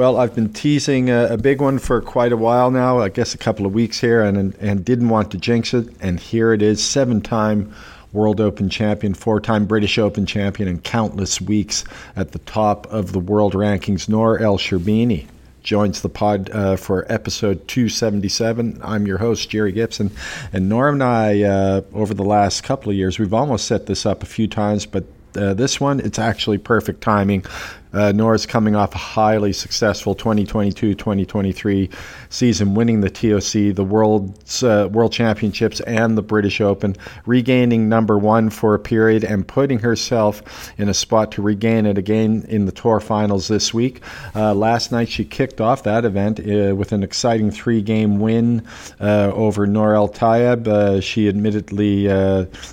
Well, 0.00 0.16
I've 0.16 0.34
been 0.34 0.50
teasing 0.50 1.10
a, 1.10 1.34
a, 1.34 1.36
big 1.36 1.60
one 1.60 1.78
for 1.78 2.00
quite 2.00 2.32
a 2.32 2.36
while 2.38 2.70
now, 2.70 3.00
I 3.00 3.10
guess 3.10 3.34
a 3.34 3.36
couple 3.36 3.66
of 3.66 3.74
weeks 3.74 4.00
here, 4.00 4.22
and, 4.22 4.54
and 4.54 4.82
didn't 4.82 5.10
want 5.10 5.30
to 5.32 5.36
jinx 5.36 5.74
it. 5.74 5.88
And 6.00 6.18
here 6.18 6.54
it 6.54 6.62
is 6.62 6.82
seven 6.82 7.20
time 7.20 7.74
World 8.10 8.40
Open 8.40 8.70
champion, 8.70 9.12
four 9.12 9.42
time 9.42 9.66
British 9.66 9.98
Open 9.98 10.24
champion, 10.24 10.70
and 10.70 10.82
countless 10.82 11.38
weeks 11.38 11.84
at 12.16 12.32
the 12.32 12.38
top 12.38 12.86
of 12.86 13.12
the 13.12 13.18
world 13.18 13.52
rankings. 13.52 14.08
Nour 14.08 14.38
El 14.38 14.56
Sherbini 14.56 15.26
joins 15.62 16.00
the 16.00 16.08
pod 16.08 16.48
uh, 16.48 16.76
for 16.76 17.04
episode 17.12 17.68
277. 17.68 18.80
I'm 18.82 19.06
your 19.06 19.18
host, 19.18 19.50
Jerry 19.50 19.72
Gibson. 19.72 20.10
And 20.50 20.70
Nour 20.70 20.88
and 20.88 21.02
I, 21.02 21.42
uh, 21.42 21.82
over 21.92 22.14
the 22.14 22.24
last 22.24 22.64
couple 22.64 22.88
of 22.88 22.96
years, 22.96 23.18
we've 23.18 23.34
almost 23.34 23.66
set 23.66 23.84
this 23.84 24.06
up 24.06 24.22
a 24.22 24.26
few 24.26 24.48
times, 24.48 24.86
but 24.86 25.04
uh, 25.36 25.52
this 25.52 25.78
one, 25.78 26.00
it's 26.00 26.18
actually 26.18 26.56
perfect 26.56 27.02
timing. 27.02 27.44
Uh, 27.92 28.12
Nour's 28.12 28.46
coming 28.46 28.76
off 28.76 28.94
a 28.94 28.98
highly 28.98 29.52
successful 29.52 30.14
2022-2023 30.14 31.92
season, 32.28 32.74
winning 32.74 33.00
the 33.00 33.10
TOC, 33.10 33.74
the 33.74 33.84
World's 33.84 34.62
uh, 34.62 34.88
World 34.90 35.12
Championships, 35.12 35.80
and 35.80 36.16
the 36.16 36.22
British 36.22 36.60
Open, 36.60 36.96
regaining 37.26 37.88
number 37.88 38.18
one 38.18 38.50
for 38.50 38.74
a 38.74 38.78
period, 38.78 39.24
and 39.24 39.46
putting 39.46 39.80
herself 39.80 40.72
in 40.78 40.88
a 40.88 40.94
spot 40.94 41.32
to 41.32 41.42
regain 41.42 41.86
it 41.86 41.98
again 41.98 42.44
in 42.48 42.66
the 42.66 42.72
Tour 42.72 43.00
Finals 43.00 43.48
this 43.48 43.74
week. 43.74 44.00
Uh, 44.34 44.54
last 44.54 44.92
night, 44.92 45.08
she 45.08 45.24
kicked 45.24 45.60
off 45.60 45.82
that 45.82 46.04
event 46.04 46.40
uh, 46.40 46.74
with 46.74 46.92
an 46.92 47.02
exciting 47.02 47.50
three-game 47.50 48.20
win 48.20 48.66
uh, 49.00 49.32
over 49.34 49.66
Nour 49.66 49.94
El 49.94 50.08
Tayeb. 50.08 50.68
Uh, 50.68 51.00
she 51.00 51.28
admittedly, 51.28 52.08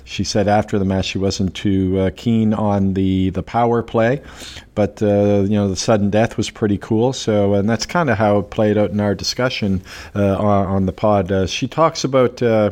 she 0.04 0.24
said 0.24 0.48
after 0.48 0.78
the 0.78 0.84
match, 0.84 1.06
she 1.06 1.18
wasn't 1.18 1.54
too 1.54 2.10
keen 2.16 2.54
on 2.54 2.94
the 2.94 3.30
the 3.30 3.42
power 3.42 3.82
play, 3.82 4.22
but 4.74 5.02
uh, 5.08 5.42
you 5.42 5.56
know 5.56 5.68
the 5.68 5.76
sudden 5.76 6.10
death 6.10 6.36
was 6.36 6.50
pretty 6.50 6.78
cool. 6.78 7.12
So, 7.12 7.54
and 7.54 7.68
that's 7.68 7.86
kind 7.86 8.10
of 8.10 8.18
how 8.18 8.38
it 8.38 8.50
played 8.50 8.78
out 8.78 8.90
in 8.90 9.00
our 9.00 9.14
discussion 9.14 9.82
uh, 10.14 10.36
on, 10.36 10.66
on, 10.66 10.86
the 10.86 10.92
pod. 10.92 11.32
Uh, 11.32 11.46
she 11.46 11.66
talks 11.66 12.04
about 12.04 12.42
uh, 12.42 12.70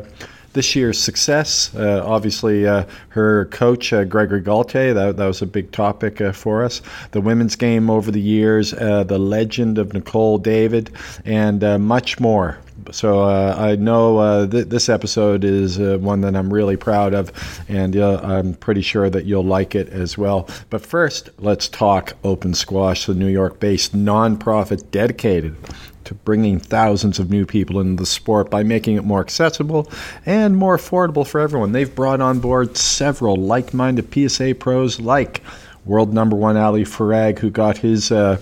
this 0.52 0.76
year's 0.76 0.98
success. 0.98 1.74
Uh, 1.74 2.02
obviously, 2.04 2.66
uh, 2.66 2.84
her 3.08 3.46
coach, 3.46 3.92
uh, 3.92 4.04
Gregory 4.04 4.40
Gaultier, 4.40 4.94
that, 4.94 5.16
that 5.16 5.26
was 5.26 5.42
a 5.42 5.46
big 5.46 5.72
topic 5.72 6.18
for 6.34 6.64
us. 6.64 6.82
The 7.10 7.20
women's 7.20 7.56
game 7.56 7.90
over 7.90 8.10
the 8.10 8.20
years, 8.20 8.70
the 8.70 9.18
legend 9.18 9.78
of 9.78 9.92
Nicol 9.92 10.38
David, 10.38 10.90
and 11.24 11.60
much 11.82 12.20
more. 12.20 12.58
So 12.92 13.20
uh, 13.20 13.54
I 13.58 13.76
know 13.76 14.18
uh, 14.18 14.46
th- 14.46 14.66
this 14.66 14.88
episode 14.88 15.44
is 15.44 15.78
uh, 15.78 15.98
one 16.00 16.20
that 16.22 16.36
I'm 16.36 16.52
really 16.52 16.76
proud 16.76 17.14
of, 17.14 17.32
and 17.68 17.96
I'm 17.96 18.54
pretty 18.54 18.82
sure 18.82 19.10
that 19.10 19.24
you'll 19.24 19.44
like 19.44 19.74
it 19.74 19.88
as 19.88 20.16
well. 20.16 20.48
But 20.70 20.84
first, 20.84 21.30
let's 21.38 21.68
talk 21.68 22.14
Open 22.24 22.54
Squash, 22.54 23.06
the 23.06 23.14
New 23.14 23.28
York 23.28 23.60
based 23.60 23.94
nonprofit 23.96 24.90
dedicated 24.90 25.56
to 26.04 26.14
bringing 26.14 26.58
thousands 26.58 27.18
of 27.18 27.30
new 27.30 27.44
people 27.44 27.80
into 27.80 28.00
the 28.00 28.06
sport 28.06 28.48
by 28.48 28.62
making 28.62 28.96
it 28.96 29.04
more 29.04 29.20
accessible 29.20 29.90
and 30.24 30.56
more 30.56 30.76
affordable 30.76 31.26
for 31.26 31.40
everyone. 31.40 31.72
They've 31.72 31.92
brought 31.92 32.20
on 32.20 32.38
board 32.38 32.76
several 32.76 33.36
like 33.36 33.74
minded 33.74 34.12
PSA 34.12 34.54
pros 34.54 35.00
like 35.00 35.42
world 35.84 36.14
number 36.14 36.36
one 36.36 36.56
Ali 36.56 36.84
Farag, 36.84 37.38
who 37.38 37.50
got 37.50 37.78
his. 37.78 38.10
Uh, 38.10 38.40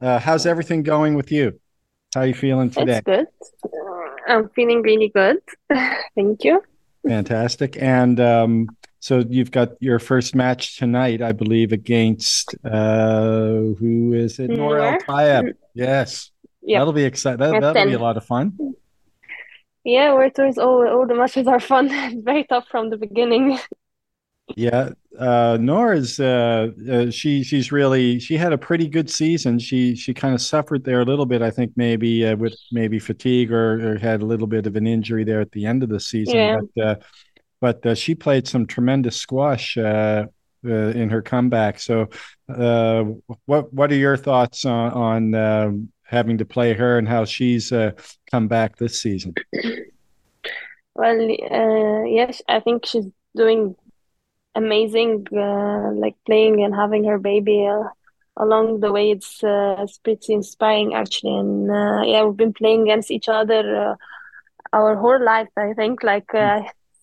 uh, 0.00 0.18
how's 0.18 0.46
everything 0.46 0.82
going 0.82 1.14
with 1.14 1.32
you? 1.32 1.58
How 2.14 2.20
are 2.20 2.26
you 2.26 2.34
feeling 2.34 2.70
today? 2.70 2.98
It's 2.98 3.04
good. 3.04 3.26
I'm 4.28 4.48
feeling 4.50 4.82
really 4.82 5.08
good. 5.08 5.38
Thank 6.14 6.44
you. 6.44 6.62
Fantastic. 7.06 7.76
And 7.82 8.18
um, 8.20 8.68
so 9.04 9.22
you've 9.28 9.50
got 9.50 9.72
your 9.80 9.98
first 9.98 10.34
match 10.34 10.78
tonight, 10.78 11.20
I 11.20 11.32
believe, 11.32 11.72
against 11.72 12.54
uh, 12.64 13.76
who 13.78 14.14
is 14.14 14.38
it? 14.38 14.48
Nour 14.48 14.78
El 14.78 14.98
Tayeb. 15.00 15.52
Yes. 15.74 16.30
Yep. 16.62 16.80
That'll 16.80 16.94
be 16.94 17.04
exciting. 17.04 17.40
That, 17.40 17.60
will 17.60 17.84
be 17.84 17.92
a 17.92 17.98
lot 17.98 18.16
of 18.16 18.24
fun. 18.24 18.74
Yeah, 19.84 20.14
World 20.14 20.34
Tours, 20.34 20.56
all, 20.56 20.88
all 20.88 21.06
the 21.06 21.14
matches 21.14 21.46
are 21.46 21.60
fun. 21.60 21.90
It's 21.92 22.24
very 22.24 22.44
tough 22.44 22.64
from 22.70 22.88
the 22.88 22.96
beginning. 22.96 23.58
Yeah, 24.56 24.92
uh, 25.18 25.58
Nour 25.60 25.92
is 25.92 26.18
uh, 26.18 26.68
uh, 26.90 27.10
she 27.10 27.42
she's 27.42 27.70
really 27.70 28.18
she 28.18 28.38
had 28.38 28.54
a 28.54 28.58
pretty 28.58 28.88
good 28.88 29.10
season. 29.10 29.58
She 29.58 29.96
she 29.96 30.14
kind 30.14 30.34
of 30.34 30.40
suffered 30.40 30.84
there 30.84 31.02
a 31.02 31.04
little 31.04 31.26
bit, 31.26 31.42
I 31.42 31.50
think 31.50 31.72
maybe 31.76 32.26
uh, 32.26 32.36
with 32.36 32.56
maybe 32.72 32.98
fatigue 32.98 33.52
or, 33.52 33.92
or, 33.92 33.98
had 33.98 34.22
a 34.22 34.26
little 34.26 34.46
bit 34.46 34.66
of 34.66 34.76
an 34.76 34.86
injury 34.86 35.24
there 35.24 35.42
at 35.42 35.52
the 35.52 35.66
end 35.66 35.82
of 35.82 35.90
the 35.90 36.00
season. 36.00 36.36
Yeah. 36.36 36.58
But 36.74 36.86
uh, 36.86 36.94
but 37.64 37.86
uh, 37.86 37.94
she 37.94 38.14
played 38.14 38.46
some 38.46 38.66
tremendous 38.66 39.16
squash 39.16 39.78
uh, 39.78 40.26
uh, 40.66 40.92
in 41.00 41.08
her 41.08 41.22
comeback. 41.22 41.80
So, 41.80 42.10
uh, 42.46 43.04
what 43.46 43.72
what 43.72 43.90
are 43.90 44.02
your 44.06 44.18
thoughts 44.18 44.66
on, 44.66 44.92
on 44.92 45.34
um, 45.34 45.88
having 46.02 46.36
to 46.36 46.44
play 46.44 46.74
her 46.74 46.98
and 46.98 47.08
how 47.08 47.24
she's 47.24 47.72
uh, 47.72 47.92
come 48.30 48.48
back 48.48 48.76
this 48.76 49.00
season? 49.00 49.34
Well, 50.96 51.18
uh, 51.18 52.04
yes, 52.04 52.40
I 52.48 52.60
think 52.60 52.86
she's 52.86 53.06
doing 53.34 53.74
amazing. 54.54 55.26
like 55.32 56.16
playing 56.24 56.62
and 56.62 56.72
having 56.72 57.02
her 57.04 57.18
baby 57.18 57.68
along 58.36 58.78
the 58.78 58.92
way, 58.92 59.10
it's 59.10 59.40
it's 59.42 59.98
pretty 59.98 60.34
inspiring 60.34 60.94
actually. 60.94 61.36
And 61.36 61.66
yeah, 62.06 62.22
we've 62.22 62.36
been 62.36 62.52
playing 62.52 62.82
against 62.82 63.10
each 63.10 63.28
other 63.28 63.96
our 64.72 64.96
whole 64.96 65.20
life. 65.24 65.48
I 65.56 65.72
think 65.72 66.04
like 66.04 66.30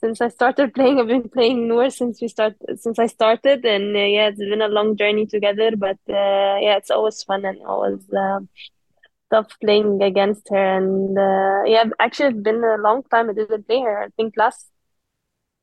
since 0.02 0.20
I 0.22 0.30
started 0.30 0.74
playing. 0.76 1.00
I've 1.00 1.08
been 1.08 1.30
playing 1.30 1.68
Nour 1.68 1.90
since 1.90 2.22
we 2.22 2.28
start 2.28 2.56
since 2.78 3.00
I 3.00 3.08
started, 3.08 3.64
and 3.66 3.96
uh, 3.96 4.00
yeah, 4.00 4.28
it's 4.28 4.40
been 4.40 4.62
a 4.62 4.68
long 4.68 4.98
journey 4.98 5.26
together. 5.26 5.72
But 5.78 6.00
uh, 6.10 6.58
yeah, 6.60 6.78
it's 6.78 6.92
always 6.92 7.24
fun 7.24 7.46
and 7.46 7.62
always 7.66 8.02
uh, 8.14 8.40
tough 9.32 9.56
playing 9.62 10.02
against 10.02 10.50
her. 10.50 10.78
And 10.78 11.18
uh, 11.18 11.64
yeah, 11.66 11.86
actually, 12.00 12.30
it's 12.30 12.44
been 12.44 12.64
a 12.64 12.78
long 12.78 13.04
time 13.04 13.30
I 13.30 13.34
didn't 13.34 13.68
play 13.68 13.82
her. 13.82 14.04
I 14.04 14.10
think 14.18 14.34
last 14.38 14.68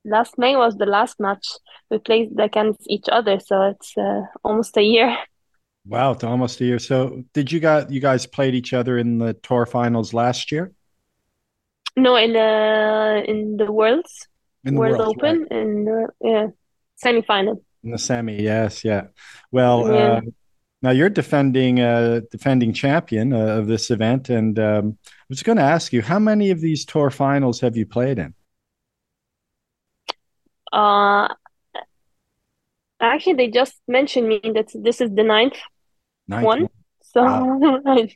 last 0.05 0.37
May 0.37 0.55
was 0.55 0.77
the 0.77 0.85
last 0.85 1.19
match 1.19 1.45
we 1.89 1.99
played 1.99 2.39
against 2.39 2.81
each 2.87 3.05
other, 3.11 3.39
so 3.39 3.61
it's 3.63 3.97
uh, 3.97 4.21
almost 4.43 4.77
a 4.77 4.83
year. 4.83 5.17
Wow, 5.85 6.11
it's 6.11 6.23
almost 6.23 6.61
a 6.61 6.65
year. 6.65 6.77
So, 6.77 7.23
did 7.33 7.51
you 7.51 7.59
got 7.59 7.89
you 7.89 7.99
guys 7.99 8.27
played 8.27 8.53
each 8.53 8.73
other 8.73 8.99
in 8.99 9.17
the 9.17 9.33
tour 9.33 9.65
finals 9.65 10.13
last 10.13 10.51
year? 10.51 10.71
No, 11.95 12.15
in 12.15 12.33
the 12.33 13.23
in 13.27 13.57
the 13.57 13.71
Worlds, 13.71 14.28
In 14.63 14.73
the 14.75 14.79
World 14.79 14.99
Worlds, 14.99 15.17
right? 15.21 15.35
Open, 15.35 15.47
in 15.51 15.85
the 15.85 16.07
yeah, 16.21 16.47
semi-final. 16.95 17.63
In 17.83 17.91
the 17.91 17.97
semi, 17.97 18.41
yes, 18.41 18.83
yeah. 18.83 19.07
Well, 19.51 19.87
Yeah. 19.87 20.13
uh, 20.13 20.21
now 20.81 20.91
you're 20.91 21.09
defending 21.09 21.79
uh, 21.81 22.21
defending 22.31 22.73
champion 22.73 23.33
uh, 23.33 23.57
of 23.59 23.67
this 23.67 23.89
event, 23.91 24.29
and 24.29 24.57
um, 24.59 24.97
I 25.05 25.25
was 25.29 25.43
going 25.43 25.57
to 25.57 25.63
ask 25.63 25.91
you, 25.93 26.01
how 26.01 26.19
many 26.19 26.51
of 26.51 26.61
these 26.61 26.85
tour 26.85 27.09
finals 27.09 27.59
have 27.61 27.75
you 27.75 27.85
played 27.85 28.17
in? 28.19 28.33
Uh, 30.71 31.27
actually, 33.01 33.33
they 33.33 33.49
just 33.49 33.75
mentioned 33.87 34.27
me 34.27 34.39
that 34.53 34.69
this 34.73 35.01
is 35.01 35.09
the 35.13 35.23
ninth 35.23 35.57
Ninth 36.27 36.43
one, 36.45 36.61
one. 36.61 36.69
so 37.01 37.21
Wow, 37.23 37.81
I 37.85 38.15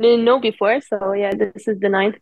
didn't 0.00 0.24
know 0.24 0.38
before. 0.40 0.80
So 0.80 1.12
yeah, 1.12 1.32
this 1.34 1.66
is 1.68 1.80
the 1.80 1.88
ninth 1.88 2.16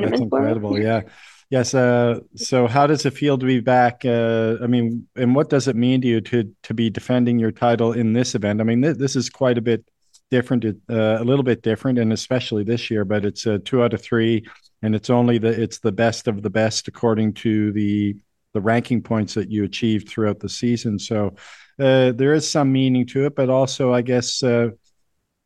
that's 0.00 0.20
tournament 0.20 0.28
for 0.30 0.40
me. 0.42 0.46
incredible. 0.46 0.78
Yeah. 0.78 1.02
Yes. 1.50 1.74
Uh, 1.74 2.20
so, 2.36 2.68
how 2.68 2.86
does 2.86 3.04
it 3.04 3.10
feel 3.12 3.36
to 3.36 3.44
be 3.46 3.58
back? 3.60 4.04
Uh, 4.04 4.56
I 4.62 4.68
mean, 4.68 5.08
and 5.16 5.34
what 5.34 5.50
does 5.50 5.66
it 5.66 5.74
mean 5.74 6.00
to 6.02 6.06
you 6.06 6.20
to 6.22 6.54
to 6.62 6.74
be 6.74 6.90
defending 6.90 7.38
your 7.40 7.50
title 7.50 7.92
in 7.92 8.12
this 8.12 8.34
event? 8.36 8.60
I 8.60 8.64
mean, 8.64 8.82
th 8.82 8.96
this 8.96 9.16
is 9.16 9.28
quite 9.28 9.58
a 9.58 9.60
bit 9.62 9.84
different, 10.30 10.64
uh, 10.64 11.18
a 11.20 11.24
little 11.24 11.42
bit 11.42 11.62
different, 11.62 11.98
and 11.98 12.12
especially 12.12 12.62
this 12.64 12.88
year. 12.90 13.04
But 13.04 13.24
it's 13.24 13.46
a 13.46 13.58
two 13.58 13.82
out 13.82 13.94
of 13.94 14.00
three, 14.02 14.46
and 14.82 14.94
it's 14.94 15.10
only 15.10 15.38
the 15.38 15.48
it's 15.60 15.80
the 15.80 15.92
best 15.92 16.28
of 16.28 16.42
the 16.42 16.50
best 16.50 16.86
according 16.88 17.34
to 17.44 17.72
the 17.72 18.16
the 18.54 18.60
ranking 18.60 19.02
points 19.02 19.34
that 19.34 19.50
you 19.50 19.64
achieved 19.64 20.08
throughout 20.08 20.38
the 20.40 20.48
season. 20.48 20.98
So, 21.00 21.34
uh, 21.80 22.12
there 22.12 22.32
is 22.34 22.48
some 22.50 22.70
meaning 22.72 23.06
to 23.08 23.26
it, 23.26 23.34
but 23.34 23.50
also, 23.50 23.92
I 23.92 24.02
guess. 24.02 24.42
Uh, 24.42 24.70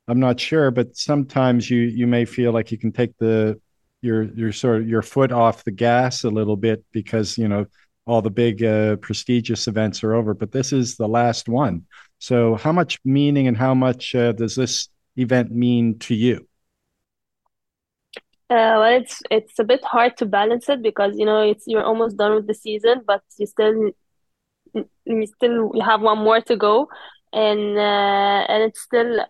I'm 0.09 0.21
not 0.21 0.39
sure, 0.41 0.71
but 0.71 0.97
sometimes 0.97 1.71
you 1.71 1.81
you 1.81 2.07
may 2.07 2.25
feel 2.27 2.53
like 2.53 2.71
you 2.73 2.79
can 2.79 2.93
take 2.93 3.17
the 3.19 3.59
your 4.05 4.25
your 4.35 4.53
sort 4.53 4.83
of 4.83 4.89
your 4.89 5.03
foot 5.03 5.33
off 5.33 5.65
the 5.65 5.71
gas 5.71 6.25
a 6.25 6.31
little 6.31 6.57
bit 6.57 6.85
because 6.93 7.39
you 7.39 7.49
know 7.49 7.67
all 8.07 8.23
the 8.23 8.31
big 8.31 8.63
uh, 8.63 8.97
prestigious 8.97 9.67
events 9.67 10.05
are 10.05 10.15
over, 10.15 10.35
but 10.35 10.53
this 10.53 10.73
is 10.73 10.97
the 10.97 11.09
last 11.09 11.49
one. 11.49 11.87
So, 12.19 12.55
how 12.57 12.73
much 12.73 12.99
meaning 13.05 13.49
and 13.49 13.57
how 13.57 13.75
much 13.75 14.15
uh, 14.15 14.33
does 14.33 14.55
this 14.55 14.89
event 15.17 15.51
mean 15.51 15.99
to 16.01 16.15
you? 16.15 16.47
Uh, 18.51 18.77
well, 18.79 19.01
it's 19.01 19.23
it's 19.31 19.59
a 19.59 19.65
bit 19.65 19.83
hard 19.85 20.17
to 20.19 20.27
balance 20.27 20.69
it 20.69 20.83
because 20.83 21.17
you 21.17 21.25
know 21.25 21.41
it's 21.41 21.65
you're 21.67 21.83
almost 21.83 22.17
done 22.17 22.35
with 22.35 22.47
the 22.47 22.55
season, 22.55 23.03
but 23.07 23.23
you 23.39 23.47
still 23.47 23.91
you 25.05 25.27
still 25.27 25.73
have 25.81 26.03
one 26.03 26.19
more 26.19 26.41
to 26.43 26.57
go, 26.57 26.89
and 27.33 27.79
uh, 27.79 28.45
and 28.49 28.65
it's 28.65 28.83
still 28.83 29.25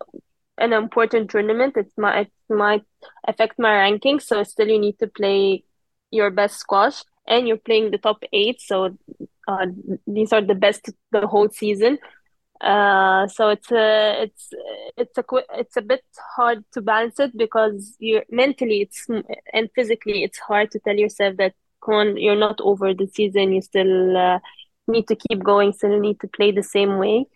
an 0.59 0.73
important 0.73 1.31
tournament. 1.31 1.77
It 1.77 1.93
might 1.97 2.31
it 2.49 2.55
might 2.55 2.85
affect 3.27 3.59
my 3.59 3.75
ranking, 3.77 4.21
so 4.21 4.43
still 4.43 4.69
you 4.69 4.79
need 4.79 4.99
to 4.99 5.07
play 5.07 5.65
your 6.11 6.31
best 6.31 6.59
squash, 6.59 7.03
and 7.27 7.47
you're 7.49 7.57
playing 7.57 7.91
the 7.91 7.99
top 7.99 8.23
eight, 8.33 8.61
so 8.61 8.97
uh, 9.49 9.67
these 10.07 10.33
are 10.33 10.43
the 10.43 10.55
best 10.55 10.91
the 11.13 11.27
whole 11.27 11.49
season. 11.49 11.99
Uh, 12.61 13.27
so 13.27 13.49
it's 13.49 13.71
a 13.73 14.23
it's 14.23 14.51
it's 14.97 15.19
a 15.19 15.25
it's 15.55 15.77
a 15.77 15.83
bit 15.83 16.05
hard 16.37 16.65
to 16.73 16.81
balance 16.81 17.19
it 17.19 17.37
because 17.37 17.97
you're 17.99 18.25
mentally 18.31 18.81
it's 18.83 19.07
and 19.53 19.69
physically 19.75 20.23
it's 20.23 20.39
hard 20.39 20.71
to 20.71 20.79
tell 20.79 20.97
yourself 20.97 21.37
that 21.37 21.53
come 21.85 21.95
on, 21.95 22.17
you're 22.17 22.37
not 22.37 22.61
over 22.61 22.95
the 22.95 23.07
season. 23.07 23.53
You 23.53 23.61
still 23.61 24.17
uh, 24.17 24.39
need 24.89 25.09
to 25.09 25.17
keep 25.17 25.43
going. 25.43 25.73
Still 25.73 26.01
need 26.01 26.21
to 26.21 26.29
play 26.29 26.53
the 26.53 26.63
same 26.63 26.99
way. 26.99 27.27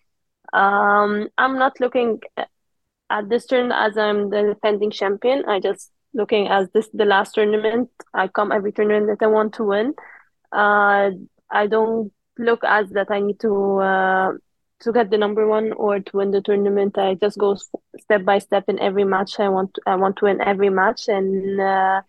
Um, 0.51 1.29
I'm 1.37 1.59
not 1.59 1.79
looking 1.79 2.21
at 3.09 3.29
this 3.29 3.45
turn 3.45 3.71
as 3.71 3.97
I'm 3.97 4.29
the 4.29 4.53
defending 4.53 4.91
champion. 4.91 5.45
I 5.47 5.59
just 5.59 5.91
looking 6.13 6.47
as 6.47 6.67
this 6.73 6.89
the 6.93 7.05
last 7.05 7.35
tournament. 7.35 7.89
I 8.13 8.27
come 8.27 8.51
every 8.51 8.71
tournament 8.71 9.07
that 9.07 9.25
I 9.25 9.27
want 9.27 9.53
to 9.55 9.63
win. 9.63 9.93
Uh, 10.51 11.11
I 11.51 11.67
don't 11.67 12.11
look 12.37 12.63
as 12.63 12.89
that 12.91 13.11
I 13.11 13.19
need 13.19 13.39
to 13.41 13.77
uh, 13.79 14.31
to 14.81 14.91
get 14.93 15.09
the 15.09 15.17
number 15.17 15.47
one 15.47 15.73
or 15.73 15.99
to 15.99 16.17
win 16.17 16.31
the 16.31 16.41
tournament. 16.41 16.97
I 16.97 17.15
just 17.15 17.37
go 17.37 17.57
step 17.99 18.23
by 18.23 18.39
step 18.39 18.65
in 18.67 18.79
every 18.79 19.03
match. 19.03 19.39
I 19.39 19.49
want 19.49 19.77
I 19.85 19.95
want 19.95 20.17
to 20.17 20.25
win 20.25 20.41
every 20.41 20.69
match, 20.69 21.07
and 21.07 21.59
uh, 21.59 22.01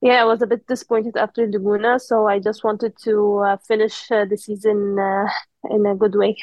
yeah, 0.00 0.22
I 0.22 0.24
was 0.24 0.42
a 0.42 0.46
bit 0.46 0.66
disappointed 0.66 1.16
after 1.16 1.42
El 1.42 1.52
Gouna, 1.52 2.00
so 2.00 2.26
I 2.26 2.38
just 2.38 2.64
wanted 2.64 2.94
to 3.04 3.38
uh, 3.38 3.56
finish 3.66 4.10
uh, 4.10 4.24
the 4.24 4.36
season 4.36 4.98
uh, 4.98 5.26
in 5.70 5.86
a 5.86 5.94
good 5.94 6.14
way. 6.14 6.36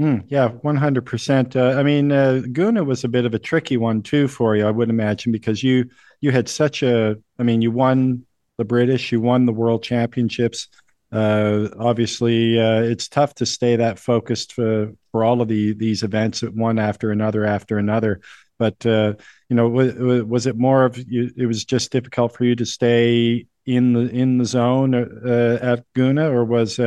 Mm, 0.00 0.24
yeah, 0.28 0.48
100%. 0.48 1.56
Uh, 1.56 1.78
I 1.78 1.82
mean, 1.82 2.10
uh, 2.10 2.40
Gouna 2.46 2.86
was 2.86 3.04
a 3.04 3.08
bit 3.08 3.26
of 3.26 3.34
a 3.34 3.38
tricky 3.38 3.76
one 3.76 4.00
too 4.02 4.28
for 4.28 4.56
you, 4.56 4.66
I 4.66 4.70
would 4.70 4.88
imagine, 4.88 5.30
because 5.30 5.62
you 5.62 5.90
you 6.22 6.30
had 6.30 6.48
such 6.48 6.82
a, 6.82 7.16
I 7.38 7.42
mean, 7.42 7.60
you 7.60 7.70
won 7.70 8.24
the 8.56 8.64
British, 8.64 9.12
you 9.12 9.20
won 9.20 9.44
the 9.44 9.52
World 9.52 9.82
Championships. 9.82 10.68
Uh, 11.12 11.68
obviously, 11.78 12.58
uh, 12.58 12.80
it's 12.80 13.08
tough 13.08 13.34
to 13.34 13.46
stay 13.46 13.76
that 13.76 13.98
focused 13.98 14.54
for 14.54 14.94
for 15.12 15.22
all 15.22 15.42
of 15.42 15.48
the 15.48 15.74
these 15.74 16.02
events, 16.02 16.40
one 16.40 16.78
after 16.78 17.10
another 17.10 17.44
after 17.44 17.76
another. 17.76 18.22
But 18.58 18.86
uh, 18.86 19.14
you 19.50 19.56
know, 19.56 19.68
was, 19.68 19.92
was 20.24 20.46
it 20.46 20.56
more 20.56 20.86
of 20.86 20.96
you? 20.96 21.30
It 21.36 21.44
was 21.44 21.66
just 21.66 21.92
difficult 21.92 22.34
for 22.34 22.44
you 22.44 22.56
to 22.56 22.64
stay 22.64 23.44
in 23.66 23.92
the 23.92 24.08
in 24.08 24.38
the 24.38 24.46
zone 24.46 24.94
at 24.94 25.84
Gouna, 25.94 26.30
or 26.30 26.46
was 26.46 26.78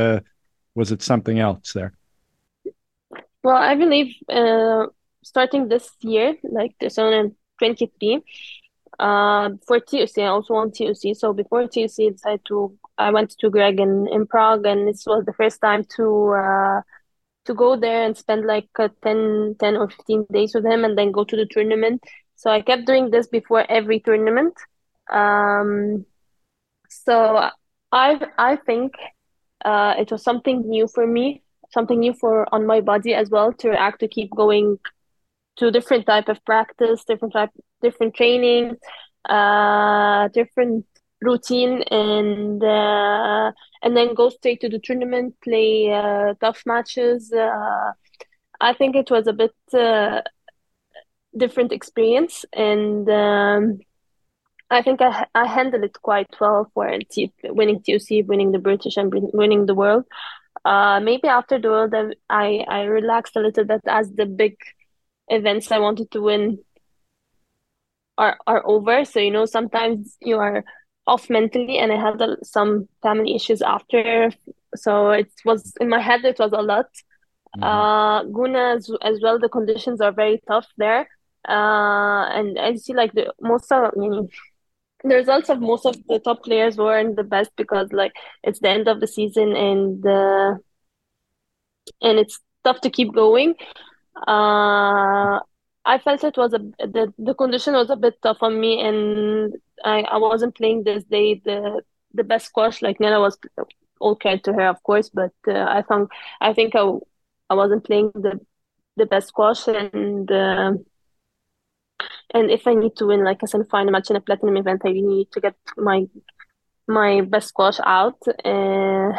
was 0.74 0.90
it 0.90 1.02
something 1.02 1.38
else 1.38 1.74
there? 1.74 1.94
Well, 3.44 3.56
I 3.56 3.76
believe 3.76 4.14
uh, 4.30 4.86
starting 5.22 5.68
this 5.68 5.90
year, 6.00 6.36
like 6.44 6.76
2023, 6.80 8.22
uh, 8.98 9.50
for 9.66 9.80
TOC, 9.80 10.22
I 10.22 10.28
also 10.28 10.54
want 10.54 10.74
TOC. 10.74 11.14
So 11.14 11.32
before 11.34 11.68
TOC, 11.68 12.06
I 12.06 12.10
decided 12.10 12.44
to 12.46 12.78
I 12.98 13.10
went 13.10 13.30
to 13.40 13.50
Greg 13.50 13.80
in, 13.80 14.08
in 14.12 14.26
Prague, 14.26 14.66
and 14.66 14.88
this 14.88 15.04
was 15.06 15.24
the 15.26 15.34
first 15.34 15.60
time 15.60 15.84
to 15.96 16.32
uh, 16.32 16.82
to 17.46 17.54
go 17.54 17.76
there 17.76 18.04
and 18.06 18.16
spend 18.16 18.46
like 18.46 18.68
uh, 18.78 18.88
10, 19.02 19.56
10 19.60 19.76
or 19.76 19.90
15 19.90 20.26
days 20.32 20.54
with 20.54 20.66
him 20.66 20.84
and 20.84 20.98
then 20.98 21.12
go 21.12 21.24
to 21.24 21.36
the 21.36 21.46
tournament. 21.46 22.02
So 22.36 22.50
I 22.50 22.62
kept 22.62 22.86
doing 22.86 23.10
this 23.10 23.28
before 23.28 23.66
every 23.70 24.00
tournament. 24.00 24.54
Um, 25.12 26.06
so 26.90 27.50
I 27.92 28.26
I 28.38 28.56
think 28.56 28.94
uh, 29.64 29.94
it 29.98 30.12
was 30.12 30.22
something 30.24 30.68
new 30.68 30.88
for 30.88 31.06
me, 31.06 31.42
something 31.74 32.00
new 32.00 32.14
for 32.14 32.46
on 32.54 32.66
my 32.66 32.80
body 32.80 33.12
as 33.12 33.28
well 33.28 33.52
to 33.52 33.68
react 33.68 34.00
to 34.00 34.08
keep 34.08 34.30
going 34.30 34.78
to 35.56 35.70
different 35.70 36.06
type 36.06 36.28
of 36.28 36.44
practice, 36.44 37.04
different 37.04 37.34
type, 37.34 37.50
different 37.82 38.14
training, 38.14 38.76
uh, 39.28 40.28
different 40.28 40.86
routine, 41.20 41.82
and 41.90 42.62
uh, 42.62 43.52
and 43.82 43.96
then 43.96 44.14
go 44.14 44.30
straight 44.30 44.60
to 44.60 44.68
the 44.68 44.78
tournament, 44.78 45.34
play 45.42 45.92
uh, 45.92 46.34
tough 46.40 46.62
matches. 46.66 47.32
Uh, 47.32 47.92
I 48.60 48.72
think 48.74 48.96
it 48.96 49.10
was 49.10 49.26
a 49.26 49.32
bit 49.32 49.54
uh, 49.72 50.22
different 51.36 51.72
experience, 51.72 52.44
and 52.52 53.08
um, 53.08 53.78
I 54.70 54.82
think 54.82 55.00
I 55.00 55.26
I 55.34 55.46
handled 55.46 55.84
it 55.84 56.00
quite 56.02 56.34
well 56.40 56.70
for 56.74 56.90
winning 57.44 57.82
TOC, 57.82 58.26
winning 58.26 58.52
the 58.52 58.58
British, 58.58 58.96
and 58.96 59.12
winning 59.32 59.66
the 59.66 59.74
world. 59.74 60.04
Uh, 60.64 61.00
maybe 61.00 61.28
after 61.28 61.58
the 61.58 61.68
world, 61.68 61.94
I 62.30 62.64
I 62.68 62.82
relaxed 62.84 63.36
a 63.36 63.40
little 63.40 63.64
bit 63.64 63.82
as 63.86 64.10
the 64.12 64.26
big 64.26 64.56
events 65.28 65.70
I 65.72 65.78
wanted 65.78 66.10
to 66.12 66.22
win 66.22 66.58
are 68.18 68.36
are 68.46 68.62
over. 68.66 69.04
So 69.04 69.20
you 69.20 69.30
know, 69.30 69.46
sometimes 69.46 70.16
you 70.20 70.38
are 70.38 70.64
off 71.06 71.28
mentally, 71.30 71.78
and 71.78 71.92
I 71.92 71.96
had 72.00 72.20
a, 72.20 72.36
some 72.44 72.88
family 73.02 73.34
issues 73.34 73.62
after. 73.62 74.30
So 74.76 75.10
it 75.10 75.30
was 75.44 75.72
in 75.80 75.88
my 75.88 76.00
head. 76.00 76.24
It 76.24 76.38
was 76.38 76.52
a 76.52 76.62
lot. 76.62 76.86
hmm 77.54 77.62
Uh, 77.62 78.24
Gouna 78.24 78.76
as, 78.76 78.90
as 79.02 79.20
well. 79.22 79.38
The 79.38 79.48
conditions 79.48 80.00
are 80.00 80.12
very 80.12 80.40
tough 80.48 80.68
there. 80.76 81.08
Uh, 81.48 82.24
and 82.38 82.58
I 82.58 82.74
see 82.76 82.94
like 82.94 83.12
the 83.14 83.32
most 83.40 83.70
of 83.72 83.92
you 83.96 84.10
know, 84.10 84.28
the 85.04 85.16
results 85.16 85.50
of 85.50 85.60
most 85.60 85.86
of 85.86 85.96
the 86.08 86.18
top 86.18 86.42
players 86.44 86.76
weren't 86.76 87.16
the 87.16 87.24
best 87.24 87.50
because 87.56 87.92
like 87.92 88.12
it's 88.42 88.60
the 88.60 88.70
end 88.70 88.88
of 88.88 89.00
the 89.00 89.06
season 89.06 89.54
and 89.54 90.06
uh, 90.06 90.54
and 92.02 92.18
it's 92.18 92.40
tough 92.64 92.80
to 92.82 92.90
keep 92.90 93.12
going. 93.12 93.54
Uh, 94.26 95.40
I 95.86 95.98
felt 96.02 96.24
it 96.24 96.36
was 96.36 96.54
a 96.54 96.58
the 96.58 97.12
the 97.18 97.34
condition 97.34 97.74
was 97.74 97.90
a 97.90 97.96
bit 97.96 98.14
tough 98.22 98.38
on 98.42 98.58
me, 98.58 98.80
and 98.80 99.54
I 99.84 100.02
I 100.02 100.16
wasn't 100.18 100.56
playing 100.56 100.84
this 100.84 101.04
day 101.04 101.40
the 101.44 101.82
the 102.14 102.24
best 102.24 102.46
squash. 102.46 102.82
Like 102.82 103.00
Nele 103.00 103.20
was 103.20 103.38
all 104.00 104.16
credit 104.16 104.44
to 104.44 104.52
her, 104.54 104.68
of 104.68 104.82
course, 104.82 105.10
but 105.10 105.32
uh, 105.48 105.66
I 105.68 105.82
think 105.82 106.10
I 106.40 106.52
think 106.54 106.74
I 106.74 106.90
I 107.50 107.54
wasn't 107.54 107.84
playing 107.84 108.12
the 108.14 108.40
the 108.96 109.06
best 109.06 109.28
squash, 109.28 109.66
and 109.68 110.30
uh, 110.30 110.72
and 112.32 112.50
if 112.50 112.66
I 112.66 112.74
need 112.74 112.96
to 112.96 113.06
win 113.06 113.24
like 113.24 113.42
a 113.42 113.46
semi-final 113.46 113.92
match 113.92 114.10
in 114.10 114.16
a 114.16 114.20
platinum 114.20 114.56
event, 114.56 114.82
I 114.84 114.88
really 114.88 115.02
need 115.02 115.32
to 115.32 115.40
get 115.40 115.54
my 115.76 116.06
my 116.86 117.22
best 117.22 117.48
squash 117.48 117.78
out. 117.84 118.18
Uh, 118.44 119.12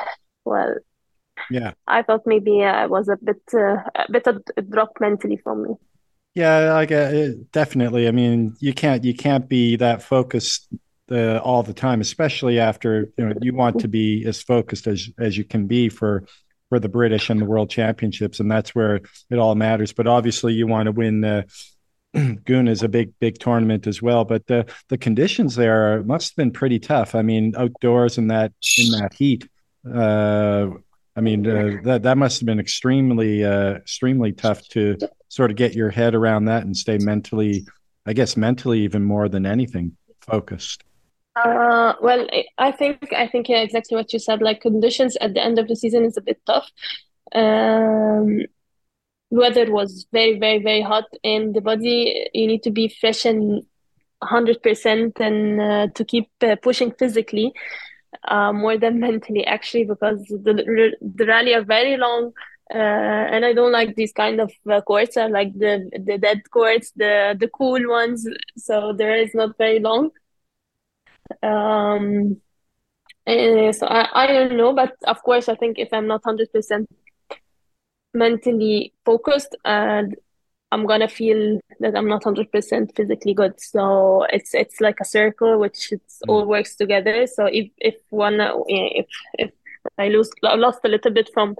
well, 0.44 0.76
yeah, 1.50 1.74
I 1.88 2.04
thought 2.04 2.22
maybe 2.26 2.64
I 2.64 2.86
was 2.88 3.08
a 3.08 3.18
bit 3.22 3.42
uh, 3.54 3.78
a 3.96 4.12
bit 4.12 4.28
of 4.28 4.44
a 4.58 4.62
drop 4.62 4.94
mentally 5.00 5.38
for 5.38 5.56
me. 5.56 5.76
Yeah, 6.34 6.74
like 6.74 6.92
uh, 6.92 7.30
definitely. 7.52 8.08
I 8.08 8.12
mean, 8.12 8.56
you 8.60 8.74
can't 8.74 9.04
you 9.04 9.16
can't 9.16 9.48
be 9.48 9.78
that 9.78 10.04
focused 10.04 10.68
uh, 11.10 11.38
all 11.38 11.64
the 11.64 11.74
time, 11.74 12.02
especially 12.02 12.60
after 12.60 13.10
you 13.18 13.26
know 13.26 13.34
you 13.42 13.54
want 13.54 13.80
to 13.80 13.88
be 13.88 14.26
as 14.26 14.42
focused 14.42 14.88
as 14.88 15.10
as 15.18 15.38
you 15.38 15.46
can 15.46 15.68
be 15.68 15.90
for 15.90 16.26
for 16.70 16.80
the 16.80 16.90
British 16.90 17.30
and 17.30 17.40
the 17.40 17.46
World 17.46 17.70
Championships, 17.70 18.40
and 18.40 18.52
that's 18.52 18.76
where 18.76 18.96
it 19.30 19.40
all 19.40 19.56
matters. 19.56 19.94
But 19.94 20.08
obviously, 20.08 20.54
you 20.54 20.68
want 20.68 20.88
to 20.88 20.92
win. 20.92 21.24
Uh, 21.24 21.44
Goon 22.46 22.68
is 22.68 22.84
a 22.84 22.90
big, 22.90 23.14
big 23.20 23.40
tournament 23.40 23.88
as 23.88 24.02
well, 24.02 24.26
but 24.26 24.48
the 24.48 24.66
the 24.90 24.98
conditions 24.98 25.56
there 25.56 26.04
must 26.04 26.32
have 26.32 26.36
been 26.38 26.52
pretty 26.52 26.80
tough. 26.80 27.16
I 27.16 27.22
mean, 27.22 27.54
outdoors 27.58 28.18
in 28.18 28.28
that 28.28 28.54
in 28.78 28.92
that 28.92 29.14
heat. 29.14 29.48
Uh, 29.92 30.70
I 31.16 31.22
mean, 31.22 31.48
uh, 31.48 31.78
that 31.84 32.04
that 32.04 32.18
must 32.18 32.40
have 32.40 32.46
been 32.46 32.60
extremely, 32.60 33.44
uh, 33.44 33.76
extremely 33.76 34.34
tough 34.34 34.68
to 34.70 34.98
sort 35.30 35.52
of 35.52 35.58
get 35.58 35.74
your 35.74 35.90
head 35.90 36.14
around 36.14 36.46
that 36.46 36.64
and 36.64 36.76
stay 36.76 36.98
mentally, 36.98 37.66
I 38.06 38.14
guess, 38.14 38.36
mentally 38.36 38.82
even 38.82 39.04
more 39.04 39.30
than 39.30 39.46
anything 39.46 39.96
focused. 40.22 40.84
Uh, 41.36 41.94
well, 42.02 42.28
I 42.58 42.72
think 42.72 43.14
I 43.14 43.28
think 43.28 43.50
yeah, 43.50 43.62
exactly 43.62 43.96
what 43.96 44.12
you 44.14 44.20
said. 44.20 44.42
Like 44.42 44.62
conditions 44.62 45.18
at 45.22 45.34
the 45.34 45.44
end 45.44 45.60
of 45.60 45.68
the 45.68 45.76
season 45.76 46.06
is 46.06 46.18
a 46.18 46.22
bit 46.22 46.40
tough. 46.46 46.70
Um, 47.34 48.42
weather 49.30 49.72
was 49.72 50.08
very, 50.12 50.40
very, 50.40 50.62
very 50.62 50.82
hot, 50.82 51.06
and 51.24 51.54
the 51.56 51.62
body 51.62 52.30
you 52.34 52.48
need 52.48 52.64
to 52.64 52.72
be 52.72 52.88
fresh 52.88 53.26
and 53.26 53.64
hundred 54.24 54.62
percent, 54.64 55.20
and 55.20 55.62
uh, 55.62 55.88
to 55.96 56.06
keep 56.06 56.30
uh, 56.42 56.56
pushing 56.62 56.92
physically 56.92 57.54
uh, 58.28 58.54
more 58.54 58.78
than 58.78 59.00
mentally 59.08 59.46
actually 59.46 59.84
because 59.84 60.20
the 60.28 60.94
the 61.02 61.26
rally 61.26 61.54
are 61.54 61.64
very 61.64 61.98
long 61.98 62.32
uh, 62.74 62.78
and 62.78 63.46
I 63.46 63.54
don't 63.54 63.72
like 63.72 63.96
these 63.96 64.12
kind 64.12 64.42
of 64.42 64.52
uh, 64.70 64.82
courts. 64.82 65.18
I 65.18 65.28
like 65.28 65.54
the 65.54 65.88
the 66.04 66.18
dead 66.18 66.50
courts, 66.50 66.92
the 66.96 67.36
the 67.40 67.48
cool 67.48 67.88
ones. 67.88 68.28
So 68.58 68.94
there 68.94 69.16
is 69.16 69.36
not 69.36 69.56
very 69.58 69.80
long. 69.80 70.10
Um, 71.44 72.42
so 73.28 73.88
I, 73.88 74.24
I 74.24 74.28
don't 74.28 74.58
know, 74.58 74.74
but 74.74 74.94
of 75.06 75.22
course 75.22 75.48
I 75.48 75.56
think 75.56 75.78
if 75.78 75.90
I'm 75.94 76.08
not 76.08 76.22
hundred 76.26 76.52
percent 76.52 76.90
mentally 78.16 78.94
focused 79.06 79.56
and 79.66 80.16
I'm 80.72 80.86
gonna 80.86 81.08
feel 81.08 81.60
that 81.80 81.96
I'm 81.96 82.08
not 82.08 82.24
hundred 82.24 82.52
percent 82.52 82.94
physically 82.96 83.34
good. 83.34 83.60
So 83.60 84.26
it's 84.32 84.54
it's 84.54 84.82
like 84.82 85.00
a 85.00 85.06
circle 85.06 85.60
which 85.60 85.92
it's 85.92 86.20
mm. 86.20 86.30
all 86.30 86.46
works 86.46 86.76
together. 86.76 87.28
So 87.28 87.46
if 87.46 87.70
if 87.78 87.96
one 88.10 88.40
if 88.68 89.08
if 89.38 89.52
I 89.98 90.10
lose 90.10 90.30
lost 90.42 90.80
a 90.84 90.90
little 90.90 91.12
bit 91.12 91.30
from 91.34 91.56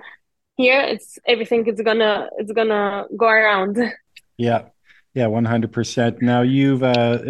here, 0.58 0.82
it's 0.82 1.20
everything 1.26 1.66
is 1.68 1.82
gonna 1.82 2.30
it's 2.38 2.52
gonna 2.52 3.06
go 3.16 3.28
around. 3.28 3.78
Yeah. 4.38 4.64
Yeah, 5.14 5.28
one 5.28 5.46
hundred 5.46 5.72
percent. 5.72 6.22
Now 6.22 6.42
you've 6.42 6.84
uh, 6.84 6.88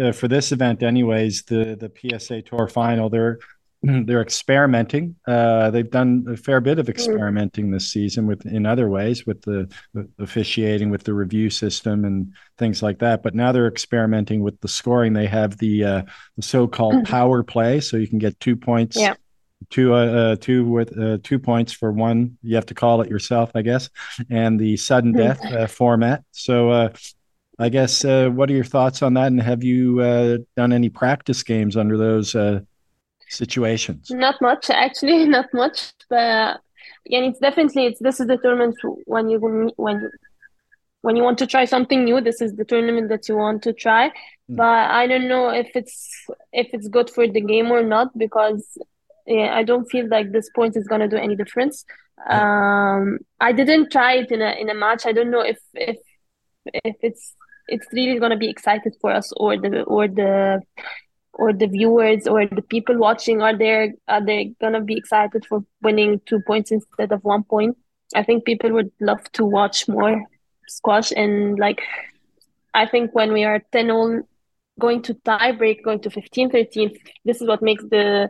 uh, 0.08 0.12
for 0.12 0.26
this 0.26 0.50
event, 0.50 0.82
anyways, 0.82 1.44
the 1.44 1.76
the 1.78 2.18
PSA 2.18 2.42
Tour 2.42 2.66
final. 2.66 3.08
They're 3.08 3.38
they're 4.06 4.22
experimenting. 4.22 5.16
Uh, 5.26 5.70
they've 5.70 5.90
done 5.90 6.24
a 6.28 6.36
fair 6.36 6.60
bit 6.60 6.78
of 6.78 6.86
mm. 6.86 6.90
experimenting 6.90 7.70
this 7.70 7.90
season 7.90 8.26
with 8.26 8.44
in 8.46 8.66
other 8.66 8.88
ways 8.88 9.26
with 9.26 9.42
the, 9.42 9.70
the, 9.94 10.08
officiating, 10.18 10.90
with 10.90 11.04
the 11.04 11.14
review 11.14 11.50
system, 11.50 12.04
and 12.04 12.32
things 12.58 12.82
like 12.82 12.98
that. 12.98 13.22
But 13.22 13.34
now 13.34 13.52
they're 13.52 13.68
experimenting 13.68 14.42
with 14.42 14.60
the 14.60 14.68
scoring. 14.68 15.12
They 15.12 15.26
have 15.26 15.58
the 15.58 15.84
uh, 15.84 16.02
the 16.36 16.42
so-called 16.42 16.94
mm. 16.94 17.08
power 17.08 17.42
play, 17.42 17.80
so 17.80 17.96
you 17.96 18.08
can 18.08 18.18
get 18.18 18.38
two 18.40 18.56
points. 18.56 18.96
Yeah. 18.96 19.14
Two, 19.70 19.94
uh, 19.94 20.06
uh 20.06 20.36
two 20.36 20.68
with 20.68 20.96
uh, 20.98 21.18
two 21.22 21.38
points 21.38 21.72
for 21.72 21.90
one. 21.90 22.36
You 22.42 22.56
have 22.56 22.66
to 22.66 22.74
call 22.74 23.00
it 23.00 23.08
yourself, 23.08 23.52
I 23.54 23.62
guess, 23.62 23.88
and 24.28 24.60
the 24.60 24.76
sudden 24.76 25.14
mm. 25.14 25.16
death 25.16 25.44
uh, 25.44 25.66
format. 25.66 26.24
So, 26.32 26.90
I 27.58 27.70
guess, 27.70 28.04
what 28.04 28.50
are 28.50 28.52
your 28.52 28.64
thoughts 28.64 29.00
on 29.00 29.14
that? 29.14 29.28
And 29.28 29.40
have 29.40 29.64
you 29.64 30.44
done 30.56 30.72
any 30.72 30.90
practice 30.90 31.42
games 31.42 31.76
under 31.76 31.96
those 31.96 32.36
situations? 33.28 34.10
Not 34.10 34.40
much, 34.40 34.70
actually, 34.70 35.26
not 35.36 35.46
much. 35.52 35.92
But 36.08 36.60
again, 37.06 37.24
it's 37.24 37.38
definitely 37.38 37.86
it's 37.86 38.00
this 38.00 38.20
is 38.20 38.26
the 38.26 38.36
tournament 38.38 38.76
when 39.04 39.28
you 39.28 39.38
when 39.76 40.00
you 40.00 40.10
when 41.02 41.16
you 41.16 41.22
want 41.22 41.38
to 41.38 41.46
try 41.46 41.64
something 41.64 42.04
new. 42.04 42.20
This 42.20 42.40
is 42.40 42.54
the 42.56 42.64
tournament 42.64 43.08
that 43.10 43.28
you 43.28 43.36
want 43.36 43.62
to 43.62 43.72
try. 43.72 44.08
Mm. 44.50 44.56
But 44.56 44.90
I 44.90 45.06
don't 45.06 45.28
know 45.28 45.50
if 45.50 45.70
it's 45.74 46.26
if 46.52 46.68
it's 46.72 46.88
good 46.88 47.10
for 47.10 47.26
the 47.26 47.40
game 47.40 47.70
or 47.70 47.82
not 47.82 48.16
because 48.18 48.78
yeah, 49.26 49.54
I 49.54 49.62
don't 49.62 49.86
feel 49.86 50.08
like 50.08 50.32
this 50.32 50.50
point 50.54 50.76
is 50.76 50.86
gonna 50.86 51.08
do 51.08 51.16
any 51.16 51.36
difference. 51.36 51.84
Um, 52.28 53.18
I 53.40 53.52
didn't 53.52 53.92
try 53.92 54.14
it 54.14 54.30
in 54.30 54.40
a 54.40 54.52
in 54.52 54.70
a 54.70 54.74
match. 54.74 55.04
I 55.04 55.12
don't 55.12 55.30
know 55.30 55.40
if 55.40 55.58
if 55.74 55.98
if 56.64 56.96
it's 57.02 57.34
it's 57.68 57.86
really 57.92 58.18
gonna 58.18 58.36
be 58.36 58.48
excited 58.48 58.94
for 59.00 59.10
us 59.10 59.32
or 59.36 59.56
the 59.56 59.82
or 59.82 60.08
the 60.08 60.60
or 61.36 61.52
the 61.52 61.66
viewers 61.66 62.26
or 62.26 62.46
the 62.46 62.62
people 62.62 62.96
watching 62.96 63.42
are 63.42 63.56
they 63.56 63.92
are 64.08 64.24
they 64.24 64.54
gonna 64.60 64.80
be 64.80 64.96
excited 64.96 65.44
for 65.46 65.64
winning 65.82 66.20
two 66.26 66.40
points 66.46 66.72
instead 66.72 67.12
of 67.12 67.22
one 67.24 67.44
point? 67.44 67.76
I 68.14 68.22
think 68.22 68.44
people 68.44 68.72
would 68.72 68.90
love 69.00 69.30
to 69.32 69.44
watch 69.44 69.88
more 69.88 70.22
squash 70.68 71.12
and 71.12 71.58
like 71.60 71.80
i 72.74 72.84
think 72.84 73.14
when 73.14 73.32
we 73.32 73.44
are 73.44 73.60
10 73.70 73.90
all 73.90 74.20
going 74.80 75.00
to 75.00 75.14
tie 75.14 75.52
break 75.52 75.84
going 75.84 76.00
to 76.00 76.10
15 76.10 76.50
13 76.50 76.90
this 77.24 77.40
is 77.40 77.46
what 77.46 77.62
makes 77.62 77.84
the 77.84 78.28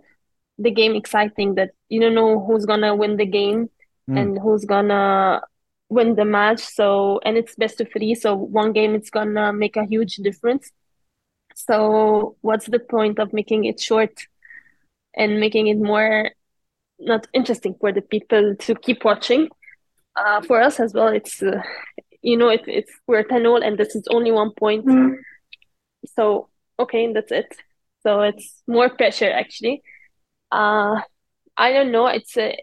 the 0.58 0.70
game 0.70 0.94
exciting 0.94 1.54
that 1.54 1.70
you 1.88 2.00
don't 2.00 2.14
know 2.14 2.44
who's 2.44 2.64
gonna 2.64 2.94
win 2.94 3.16
the 3.16 3.26
game 3.26 3.68
mm. 4.08 4.18
and 4.18 4.38
who's 4.38 4.64
gonna 4.64 5.40
win 5.88 6.14
the 6.14 6.24
match. 6.24 6.60
So 6.60 7.20
and 7.24 7.36
it's 7.36 7.54
best 7.56 7.80
of 7.80 7.88
three 7.92 8.14
so 8.14 8.34
one 8.34 8.72
game 8.72 8.94
it's 8.94 9.10
gonna 9.10 9.52
make 9.52 9.76
a 9.76 9.84
huge 9.84 10.16
difference 10.16 10.70
so 11.56 12.36
what's 12.42 12.66
the 12.66 12.78
point 12.78 13.18
of 13.18 13.32
making 13.32 13.64
it 13.64 13.80
short 13.80 14.12
and 15.16 15.40
making 15.40 15.68
it 15.68 15.78
more 15.78 16.30
not 16.98 17.26
interesting 17.32 17.74
for 17.80 17.92
the 17.92 18.02
people 18.02 18.54
to 18.56 18.74
keep 18.74 19.04
watching? 19.06 19.48
Uh, 20.14 20.42
for 20.42 20.60
us 20.60 20.78
as 20.78 20.92
well, 20.92 21.08
it's 21.08 21.42
uh, 21.42 21.62
you 22.20 22.36
know 22.36 22.50
it, 22.50 22.62
it's 22.66 22.92
we're 23.06 23.22
10 23.22 23.46
all 23.46 23.62
and 23.62 23.78
this 23.78 23.96
is 23.96 24.06
only 24.10 24.30
one 24.30 24.50
point. 24.50 24.84
Mm. 24.84 25.16
So 26.14 26.50
okay, 26.78 27.10
that's 27.10 27.32
it. 27.32 27.50
So 28.02 28.20
it's 28.20 28.62
more 28.66 28.90
pressure 28.90 29.30
actually. 29.30 29.82
Uh, 30.52 31.00
I 31.56 31.72
don't 31.72 31.90
know. 31.90 32.06
It's 32.06 32.36
a, 32.36 32.54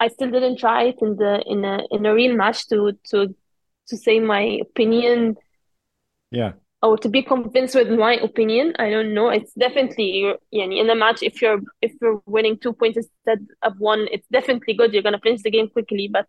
I 0.00 0.08
still 0.08 0.30
didn't 0.32 0.58
try 0.58 0.86
it 0.86 0.96
in 1.00 1.14
the 1.14 1.40
in 1.46 1.64
a 1.64 1.82
in 1.92 2.04
a 2.04 2.12
real 2.12 2.34
match 2.34 2.66
to 2.70 2.98
to 3.10 3.32
to 3.86 3.96
say 3.96 4.18
my 4.18 4.58
opinion. 4.60 5.36
Yeah 6.32 6.54
or 6.82 6.96
to 6.98 7.08
be 7.08 7.22
convinced 7.22 7.74
with 7.74 7.90
my 7.90 8.14
opinion 8.14 8.74
i 8.78 8.90
don't 8.90 9.12
know. 9.14 9.28
It's 9.28 9.52
definitely 9.54 10.34
yeah, 10.50 10.64
in 10.64 10.88
a 10.90 10.94
match 10.94 11.22
if 11.22 11.42
you're 11.42 11.60
if 11.82 11.92
you're 12.00 12.22
winning 12.26 12.58
two 12.58 12.72
points 12.72 12.96
instead 12.96 13.46
of 13.62 13.78
one 13.78 14.06
it's 14.10 14.26
definitely 14.28 14.74
good. 14.74 14.92
You're 14.92 15.02
gonna 15.02 15.20
finish 15.20 15.42
the 15.42 15.50
game 15.50 15.68
quickly 15.68 16.08
but 16.08 16.26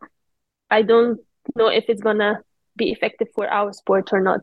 i 0.70 0.82
don't 0.82 1.20
know 1.56 1.68
if 1.68 1.86
it's 1.88 2.02
gonna 2.02 2.42
be 2.76 2.92
effective 2.92 3.28
for 3.36 3.48
our 3.48 3.74
sport 3.74 4.10
or 4.12 4.22
not 4.22 4.42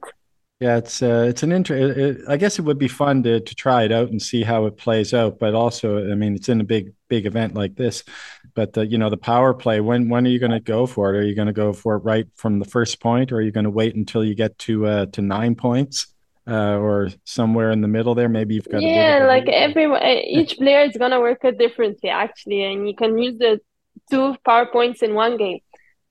yeah 0.61 0.77
it's 0.77 1.03
uh, 1.03 1.25
it's 1.29 1.43
an 1.43 1.53
inter 1.53 1.77
it, 1.77 2.19
i 2.29 2.37
guess 2.37 2.59
it 2.59 2.63
would 2.63 2.79
be 2.79 2.89
fun 2.89 3.23
to 3.23 3.41
to 3.41 3.55
try 3.55 3.85
it 3.85 3.93
out 3.93 4.11
and 4.11 4.21
see 4.21 4.43
how 4.43 4.67
it 4.67 4.77
plays 4.77 5.15
out 5.15 5.39
but 5.39 5.55
also 5.55 6.11
i 6.11 6.15
mean 6.15 6.35
it's 6.35 6.49
in 6.49 6.61
a 6.61 6.65
big 6.65 6.93
big 7.09 7.27
event 7.27 7.55
like 7.55 7.77
this 7.77 8.05
but 8.59 8.77
uh, 8.77 8.81
you 8.81 8.99
know 8.99 9.09
the 9.09 9.17
power 9.17 9.55
play 9.55 9.79
when 9.79 10.09
when 10.09 10.27
are 10.27 10.31
you 10.31 10.41
going 10.41 10.51
to 10.51 10.59
go 10.59 10.85
for 10.85 11.15
it? 11.15 11.19
Are 11.19 11.23
you 11.23 11.37
going 11.37 11.47
to 11.47 11.53
go 11.53 11.73
for 11.73 11.95
it 11.95 11.99
right 12.01 12.27
from 12.35 12.59
the 12.59 12.65
first 12.65 12.99
point 12.99 13.31
or 13.31 13.37
are 13.37 13.41
you 13.41 13.53
going 13.53 13.71
to 13.71 13.71
wait 13.71 13.95
until 13.95 14.25
you 14.25 14.35
get 14.35 14.59
to 14.67 14.85
uh, 14.85 15.07
to 15.13 15.23
nine 15.23 15.55
points 15.55 16.09
uh, 16.49 16.77
or 16.77 17.09
somewhere 17.23 17.71
in 17.71 17.83
the 17.83 17.87
middle 17.87 18.17
there? 18.17 18.29
Maybe 18.29 18.57
you've 18.57 18.69
got 18.69 18.83
yeah 18.83 19.27
like 19.29 19.47
every 19.49 19.87
each 20.27 20.57
player 20.57 20.83
is 20.83 20.97
going 20.97 21.13
to 21.13 21.21
work 21.21 21.45
it 21.45 21.57
differently 21.57 22.11
actually 22.11 22.65
and 22.65 22.89
you 22.89 22.97
can 22.97 23.17
use 23.17 23.39
the 23.39 23.61
two 24.11 24.35
power 24.45 24.67
points 24.67 25.03
in 25.03 25.15
one 25.15 25.37
game 25.37 25.61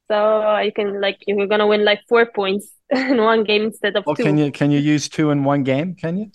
so 0.09 0.57
you 0.59 0.71
can 0.71 1.01
like 1.01 1.17
you're 1.27 1.47
to 1.47 1.67
win 1.67 1.83
like 1.83 2.01
four 2.07 2.25
points 2.25 2.69
in 2.89 3.17
one 3.17 3.43
game 3.43 3.63
instead 3.63 3.95
of 3.95 4.05
well, 4.05 4.15
two 4.15 4.23
can 4.23 4.37
you 4.37 4.51
can 4.51 4.71
you 4.71 4.79
use 4.79 5.09
two 5.09 5.31
in 5.31 5.43
one 5.43 5.63
game 5.63 5.95
can 5.95 6.17
you 6.17 6.31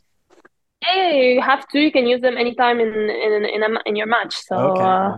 yeah, 0.82 1.12
you 1.12 1.40
have 1.40 1.66
to. 1.68 1.78
You 1.78 1.92
can 1.92 2.06
use 2.06 2.20
them 2.20 2.36
anytime 2.36 2.80
in 2.80 2.92
in 2.92 3.44
in, 3.44 3.62
a, 3.62 3.68
in 3.86 3.96
your 3.96 4.06
match. 4.06 4.34
So 4.34 4.56
okay. 4.56 4.82
uh, 4.82 5.16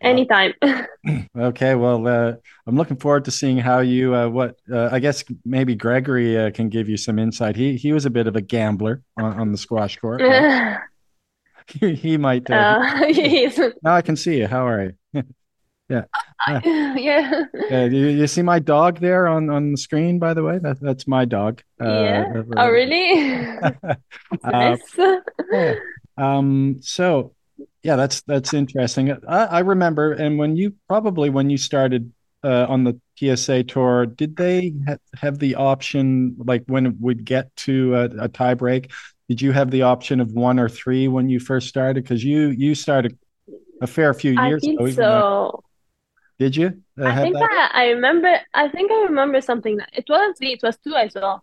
anytime. 0.00 0.52
okay, 1.36 1.74
well, 1.74 2.06
uh, 2.06 2.34
I'm 2.66 2.76
looking 2.76 2.96
forward 2.96 3.24
to 3.26 3.30
seeing 3.30 3.58
how 3.58 3.80
you. 3.80 4.14
Uh, 4.14 4.28
what 4.28 4.56
uh, 4.70 4.88
I 4.90 4.98
guess 4.98 5.24
maybe 5.44 5.74
Gregory 5.74 6.36
uh, 6.38 6.50
can 6.50 6.68
give 6.68 6.88
you 6.88 6.96
some 6.96 7.18
insight. 7.18 7.56
He 7.56 7.76
he 7.76 7.92
was 7.92 8.04
a 8.04 8.10
bit 8.10 8.26
of 8.26 8.36
a 8.36 8.40
gambler 8.40 9.02
on, 9.16 9.40
on 9.40 9.52
the 9.52 9.58
squash 9.58 9.96
court. 9.96 10.20
Right? 10.20 10.78
he, 11.68 11.94
he 11.94 12.16
might. 12.16 12.50
Uh, 12.50 12.80
uh 12.82 13.70
now 13.82 13.94
I 13.94 14.02
can 14.02 14.16
see 14.16 14.38
you. 14.38 14.48
How 14.48 14.66
are 14.66 14.92
you? 15.12 15.22
yeah. 15.88 16.04
Yeah. 16.48 17.44
yeah. 17.70 17.84
you, 17.84 18.08
you 18.08 18.26
see 18.26 18.42
my 18.42 18.58
dog 18.58 19.00
there 19.00 19.26
on, 19.26 19.50
on 19.50 19.72
the 19.72 19.76
screen, 19.76 20.18
by 20.18 20.34
the 20.34 20.42
way? 20.42 20.58
That, 20.58 20.80
that's 20.80 21.06
my 21.06 21.24
dog. 21.24 21.62
yeah. 21.80 22.42
oh, 22.56 22.68
really? 22.68 23.40
nice. 24.44 24.98
yeah. 25.52 25.74
Um, 26.16 26.78
so 26.80 27.34
Yeah, 27.82 27.96
that's 27.96 28.22
that's 28.22 28.54
interesting. 28.54 29.12
I, 29.28 29.44
I 29.44 29.58
remember, 29.60 30.12
and 30.12 30.38
when 30.38 30.56
you 30.56 30.74
probably 30.88 31.30
when 31.30 31.50
you 31.50 31.58
started 31.58 32.12
uh, 32.42 32.66
on 32.68 32.84
the 32.84 33.00
PSA 33.18 33.64
tour, 33.64 34.06
did 34.06 34.36
they 34.36 34.74
ha 34.86 34.96
have 35.16 35.38
the 35.38 35.56
option, 35.56 36.36
like 36.38 36.64
when 36.66 36.86
it 36.86 36.94
would 37.00 37.24
get 37.24 37.54
to 37.56 37.94
a, 37.94 38.04
a 38.24 38.28
tie 38.28 38.54
break, 38.54 38.90
did 39.28 39.40
you 39.42 39.52
have 39.52 39.70
the 39.70 39.82
option 39.82 40.20
of 40.20 40.32
one 40.32 40.58
or 40.58 40.68
three 40.68 41.08
when 41.08 41.28
you 41.28 41.40
first 41.40 41.68
started? 41.68 42.04
Because 42.04 42.24
you 42.24 42.48
you 42.50 42.74
started 42.74 43.18
a 43.80 43.86
fair 43.86 44.14
few 44.14 44.38
I 44.38 44.48
years 44.48 44.64
feel 44.64 44.74
ago, 44.74 44.86
even 44.86 44.96
though, 44.96 45.50
so. 45.52 45.64
Did 46.38 46.56
you 46.56 46.82
uh, 47.00 47.04
I 47.06 47.22
think 47.22 47.34
that? 47.34 47.70
I, 47.72 47.84
I 47.84 47.86
remember. 47.90 48.36
I 48.52 48.68
think 48.68 48.90
I 48.90 49.02
remember 49.04 49.40
something. 49.40 49.78
It 49.92 50.04
wasn't 50.08 50.38
three. 50.38 50.52
It 50.52 50.60
was 50.62 50.76
two. 50.78 50.94
I 50.94 51.08
saw 51.08 51.40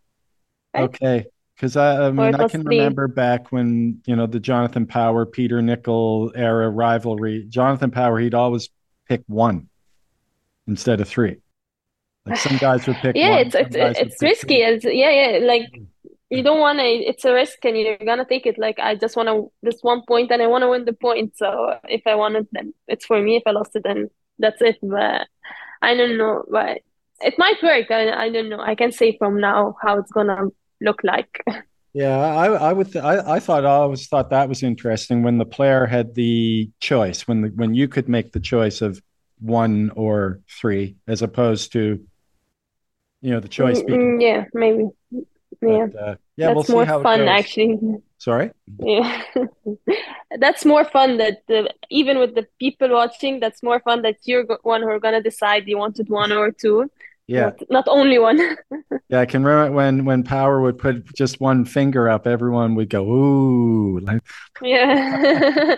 right, 0.73 0.83
Okay. 0.83 1.25
Because 1.55 1.77
I, 1.77 2.07
I 2.07 2.11
mean, 2.11 2.33
I 2.33 2.47
can 2.47 2.63
three. 2.63 2.79
remember 2.79 3.07
back 3.07 3.51
when, 3.51 4.01
you 4.05 4.15
know, 4.15 4.25
the 4.25 4.39
Jonathan 4.39 4.87
Power, 4.87 5.27
Peter 5.27 5.61
Nicol 5.61 6.31
era 6.33 6.69
rivalry. 6.69 7.45
Jonathan 7.49 7.91
Power, 7.91 8.17
he'd 8.19 8.33
always 8.33 8.69
pick 9.07 9.21
one 9.27 9.69
instead 10.67 11.01
of 11.01 11.07
three. 11.07 11.37
Like 12.25 12.37
some 12.37 12.57
guys 12.59 12.87
would 12.87 12.95
pick 12.97 13.15
Yeah, 13.15 13.31
one, 13.31 13.39
it's 13.41 13.55
it's 13.55 13.75
some 13.75 13.79
guys 13.79 13.95
would 13.99 14.07
it's 14.07 14.21
risky. 14.21 14.55
It's 14.55 14.85
yeah, 14.85 15.11
yeah. 15.11 15.45
Like 15.45 15.69
you 16.29 16.41
don't 16.43 16.59
want 16.59 16.79
to. 16.79 16.85
It's 16.85 17.25
a 17.25 17.33
risk, 17.33 17.63
and 17.63 17.77
you're 17.77 17.97
gonna 17.97 18.25
take 18.25 18.45
it. 18.45 18.57
Like 18.57 18.79
I 18.79 18.95
just 18.95 19.15
want 19.15 19.29
to 19.29 19.51
this 19.61 19.79
one 19.81 20.01
point, 20.07 20.31
and 20.31 20.41
I 20.41 20.47
want 20.47 20.63
to 20.63 20.69
win 20.69 20.85
the 20.85 20.93
point. 20.93 21.37
So 21.37 21.77
if 21.87 22.01
I 22.07 22.15
want 22.15 22.37
it, 22.37 22.47
then 22.51 22.73
it's 22.87 23.05
for 23.05 23.21
me. 23.21 23.35
If 23.35 23.43
I 23.45 23.51
lost 23.51 23.75
it, 23.75 23.83
then 23.83 24.09
that's 24.39 24.61
it. 24.61 24.77
But 24.81 25.27
I 25.81 25.95
don't 25.95 26.17
know. 26.17 26.43
But 26.49 26.79
it 27.21 27.35
might 27.37 27.61
work. 27.63 27.91
I 27.91 28.11
I 28.11 28.29
don't 28.31 28.49
know. 28.49 28.59
I 28.61 28.75
can 28.75 28.91
say 28.91 29.17
from 29.17 29.39
now 29.41 29.75
how 29.81 29.99
it's 29.99 30.11
gonna 30.11 30.47
look 30.81 31.01
like. 31.03 31.43
Yeah, 31.93 32.17
I, 32.17 32.45
I 32.69 32.73
would, 32.73 32.91
th 32.91 33.03
I, 33.03 33.35
I 33.35 33.39
thought, 33.39 33.65
I 33.65 33.69
always 33.71 34.07
thought 34.07 34.29
that 34.29 34.47
was 34.47 34.63
interesting 34.63 35.23
when 35.23 35.37
the 35.37 35.45
player 35.45 35.85
had 35.85 36.15
the 36.15 36.69
choice, 36.79 37.27
when 37.27 37.41
the, 37.41 37.47
when 37.49 37.73
you 37.73 37.87
could 37.89 38.07
make 38.07 38.31
the 38.31 38.39
choice 38.39 38.81
of 38.81 39.01
one 39.39 39.91
or 39.95 40.39
three, 40.59 40.95
as 41.07 41.21
opposed 41.21 41.73
to, 41.73 41.99
you 43.21 43.31
know, 43.31 43.39
the 43.39 43.47
choice 43.47 43.81
Mm, 43.81 43.83
being, 43.83 44.15
mm, 44.17 44.21
yeah, 44.21 44.45
maybe. 44.53 44.89
But 45.59 45.67
Yeah, 45.67 45.87
uh, 45.99 46.15
yeah, 46.37 46.49
we'll 46.49 46.63
that's 46.63 46.67
see 46.67 46.73
more 46.73 46.85
how 46.85 47.01
it 47.01 47.03
fun 47.03 47.21
actually. 47.27 47.79
Sorry. 48.17 48.51
Yeah, 48.79 49.23
that's 50.39 50.65
more 50.65 50.85
fun. 50.85 51.17
That 51.17 51.43
the, 51.47 51.73
even 51.89 52.19
with 52.19 52.35
the 52.35 52.47
people 52.59 52.89
watching, 52.89 53.39
that's 53.39 53.63
more 53.63 53.79
fun. 53.79 54.01
That 54.03 54.17
you're 54.25 54.45
one 54.63 54.81
who 54.81 54.89
are 54.89 54.99
gonna 54.99 55.21
decide 55.21 55.67
you 55.67 55.77
wanted 55.77 56.09
one 56.09 56.31
or 56.31 56.51
two, 56.51 56.89
Yeah. 57.27 57.51
not 57.51 57.61
not 57.69 57.87
only 57.87 58.19
one. 58.19 58.39
Yeah, 59.09 59.19
I 59.19 59.25
can 59.25 59.43
remember 59.43 59.75
when 59.75 60.05
when 60.05 60.23
Power 60.23 60.61
would 60.61 60.77
put 60.77 61.13
just 61.13 61.41
one 61.41 61.65
finger 61.65 62.07
up, 62.07 62.25
everyone 62.27 62.75
would 62.75 62.89
go, 62.89 63.03
"Ooh!" 63.05 63.99
Like, 63.99 64.21
Yeah. 64.61 65.75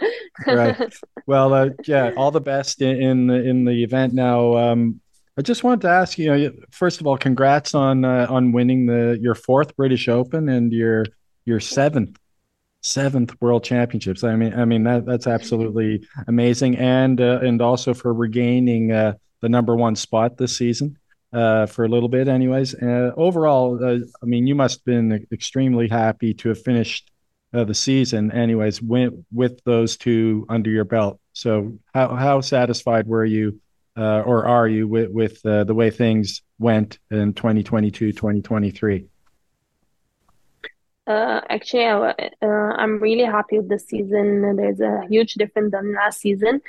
right. 0.48 0.78
Well, 1.26 1.54
uh, 1.54 1.70
yeah, 1.88 2.12
all 2.16 2.32
the 2.32 2.42
best 2.42 2.82
in, 2.82 3.02
in 3.02 3.28
the 3.28 3.36
in 3.50 3.66
the 3.66 3.84
event. 3.84 4.14
Now, 4.14 4.58
um, 4.58 5.02
I 5.38 5.42
just 5.42 5.64
wanted 5.64 5.82
to 5.82 5.90
ask 5.90 6.18
you, 6.18 6.36
know, 6.36 6.52
first 6.70 7.02
of 7.02 7.08
all, 7.08 7.18
congrats 7.18 7.74
on 7.74 8.06
uh, 8.06 8.28
on 8.30 8.52
winning 8.52 8.86
the 8.86 9.18
your 9.20 9.36
fourth 9.36 9.76
British 9.76 10.08
Open 10.08 10.48
and 10.48 10.72
your 10.72 11.06
your 11.46 11.60
seventh 11.60 12.18
seventh 12.82 13.34
World 13.42 13.64
Championships. 13.64 14.24
I 14.24 14.36
mean, 14.36 14.54
I 14.54 14.66
mean 14.66 14.84
that 14.84 15.06
that's 15.06 15.26
absolutely 15.26 16.08
amazing, 16.28 16.78
and 16.78 17.20
uh, 17.20 17.40
and 17.42 17.62
also 17.62 17.94
for 17.96 18.14
regaining 18.14 18.92
uh, 18.92 19.14
the 19.42 19.50
number 19.50 19.76
one 19.76 19.96
spot 19.96 20.38
this 20.38 20.56
season 20.56 20.98
uh, 21.34 21.66
for 21.66 21.86
a 21.86 21.90
little 21.90 22.10
bit, 22.10 22.28
anyways. 22.28 22.76
Uh, 22.76 23.12
overall, 23.18 23.84
uh, 23.84 24.00
I 24.22 24.26
mean, 24.26 24.46
you 24.46 24.54
must 24.54 24.80
have 24.80 24.86
been 24.86 25.26
extremely 25.32 25.88
happy 25.88 26.36
to 26.36 26.50
have 26.50 26.62
finished 26.62 27.10
the 27.52 27.74
season, 27.74 28.32
anyways, 28.32 28.82
with 28.82 29.14
with 29.32 29.64
those 29.64 29.96
two 29.96 30.46
under 30.50 30.70
your 30.70 30.86
belt. 30.86 31.20
So, 31.34 31.78
how 31.94 32.16
how 32.16 32.42
satisfied 32.42 33.08
were 33.08 33.26
you, 33.26 33.62
uh, 33.98 34.22
or 34.22 34.46
are 34.46 34.68
you 34.68 34.88
with 34.88 35.12
with 35.12 35.46
uh, 35.46 35.64
the 35.64 35.74
way 35.74 35.90
things 35.90 36.42
went 36.60 37.00
in 37.12 37.34
2022, 37.34 38.12
2023? 38.12 39.08
Uh, 41.06 41.42
actually, 41.50 41.86
uh, 41.86 42.14
I'm 42.42 43.00
really 43.00 43.26
happy 43.26 43.60
with 43.60 43.70
this 43.70 43.86
season. 43.86 44.56
There's 44.56 44.80
a 44.80 45.06
huge 45.10 45.34
difference 45.34 45.72
than 45.72 45.94
last 45.94 46.22
season. 46.22 46.62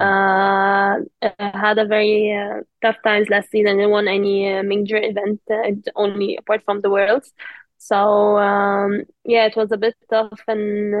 Uh, 0.00 1.00
I 1.20 1.32
had 1.38 1.78
a 1.78 1.84
very 1.84 2.32
uh, 2.32 2.60
tough 2.80 2.96
times 3.02 3.28
last 3.28 3.50
season. 3.50 3.74
I 3.74 3.76
didn't 3.76 3.90
won 3.90 4.06
any 4.06 4.62
major 4.62 4.96
event, 4.96 5.40
only 5.96 6.36
apart 6.36 6.62
from 6.64 6.80
the 6.80 6.90
Worlds. 6.90 7.32
So 7.78 8.38
um, 8.38 9.02
yeah, 9.24 9.46
it 9.46 9.56
was 9.56 9.72
a 9.72 9.76
bit 9.76 9.96
tough, 10.08 10.40
and 10.46 10.94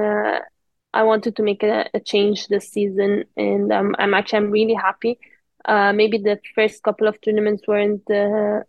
I 0.92 1.04
wanted 1.04 1.36
to 1.36 1.42
make 1.42 1.62
a, 1.62 1.88
a 1.94 2.00
change 2.00 2.48
this 2.48 2.68
season, 2.68 3.24
and 3.36 3.72
um, 3.72 3.94
I'm 3.98 4.14
actually 4.14 4.38
I'm 4.38 4.50
really 4.50 4.74
happy. 4.74 5.18
Uh, 5.64 5.92
maybe 5.92 6.18
the 6.18 6.38
first 6.54 6.82
couple 6.82 7.06
of 7.06 7.20
tournaments 7.20 7.62
weren't 7.66 8.08
uh, 8.10 8.60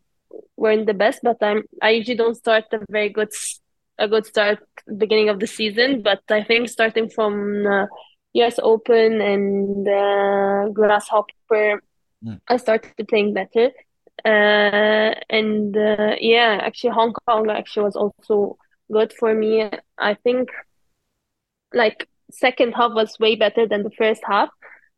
weren't 0.57 0.85
the 0.85 0.93
best, 0.93 1.19
but 1.23 1.37
I'm 1.41 1.63
I 1.81 1.91
usually 1.91 2.17
don't 2.17 2.35
start 2.35 2.65
a 2.71 2.79
very 2.89 3.09
good 3.09 3.31
a 3.97 4.07
good 4.07 4.25
start 4.25 4.59
beginning 4.97 5.29
of 5.29 5.39
the 5.39 5.47
season. 5.47 6.01
But 6.01 6.21
I 6.29 6.43
think 6.43 6.69
starting 6.69 7.09
from 7.09 7.65
uh, 7.65 7.85
US 8.33 8.59
Open 8.61 9.21
and 9.21 9.87
uh, 9.87 10.69
Grasshopper, 10.69 11.81
Mm. 12.23 12.39
I 12.47 12.57
started 12.57 13.07
playing 13.07 13.33
better. 13.33 13.71
Uh, 14.23 15.15
and 15.29 15.75
uh, 15.75 16.15
yeah, 16.19 16.59
actually 16.61 16.91
Hong 16.91 17.13
Kong 17.27 17.49
actually 17.49 17.83
was 17.85 17.95
also 17.95 18.57
good 18.91 19.13
for 19.13 19.33
me. 19.33 19.69
I 19.97 20.13
think 20.13 20.49
like 21.73 22.07
second 22.31 22.73
half 22.73 22.93
was 22.93 23.17
way 23.19 23.35
better 23.35 23.67
than 23.67 23.83
the 23.83 23.91
first 23.91 24.21
half. 24.25 24.49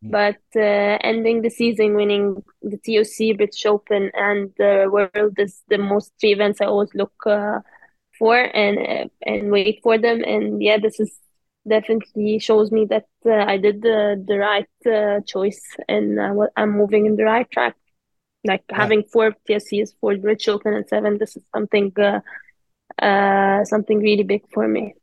But 0.04 0.42
uh, 0.56 0.98
ending 1.02 1.42
the 1.42 1.50
season, 1.50 1.96
winning 1.96 2.44
the 2.62 2.78
TOC, 2.78 3.38
British 3.38 3.66
Open, 3.66 4.12
and 4.14 4.52
the 4.58 4.88
World 4.92 5.34
is 5.38 5.64
the 5.70 5.78
most 5.78 6.12
three 6.20 6.34
events 6.34 6.62
I 6.62 6.66
always 6.66 6.94
look 6.94 7.14
uh, 7.26 7.60
for 8.20 8.38
and 8.38 8.78
uh, 8.80 9.08
and 9.26 9.52
wait 9.52 9.80
for 9.84 9.98
them. 9.98 10.24
And 10.24 10.62
yeah, 10.62 10.78
this 10.78 11.00
is 11.00 11.18
definitely 11.68 12.40
shows 12.40 12.72
me 12.72 12.86
that 12.86 13.08
uh, 13.26 13.46
I 13.48 13.58
did 13.58 13.82
the 13.82 14.24
the 14.28 14.38
right 14.38 14.70
uh, 14.86 15.22
choice 15.26 15.62
and 15.88 16.20
uh, 16.20 16.48
I'm 16.58 16.72
moving 16.78 17.06
in 17.06 17.16
the 17.16 17.24
right 17.26 17.50
track. 17.50 17.76
Like 18.46 18.64
Yeah. 18.78 18.78
having 18.78 19.04
four 19.04 19.34
TOCs, 19.48 19.96
four 20.00 20.16
British 20.18 20.48
Open, 20.50 20.74
and 20.74 20.88
seven. 20.88 21.18
This 21.18 21.36
is 21.38 21.44
something 21.54 21.92
uh, 22.00 22.20
uh 23.02 23.64
something 23.66 24.00
really 24.00 24.24
big 24.24 24.44
for 24.54 24.68
me. 24.68 24.94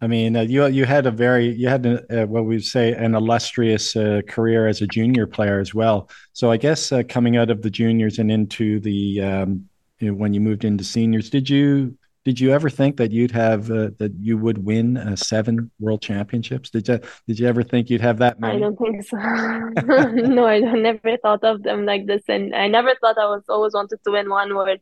I 0.00 0.06
mean, 0.06 0.36
uh, 0.36 0.42
you 0.42 0.66
you 0.66 0.84
had 0.84 1.06
a 1.06 1.10
very 1.10 1.52
you 1.52 1.68
had 1.68 1.84
a, 1.84 2.22
uh, 2.22 2.26
what 2.26 2.44
we 2.44 2.60
say 2.60 2.92
an 2.92 3.14
illustrious 3.14 3.96
uh, 3.96 4.20
career 4.28 4.68
as 4.68 4.80
a 4.80 4.86
junior 4.86 5.26
player 5.26 5.58
as 5.58 5.74
well. 5.74 6.08
So 6.32 6.52
I 6.52 6.56
guess 6.56 6.92
uh, 6.92 7.02
coming 7.08 7.36
out 7.36 7.50
of 7.50 7.62
the 7.62 7.70
juniors 7.70 8.18
and 8.18 8.30
into 8.30 8.78
the 8.80 9.20
um, 9.22 9.68
you 9.98 10.08
know, 10.08 10.14
when 10.14 10.32
you 10.34 10.40
moved 10.40 10.64
into 10.64 10.84
seniors, 10.84 11.30
did 11.30 11.50
you 11.50 11.98
did 12.24 12.38
you 12.38 12.52
ever 12.52 12.70
think 12.70 12.96
that 12.98 13.10
you'd 13.10 13.30
have 13.32 13.70
uh, 13.70 13.90
that 13.98 14.12
you 14.20 14.38
would 14.38 14.64
win 14.64 14.96
uh, 14.98 15.16
seven 15.16 15.70
world 15.80 16.00
championships? 16.00 16.70
Did 16.70 16.86
you 16.86 17.00
did 17.26 17.38
you 17.40 17.48
ever 17.48 17.64
think 17.64 17.90
you'd 17.90 18.00
have 18.00 18.18
that 18.18 18.38
Many? 18.38 18.56
I 18.56 18.60
don't 18.60 18.76
think 18.76 19.02
so. 19.02 19.16
No, 20.36 20.46
I 20.46 20.60
never 20.60 21.16
thought 21.16 21.42
of 21.42 21.64
them 21.64 21.86
like 21.86 22.06
this, 22.06 22.22
and 22.28 22.54
I 22.54 22.68
never 22.68 22.94
thought 23.00 23.18
I 23.18 23.26
was 23.26 23.44
always 23.48 23.74
wanted 23.74 23.98
to 24.04 24.10
win 24.12 24.30
one 24.30 24.54
world 24.54 24.80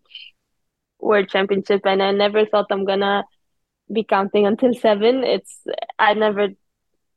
world 0.98 1.28
championship, 1.28 1.82
and 1.86 2.02
I 2.02 2.10
never 2.10 2.44
thought 2.44 2.66
I'm 2.70 2.84
gonna 2.84 3.24
be 3.92 4.04
counting 4.04 4.46
until 4.46 4.74
seven. 4.74 5.24
It's 5.24 5.60
I 5.98 6.14
never, 6.14 6.48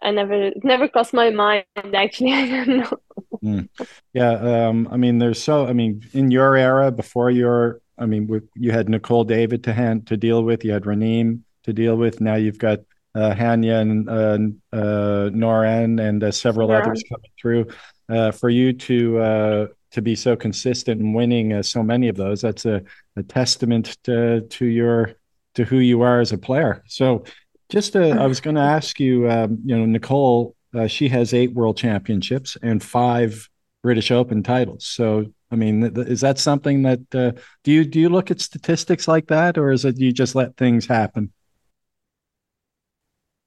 I 0.02 0.12
never, 0.12 0.52
never 0.64 0.88
crossed 0.88 1.14
my 1.14 1.30
mind 1.32 1.66
actually. 1.76 2.34
I 2.34 2.48
don't 2.66 2.78
know. 2.78 2.98
Mm. 3.44 3.70
Yeah, 4.14 4.32
um, 4.68 4.88
I 4.92 4.98
mean, 4.98 5.18
there's 5.18 5.42
so, 5.42 5.66
I 5.66 5.74
mean, 5.74 6.04
in 6.14 6.32
your 6.32 6.56
era, 6.58 6.92
before 6.92 7.32
your, 7.32 7.82
I 7.98 8.06
mean, 8.06 8.28
with, 8.28 8.44
you 8.56 8.72
had 8.72 8.90
Nicol 8.90 9.24
David 9.24 9.64
to 9.66 9.74
hand 9.74 10.08
to 10.08 10.18
deal 10.18 10.44
with, 10.44 10.64
you 10.66 10.72
had 10.72 10.84
Raneem 10.84 11.42
to 11.64 11.74
deal 11.74 11.96
with. 11.96 12.22
Now 12.22 12.36
you've 12.36 12.58
got 12.60 12.80
uh, 13.16 13.34
Hania 13.34 13.82
and 13.82 14.10
uh, 14.10 14.78
uh, 14.78 15.30
Nouran 15.32 16.00
and 16.02 16.24
uh, 16.24 16.32
several 16.32 16.70
Yeah. 16.70 16.80
others 16.80 17.04
coming 17.08 17.32
through. 17.42 17.68
Uh, 18.10 18.32
for 18.32 18.50
you 18.50 18.74
to 18.74 19.20
uh, 19.20 19.68
to 19.92 20.02
be 20.02 20.16
so 20.16 20.36
consistent 20.36 21.00
and 21.02 21.14
winning 21.16 21.54
uh, 21.54 21.62
so 21.64 21.84
many 21.84 22.08
of 22.10 22.16
those, 22.16 22.42
that's 22.42 22.66
a, 22.66 22.82
a 23.16 23.24
testament 23.24 23.98
to, 24.04 24.42
to 24.42 24.66
your 24.66 25.14
to 25.60 25.66
who 25.66 25.78
you 25.78 26.02
are 26.02 26.20
as 26.20 26.32
a 26.32 26.38
player. 26.38 26.84
So, 26.88 27.24
just 27.70 27.96
uh, 27.96 28.00
I 28.00 28.26
was 28.26 28.42
going 28.42 28.56
to 28.56 28.62
ask 28.62 29.00
you, 29.00 29.30
um, 29.30 29.60
you 29.64 29.78
know, 29.78 29.86
Nicol 29.86 30.56
uh, 30.74 30.88
she 30.88 31.10
has 31.10 31.34
eight 31.34 31.54
world 31.54 31.78
championships 31.78 32.58
and 32.62 32.82
five 32.82 33.50
British 33.82 34.12
Open 34.12 34.44
titles. 34.44 34.86
So, 34.86 35.26
I 35.52 35.56
mean, 35.56 35.94
th- 35.94 36.08
is 36.08 36.22
that 36.22 36.38
something 36.38 36.84
that 36.84 37.16
uh, 37.16 37.32
do 37.64 37.72
you 37.72 37.86
do 37.86 38.00
you 38.00 38.10
look 38.10 38.30
at 38.30 38.42
statistics 38.42 39.08
like 39.08 39.28
that, 39.28 39.58
or 39.58 39.72
is 39.72 39.86
it 39.86 40.00
you 40.00 40.12
just 40.12 40.36
let 40.36 40.58
things 40.58 40.86
happen? 40.86 41.32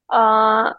Uh, 0.09 0.73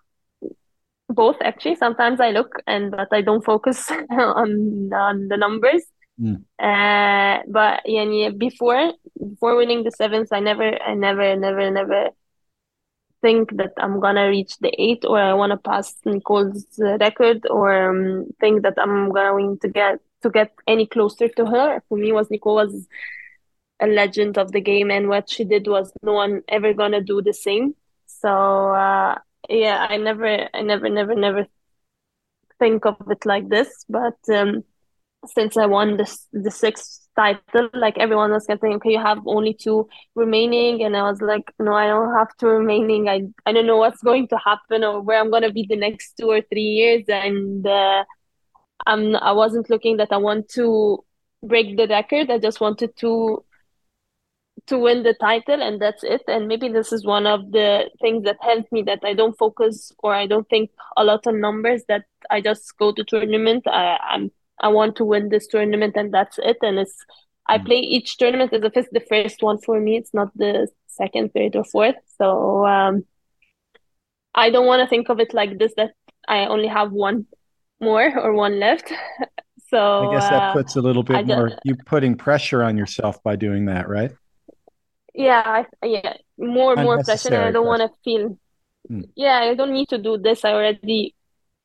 both 1.10 1.38
actually. 1.42 1.76
Sometimes 1.76 2.20
I 2.20 2.32
look 2.32 2.62
and 2.68 2.92
but 2.92 3.08
I 3.12 3.22
don't 3.22 3.44
focus 3.44 3.90
on 4.10 4.92
on 4.94 5.28
the 5.30 5.38
numbers. 5.38 5.84
Mm, 6.20 6.46
Uh, 6.60 7.42
but 7.48 7.82
yeah, 7.86 8.30
before 8.30 8.94
before 9.18 9.56
winning 9.58 9.84
the 9.84 9.92
sevens, 9.92 10.32
I 10.32 10.40
never, 10.40 10.82
I 10.82 10.94
never, 10.96 11.36
never, 11.36 11.72
never 11.72 12.10
think 13.22 13.56
that 13.58 13.72
I'm 13.78 14.00
gonna 14.00 14.28
reach 14.28 14.58
the 14.60 14.72
eight 14.78 15.06
or 15.06 15.20
I 15.20 15.34
want 15.34 15.52
to 15.52 15.58
pass 15.58 15.96
Nicol's 16.06 16.66
record 16.78 17.46
or 17.50 17.90
um, 17.90 18.26
think 18.40 18.64
that 18.64 18.76
I'm 18.78 19.12
going 19.12 19.58
to 19.60 19.68
get 19.70 20.00
to 20.24 20.30
get 20.30 20.52
any 20.68 20.86
closer 20.86 21.28
to 21.30 21.46
her. 21.46 21.82
For 21.90 21.98
me, 21.98 22.12
was 22.12 22.30
Nicol 22.30 22.56
was 22.56 22.88
a 23.80 23.88
legend 23.88 24.38
of 24.38 24.52
the 24.52 24.62
game, 24.62 24.92
and 24.92 25.10
what 25.10 25.30
she 25.30 25.44
did 25.46 25.68
was 25.68 25.92
no 26.04 26.14
one 26.14 26.44
ever 26.50 26.74
gonna 26.74 27.02
do 27.02 27.22
the 27.22 27.34
same. 27.34 27.76
So 28.08 28.30
uh, 28.30 29.20
yeah, 29.50 29.88
I 29.90 29.98
never, 29.98 30.50
I 30.54 30.62
never, 30.62 30.90
never, 30.90 31.16
never 31.16 31.48
think 32.60 32.86
of 32.86 32.96
it 33.10 33.26
like 33.26 33.50
this. 33.50 33.86
But 33.90 34.18
um, 34.34 34.64
since 35.28 35.58
I 35.58 35.66
won 35.66 35.98
this 35.98 36.28
the 36.34 36.52
sixth 36.52 37.08
title, 37.16 37.70
like 37.74 37.98
everyone 37.98 38.32
was 38.32 38.46
getting, 38.48 38.74
okay, 38.74 38.92
you 38.92 39.00
have 39.00 39.20
only 39.26 39.54
two 39.54 39.88
remaining, 40.16 40.84
and 40.84 40.96
I 40.98 41.04
was 41.04 41.22
like, 41.22 41.52
no, 41.60 41.74
I 41.74 41.88
don't 41.88 42.14
have 42.16 42.30
two 42.40 42.48
remaining. 42.48 43.10
I 43.10 43.24
I 43.46 43.54
don't 43.54 43.68
know 43.68 43.78
what's 43.78 44.02
going 44.02 44.28
to 44.30 44.38
happen 44.38 44.84
or 44.84 45.02
where 45.02 45.20
I'm 45.20 45.32
gonna 45.32 45.52
be 45.52 45.66
the 45.68 45.76
next 45.76 46.14
two 46.20 46.30
or 46.30 46.42
three 46.42 46.62
years, 46.62 47.06
and 47.08 47.66
uh, 47.66 48.04
I'm 48.86 49.16
I 49.16 49.32
wasn't 49.34 49.70
looking 49.70 49.98
that 49.98 50.12
I 50.12 50.18
want 50.18 50.50
to 50.50 51.04
break 51.44 51.78
the 51.78 51.88
record. 51.88 52.32
I 52.32 52.40
just 52.40 52.62
wanted 52.62 52.96
to 52.98 53.44
to 54.68 54.78
win 54.78 55.04
the 55.04 55.14
title 55.16 55.62
and 55.62 55.82
that's 55.82 56.04
it 56.04 56.22
and 56.28 56.48
maybe 56.48 56.70
this 56.70 56.94
is 56.94 57.06
one 57.06 57.26
of 57.28 57.52
the 57.52 57.90
things 58.02 58.24
that 58.24 58.38
helped 58.42 58.72
me 58.72 58.82
that 58.82 59.00
i 59.04 59.14
don't 59.14 59.38
focus 59.38 59.92
or 60.00 60.14
i 60.14 60.26
don't 60.26 60.48
think 60.50 60.70
a 60.96 61.04
lot 61.04 61.26
on 61.28 61.42
numbers 61.42 61.84
that 61.88 62.04
i 62.30 62.40
just 62.40 62.78
go 62.78 62.94
to 62.94 63.04
tournament 63.04 63.64
i 63.68 63.98
i'm 64.10 64.32
i 64.64 64.70
want 64.70 64.96
to 64.96 65.06
win 65.06 65.30
this 65.30 65.48
tournament 65.48 65.96
and 65.96 66.14
that's 66.14 66.40
it. 66.40 66.58
And 66.62 66.80
it's 66.80 66.98
i 67.48 67.58
mm. 67.58 67.66
play 67.66 67.80
each 67.96 68.18
tournament 68.18 68.54
as 68.54 68.64
if 68.64 68.76
it's 68.76 68.90
the 68.92 69.06
first 69.12 69.44
one 69.44 69.60
for 69.60 69.80
me. 69.80 69.98
It's 69.98 70.14
not 70.14 70.30
the 70.36 70.70
second 70.88 71.34
third 71.34 71.56
or 71.56 71.66
fourth. 71.66 72.00
So 72.18 72.66
um 72.66 73.06
i 74.34 74.50
don't 74.50 74.66
want 74.66 74.82
to 74.82 74.88
think 74.88 75.10
of 75.10 75.20
it 75.20 75.34
like 75.34 75.60
this 75.60 75.74
that 75.78 75.92
i 76.28 76.46
only 76.46 76.68
have 76.68 76.92
one 76.92 77.28
more 77.80 78.08
or 78.18 78.34
one 78.34 78.60
left. 78.60 78.92
So 79.74 80.08
i 80.08 80.14
guess 80.14 80.30
that 80.30 80.44
uh, 80.44 80.54
puts 80.54 80.76
a 80.76 80.82
little 80.82 81.02
bit 81.02 81.26
more 81.26 81.58
you 81.64 81.76
putting 81.76 82.16
pressure 82.16 82.62
on 82.62 82.78
yourself 82.78 83.24
by 83.24 83.36
doing 83.36 83.66
that 83.66 83.90
right? 83.90 84.12
Yeah 85.16 85.42
I, 85.82 85.86
yeah 85.96 86.14
more 86.38 86.76
more 86.76 87.04
pressure 87.04 87.42
i 87.42 87.50
don't 87.50 87.66
want 87.66 87.82
to 87.82 87.90
feel 88.04 88.38
mm. 88.92 89.06
yeah 89.16 89.38
i 89.50 89.56
don't 89.56 89.74
need 89.74 89.90
to 89.90 89.98
do 89.98 90.20
this. 90.20 90.46
I 90.46 90.52
already 90.54 91.16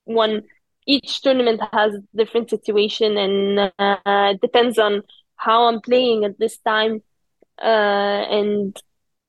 won 0.06 0.42
each 0.88 1.20
tournament 1.22 1.60
has 1.72 1.94
a 1.94 2.02
different 2.16 2.50
situation 2.50 3.16
and 3.16 3.72
uh, 3.78 4.32
depends 4.42 4.78
on 4.78 5.02
how 5.36 5.66
i'm 5.68 5.80
playing 5.80 6.24
at 6.24 6.38
this 6.38 6.58
time 6.58 7.02
uh, 7.62 8.22
and 8.38 8.80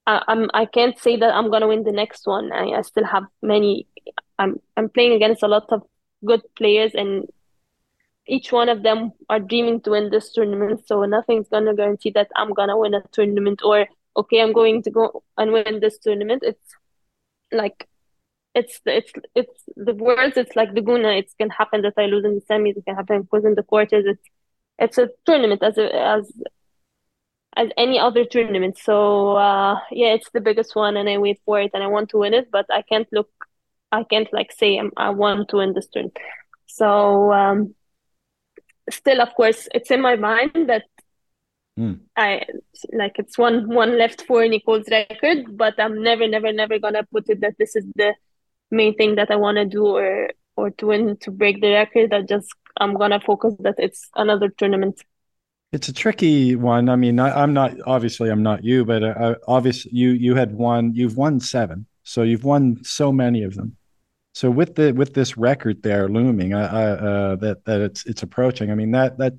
I, 0.10 0.24
I'm 0.28 0.50
I 0.54 0.66
can't 0.66 0.98
say 0.98 1.18
that 1.18 1.34
I'm 1.34 1.52
gonna 1.52 1.68
win 1.68 1.84
the 1.84 1.92
next 1.92 2.26
one. 2.26 2.52
I, 2.52 2.72
I 2.80 2.82
still 2.82 3.06
have 3.06 3.26
many. 3.42 3.88
I'm 4.38 4.60
I'm 4.78 4.90
playing 4.90 5.14
against 5.14 5.44
a 5.44 5.48
lot 5.48 5.66
of 5.72 5.84
good 6.26 6.42
players, 6.58 6.94
and 6.96 7.28
each 8.28 8.52
one 8.52 8.70
of 8.70 8.84
them 8.84 9.12
are 9.30 9.40
dreaming 9.40 9.82
to 9.82 9.92
win 9.92 10.10
this 10.10 10.32
tournament. 10.32 10.88
So 10.88 11.04
nothing's 11.06 11.50
gonna 11.50 11.76
guarantee 11.76 12.12
that 12.12 12.30
I'm 12.36 12.54
gonna 12.54 12.78
win 12.78 12.94
a 12.94 13.04
tournament 13.12 13.62
or 13.64 13.88
okay, 14.18 14.42
I'm 14.42 14.54
going 14.54 14.84
to 14.84 14.92
go 14.92 15.24
and 15.38 15.52
win 15.52 15.80
this 15.80 16.00
tournament. 16.00 16.44
It's 16.44 16.76
like 17.52 17.88
it's 18.56 18.82
it's 18.86 19.12
it's 19.36 19.64
the 19.76 19.94
words. 19.94 20.38
It's 20.38 20.56
like 20.56 20.74
the 20.74 20.82
Gouna. 20.82 21.20
It 21.20 21.32
can 21.38 21.50
happen 21.50 21.82
that 21.84 21.94
I 21.98 22.06
lose 22.06 22.26
in 22.26 22.36
the 22.36 22.42
semis. 22.42 22.78
It 22.78 22.86
can 22.86 22.96
happen 22.96 23.22
because 23.22 23.46
in 23.46 23.56
the 23.56 23.64
quarters. 23.64 24.06
It's 24.08 24.28
it's 24.78 24.98
a 24.98 25.10
tournament 25.26 25.62
as 25.62 25.78
a, 25.78 25.96
as 25.96 26.32
as 27.56 27.70
any 27.78 28.00
other 28.00 28.26
tournament. 28.26 28.78
So 28.78 29.36
uh, 29.36 29.80
yeah, 29.92 30.14
it's 30.14 30.30
the 30.32 30.42
biggest 30.42 30.76
one, 30.76 30.98
and 30.98 31.08
I 31.10 31.18
wait 31.18 31.40
for 31.46 31.60
it, 31.60 31.72
and 31.74 31.84
I 31.84 31.88
want 31.88 32.10
to 32.10 32.18
win 32.18 32.34
it. 32.34 32.50
But 32.52 32.66
I 32.72 32.82
can't 32.82 33.08
look. 33.12 33.30
I 33.92 34.04
can't 34.04 34.32
like 34.34 34.52
say 34.52 34.78
I'm, 34.78 34.92
I 34.98 35.10
want 35.10 35.50
to 35.50 35.58
win 35.58 35.74
this 35.74 35.88
tournament. 35.88 36.18
So 36.68 37.32
um, 37.32 37.76
still, 38.90 39.22
of 39.22 39.34
course, 39.36 39.68
it's 39.74 39.92
in 39.92 40.02
my 40.02 40.16
mind 40.16 40.70
that 40.70 40.84
Mm. 41.80 42.02
I 42.18 42.44
like 42.92 43.14
it's 43.20 43.38
one 43.38 43.74
one 43.74 43.98
left 43.98 44.24
for 44.24 44.46
Nicol's 44.46 44.90
record, 44.92 45.56
but 45.56 45.80
I'm 45.80 46.04
never, 46.04 46.28
never, 46.28 46.52
never 46.52 46.78
gonna 46.78 47.06
put 47.10 47.30
it 47.30 47.40
that 47.40 47.56
this 47.58 47.74
is 47.74 47.86
the 47.96 48.14
main 48.72 48.96
thing 48.96 49.16
that 49.16 49.32
I 49.32 49.36
want 49.36 49.58
to 49.58 49.66
do 49.66 49.86
or 49.86 50.30
or 50.56 50.70
to 50.72 50.88
win 50.88 51.18
to 51.22 51.32
break 51.32 51.62
the 51.62 51.72
record. 51.72 52.14
I 52.14 52.22
just 52.22 52.50
I'm 52.78 52.96
gonna 52.96 53.20
focus 53.20 53.56
that 53.60 53.76
it's 53.78 54.10
another 54.16 54.50
tournament. 54.50 55.02
It's 55.72 55.88
a 55.88 55.94
tricky 55.94 56.56
one. 56.56 56.90
I 56.90 56.96
mean, 56.96 57.20
I, 57.20 57.44
am 57.44 57.54
not 57.54 57.76
obviously 57.86 58.30
I'm 58.30 58.44
not 58.44 58.64
you, 58.64 58.86
but 58.86 59.04
uh, 59.04 59.36
obviously 59.48 59.92
you 59.94 60.12
you 60.12 60.36
had 60.36 60.54
won. 60.54 60.94
You've 60.96 61.18
won 61.18 61.40
seven, 61.40 61.86
so 62.04 62.24
you've 62.24 62.44
won 62.44 62.84
so 62.84 63.12
many 63.12 63.44
of 63.44 63.56
them. 63.56 63.76
So 64.34 64.50
with 64.50 64.76
the 64.76 64.94
with 64.94 65.14
this 65.14 65.38
record 65.38 65.84
there 65.84 66.08
looming, 66.08 66.54
I, 66.54 66.62
I 66.62 66.84
uh, 66.92 67.36
that 67.38 67.66
that 67.66 67.82
it's 67.82 68.06
it's 68.06 68.24
approaching. 68.24 68.72
I 68.72 68.76
mean 68.76 68.92
that 68.92 69.18
that 69.20 69.34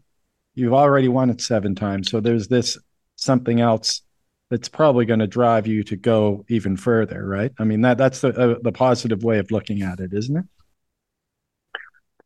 You've 0.55 0.75
already 0.75 1.09
won 1.09 1.31
it 1.31 1.41
seven 1.41 1.75
times. 1.75 2.11
So 2.11 2.21
there's 2.21 2.49
this 2.49 2.77
something 3.17 3.61
else 3.61 4.03
that's 4.50 4.70
probably 4.70 5.06
going 5.06 5.20
to 5.20 5.28
drive 5.28 5.68
you 5.68 5.84
to 5.84 5.96
go 5.96 6.46
even 6.50 6.78
further, 6.78 7.26
right? 7.26 7.52
I 7.60 7.64
mean, 7.64 7.82
that 7.82 7.98
that's 7.98 8.22
the 8.22 8.30
uh, 8.30 8.56
the 8.62 8.72
positive 8.72 9.24
way 9.24 9.40
of 9.40 9.52
looking 9.52 9.82
at 9.82 10.00
it, 10.00 10.14
isn't 10.14 10.38
it? 10.38 10.46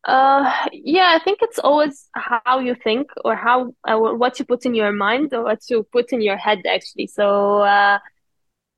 Uh, 0.06 0.68
yeah, 0.72 1.16
I 1.16 1.24
think 1.24 1.40
it's 1.42 1.60
always 1.60 2.08
how 2.16 2.60
you 2.60 2.74
think 2.76 3.12
or 3.26 3.36
how 3.36 3.74
uh, 3.88 3.98
what 3.98 4.40
you 4.40 4.46
put 4.46 4.66
in 4.66 4.74
your 4.74 4.92
mind 4.92 5.34
or 5.34 5.44
what 5.44 5.60
you 5.70 5.84
put 5.92 6.12
in 6.14 6.22
your 6.22 6.38
head, 6.38 6.60
actually. 6.66 7.08
So 7.08 7.60
uh, 7.60 8.00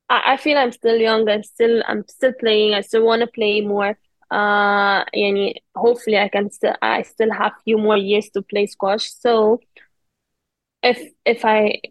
I, 0.09 0.33
I 0.33 0.37
feel 0.37 0.57
I'm 0.57 0.71
still 0.71 0.97
young. 0.97 1.29
I 1.29 1.41
still 1.41 1.83
I'm 1.87 2.05
still 2.07 2.33
playing. 2.39 2.73
I 2.75 2.81
still 2.81 3.05
want 3.05 3.21
to 3.21 3.27
play 3.27 3.61
more. 3.61 3.97
uh 4.31 5.03
يعني 5.13 5.55
hopefully 5.75 6.17
I 6.17 6.29
can 6.29 6.49
still 6.51 6.75
I 6.81 7.03
still 7.03 7.31
have 7.33 7.53
few 7.65 7.77
more 7.77 7.97
years 7.97 8.29
to 8.31 8.41
play 8.41 8.65
squash 8.67 9.11
so 9.13 9.59
if 10.83 10.99
if 11.25 11.45
I 11.45 11.81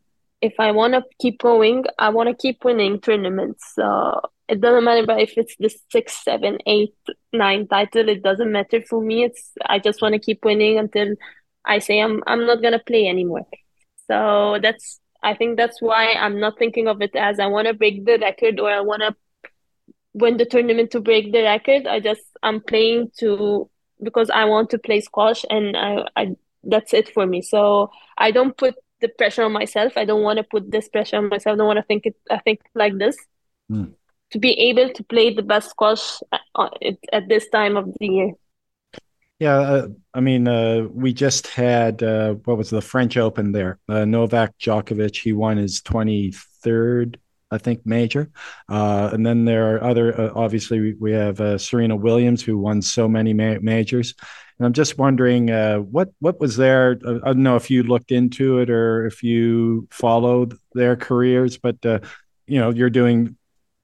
if 0.46 0.60
I 0.60 0.72
want 0.72 0.94
to 0.94 1.04
keep 1.20 1.40
going 1.40 1.86
I 2.00 2.10
want 2.10 2.30
to 2.30 2.36
keep 2.36 2.64
winning 2.64 3.00
tournaments 3.00 3.74
so 3.76 4.22
it 4.48 4.62
doesn't 4.62 4.84
matter 4.84 5.06
if 5.18 5.38
it's 5.38 5.56
the 5.60 5.74
six 5.92 6.24
seven 6.24 6.60
eight 6.66 6.96
nine 7.34 7.68
title 7.68 8.10
it 8.10 8.22
doesn't 8.24 8.52
matter 8.52 8.82
for 8.90 9.02
me 9.02 9.24
it's 9.24 9.52
I 9.66 9.80
just 9.80 10.02
want 10.02 10.14
to 10.14 10.20
keep 10.20 10.46
winning 10.46 10.78
until 10.78 11.16
I 11.66 11.80
say 11.80 12.00
I'm 12.00 12.24
I'm 12.28 12.46
not 12.46 12.62
gonna 12.62 12.84
play 12.86 13.08
anymore 13.08 13.48
so 14.08 14.60
that's 14.62 15.00
I 15.24 15.34
think 15.34 15.58
that's 15.58 15.82
why 15.82 16.14
I'm 16.14 16.40
not 16.40 16.60
thinking 16.60 16.88
of 16.88 17.02
it 17.02 17.16
as 17.16 17.40
I 17.40 17.48
want 17.48 17.68
to 17.68 17.74
break 17.74 18.06
the 18.06 18.20
record 18.20 18.60
or 18.60 18.70
I 18.70 18.82
want 18.82 19.02
to 19.02 19.16
win 20.14 20.38
the 20.38 20.46
tournament 20.46 20.92
to 20.92 21.02
break 21.02 21.32
the 21.32 21.42
record. 21.42 21.88
I 21.88 22.00
just 22.00 22.22
I'm 22.44 22.62
playing 22.62 23.12
to 23.20 23.70
because 24.04 24.30
I 24.30 24.46
want 24.46 24.70
to 24.72 24.78
play 24.78 25.02
squash 25.02 25.44
and 25.50 25.76
I, 25.76 26.06
I 26.16 26.36
that's 26.64 26.94
it 26.94 27.10
for 27.14 27.26
me. 27.26 27.42
So 27.42 27.90
I 28.18 28.32
don't 28.32 28.56
put 28.56 28.76
the 29.02 29.10
pressure 29.10 29.44
on 29.44 29.52
myself. 29.52 29.94
I 29.96 30.06
don't 30.06 30.24
want 30.24 30.38
to 30.38 30.44
put 30.44 30.72
this 30.72 30.90
pressure 30.90 31.18
on 31.18 31.30
myself. 31.30 31.54
I 31.54 31.58
don't 31.58 31.68
want 31.68 31.78
to 31.78 31.84
think 31.84 32.06
it. 32.06 32.16
I 32.30 32.40
think 32.40 32.62
like 32.74 32.98
this. 32.98 33.18
Mm. 33.72 33.94
To 34.32 34.40
be 34.40 34.54
able 34.70 34.90
to 34.90 35.04
play 35.04 35.34
the 35.34 35.44
best 35.44 35.70
squash 35.70 36.20
at, 36.32 36.42
uh, 36.56 36.70
at 37.14 37.30
this 37.30 37.48
time 37.50 37.78
of 37.78 37.94
the 38.00 38.08
year. 38.08 38.32
Yeah, 39.40 39.58
uh, 39.58 39.88
I 40.14 40.20
mean, 40.22 40.48
uh, 40.48 40.88
we 40.92 41.14
just 41.14 41.48
had 41.48 42.02
uh, 42.02 42.34
what 42.46 42.58
was 42.58 42.70
the 42.70 42.82
French 42.82 43.18
Open 43.18 43.52
there? 43.52 43.80
Uh, 43.88 44.06
Novak 44.06 44.58
Djokovic. 44.58 45.22
He 45.22 45.34
won 45.34 45.58
his 45.58 45.82
twenty 45.82 46.34
third 46.64 47.20
I 47.52 47.58
think, 47.58 47.86
major. 47.86 48.32
Uh, 48.68 49.10
and 49.14 49.26
then 49.26 49.46
there 49.46 49.76
are 49.76 49.84
other, 49.84 50.20
uh, 50.20 50.32
obviously, 50.36 50.80
we, 50.80 50.94
we 50.94 51.12
have 51.12 51.40
uh, 51.40 51.58
Serena 51.58 51.96
Williams, 51.96 52.42
who 52.42 52.58
won 52.58 52.82
so 52.82 53.08
many 53.08 53.34
ma- 53.34 53.60
majors. 53.62 54.16
And 54.58 54.66
I'm 54.66 54.74
just 54.74 54.98
wondering 54.98 55.52
uh, 55.52 55.78
what 55.80 56.10
what 56.20 56.40
was 56.40 56.58
there. 56.58 57.00
Uh, 57.06 57.16
I 57.24 57.34
don't 57.34 57.44
know 57.44 57.56
if 57.56 57.70
you 57.70 57.84
looked 57.84 58.12
into 58.12 58.60
it 58.60 58.70
or 58.70 59.06
if 59.06 59.24
you 59.24 59.88
followed 59.92 60.58
their 60.74 60.96
careers, 60.96 61.58
but 61.58 61.86
uh, 61.86 62.00
you 62.48 62.60
know, 62.60 62.70
you're 62.70 62.90
doing 62.90 63.38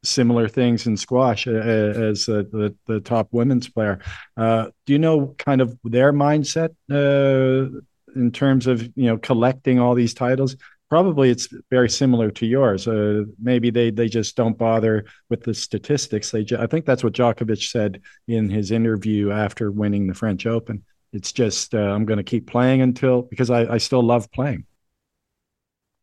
similar 0.04 0.48
things 0.48 0.88
in 0.88 0.98
squash 0.98 1.46
as 1.46 2.26
the 2.26 2.76
the 2.88 3.00
top 3.02 3.28
women's 3.32 3.70
player. 3.70 4.00
do 4.38 4.72
you 4.88 5.00
know 5.00 5.36
kind 5.38 5.62
of 5.62 5.78
their 5.84 6.12
mindset 6.12 6.70
in 6.90 8.32
terms 8.32 8.68
of 8.68 8.82
you 8.82 9.06
know 9.06 9.18
collecting 9.18 9.80
all 9.80 9.94
these 9.94 10.14
titles? 10.14 10.56
Probably 10.92 11.30
it's 11.30 11.48
very 11.70 11.90
similar 11.90 12.30
to 12.30 12.46
yours. 12.46 12.86
Uh, 12.86 13.24
maybe 13.42 13.70
they 13.70 13.90
they 13.92 14.10
just 14.10 14.36
don't 14.36 14.58
bother 14.58 15.06
with 15.30 15.42
the 15.42 15.54
statistics. 15.54 16.32
They 16.32 16.46
I 16.60 16.68
think 16.68 16.86
that's 16.86 17.02
what 17.02 17.14
Djokovic 17.14 17.64
said 17.72 18.02
in 18.28 18.50
his 18.50 18.72
interview 18.72 19.32
after 19.32 19.72
winning 19.72 20.08
the 20.08 20.14
French 20.14 20.46
Open. 20.46 20.84
It's 21.14 21.32
just 21.32 21.74
uh, 21.74 21.78
I'm 21.78 22.04
going 22.04 22.18
to 22.18 22.32
keep 22.34 22.46
playing 22.46 22.82
until 22.82 23.22
because 23.22 23.50
I, 23.50 23.76
I 23.76 23.78
still 23.78 24.04
love 24.04 24.30
playing. 24.32 24.66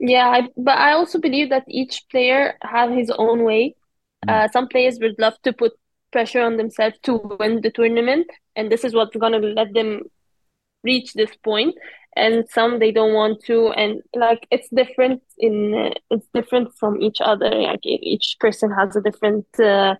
Yeah, 0.01 0.29
I, 0.29 0.49
but 0.57 0.79
I 0.79 0.93
also 0.93 1.19
believe 1.19 1.51
that 1.51 1.65
each 1.69 2.05
player 2.11 2.57
has 2.63 2.91
his 2.91 3.11
own 3.11 3.45
way. 3.45 3.75
Mm. 4.27 4.31
Uh, 4.31 4.49
some 4.49 4.69
players 4.69 4.99
would 5.01 5.19
love 5.19 5.35
to 5.43 5.53
put 5.53 5.73
pressure 6.13 6.41
on 6.41 6.57
themselves 6.57 6.97
to 7.03 7.37
win 7.39 7.61
the 7.61 7.71
tournament, 7.71 8.27
and 8.57 8.73
this 8.73 8.85
is 8.85 8.95
what's 8.95 9.17
going 9.17 9.33
to 9.33 9.49
let 9.49 9.75
them 9.75 10.05
reach 10.83 11.13
this 11.13 11.35
point 11.45 11.75
and 12.19 12.49
some 12.51 12.79
they 12.79 12.91
don't 12.91 13.15
want 13.15 13.43
to 13.45 13.69
and 13.71 14.03
like 14.15 14.47
it's 14.51 14.69
different 14.71 15.23
in 15.39 15.75
uh, 15.75 15.91
it's 16.11 16.27
different 16.35 16.69
from 16.77 17.01
each 17.01 17.21
other 17.21 17.51
like 17.51 17.81
each 17.85 18.37
person 18.41 18.71
has 18.71 18.97
a 18.97 19.01
different 19.01 19.47
uh, 19.61 19.95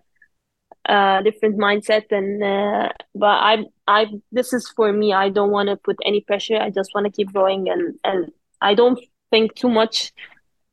uh 0.87 1.21
different 1.21 1.57
mindset 1.57 2.05
and 2.11 2.43
uh, 2.43 2.89
but 3.15 3.37
i 3.51 3.65
i 3.87 4.05
this 4.31 4.53
is 4.53 4.69
for 4.69 4.91
me 4.91 5.13
i 5.13 5.29
don't 5.29 5.51
want 5.51 5.69
to 5.69 5.77
put 5.77 5.95
any 6.05 6.21
pressure 6.21 6.57
i 6.57 6.69
just 6.69 6.91
want 6.93 7.05
to 7.05 7.11
keep 7.11 7.31
growing 7.31 7.69
and 7.69 7.95
and 8.03 8.31
i 8.61 8.73
don't 8.73 8.99
think 9.31 9.55
too 9.55 9.69
much 9.69 10.11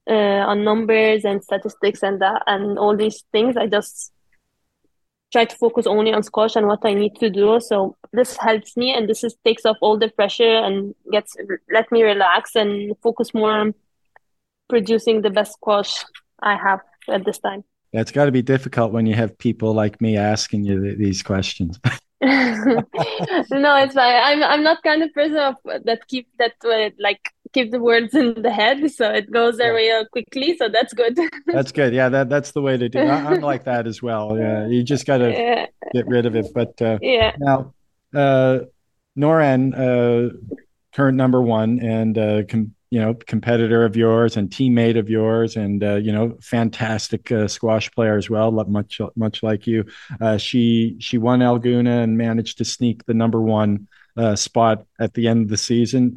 uh, 0.08 0.42
on 0.50 0.64
numbers 0.64 1.24
and 1.24 1.42
statistics 1.42 2.02
and 2.02 2.20
that 2.20 2.42
and 2.46 2.78
all 2.78 2.96
these 2.96 3.24
things 3.32 3.56
i 3.56 3.66
just 3.66 4.12
try 5.32 5.44
to 5.44 5.56
focus 5.56 5.86
only 5.86 6.12
on 6.12 6.22
squash 6.22 6.56
and 6.56 6.66
what 6.66 6.80
I 6.84 6.94
need 6.94 7.16
to 7.16 7.30
do. 7.30 7.60
So 7.60 7.96
this 8.12 8.36
helps 8.36 8.76
me 8.76 8.94
and 8.94 9.08
this 9.08 9.24
is 9.24 9.34
takes 9.44 9.64
off 9.64 9.76
all 9.80 9.98
the 9.98 10.08
pressure 10.08 10.56
and 10.56 10.94
gets 11.12 11.36
let 11.72 11.90
me 11.90 12.02
relax 12.02 12.54
and 12.54 12.96
focus 13.02 13.34
more 13.34 13.52
on 13.52 13.74
producing 14.68 15.22
the 15.22 15.30
best 15.30 15.54
squash 15.54 16.04
I 16.40 16.56
have 16.56 16.80
at 17.08 17.24
this 17.24 17.38
time. 17.38 17.64
Yeah, 17.92 18.00
it's 18.00 18.12
got 18.12 18.26
to 18.26 18.32
be 18.32 18.42
difficult 18.42 18.92
when 18.92 19.06
you 19.06 19.14
have 19.14 19.38
people 19.38 19.72
like 19.72 20.00
me 20.00 20.16
asking 20.16 20.64
you 20.64 20.82
th- 20.82 20.98
these 20.98 21.22
questions. 21.22 21.78
no, 22.22 22.82
it's 23.76 23.94
fine. 23.94 24.22
I'm 24.24 24.42
I'm 24.42 24.62
not 24.62 24.82
kind 24.82 25.02
of 25.02 25.12
person 25.12 25.36
of, 25.36 25.56
that 25.84 26.08
keep 26.08 26.28
that 26.38 26.54
uh, 26.64 26.90
like 26.98 27.20
keep 27.52 27.70
the 27.70 27.80
words 27.80 28.14
in 28.14 28.42
the 28.42 28.50
head, 28.50 28.90
so 28.90 29.10
it 29.10 29.30
goes 29.30 29.58
there 29.58 29.78
yeah. 29.78 29.96
real 29.96 30.06
quickly. 30.06 30.56
So 30.56 30.68
that's 30.68 30.92
good. 30.92 31.18
that's 31.46 31.72
good. 31.72 31.94
Yeah, 31.94 32.08
that 32.08 32.28
that's 32.28 32.52
the 32.52 32.62
way 32.62 32.76
to 32.76 32.88
do. 32.88 32.98
it. 32.98 33.08
I'm 33.08 33.40
like 33.40 33.64
that 33.64 33.86
as 33.86 34.02
well. 34.02 34.38
Yeah, 34.38 34.66
you 34.66 34.82
just 34.82 35.06
got 35.06 35.18
to 35.18 35.30
yeah. 35.32 35.66
get 35.92 36.06
rid 36.06 36.26
of 36.26 36.34
it. 36.36 36.46
But 36.54 36.80
uh, 36.80 36.98
yeah, 37.00 37.34
now, 37.38 37.74
uh, 38.14 38.60
Nouran, 39.16 39.74
uh, 39.74 40.34
current 40.94 41.16
number 41.16 41.42
one, 41.42 41.80
and 41.80 42.18
uh, 42.18 42.42
com- 42.48 42.74
you 42.90 43.00
know, 43.00 43.14
competitor 43.14 43.84
of 43.84 43.96
yours 43.96 44.36
and 44.36 44.48
teammate 44.48 44.98
of 44.98 45.10
yours, 45.10 45.56
and 45.56 45.82
uh, 45.82 45.96
you 45.96 46.12
know, 46.12 46.36
fantastic 46.40 47.32
uh, 47.32 47.48
squash 47.48 47.90
player 47.90 48.16
as 48.16 48.30
well. 48.30 48.50
Much 48.52 49.00
much 49.16 49.42
like 49.42 49.66
you, 49.66 49.84
uh, 50.20 50.36
she 50.36 50.96
she 50.98 51.18
won 51.18 51.42
El 51.42 51.58
Gouna 51.58 52.04
and 52.04 52.16
managed 52.16 52.58
to 52.58 52.64
sneak 52.64 53.04
the 53.06 53.14
number 53.14 53.40
one 53.40 53.88
uh, 54.16 54.36
spot 54.36 54.86
at 55.00 55.14
the 55.14 55.28
end 55.28 55.42
of 55.42 55.48
the 55.48 55.56
season. 55.56 56.14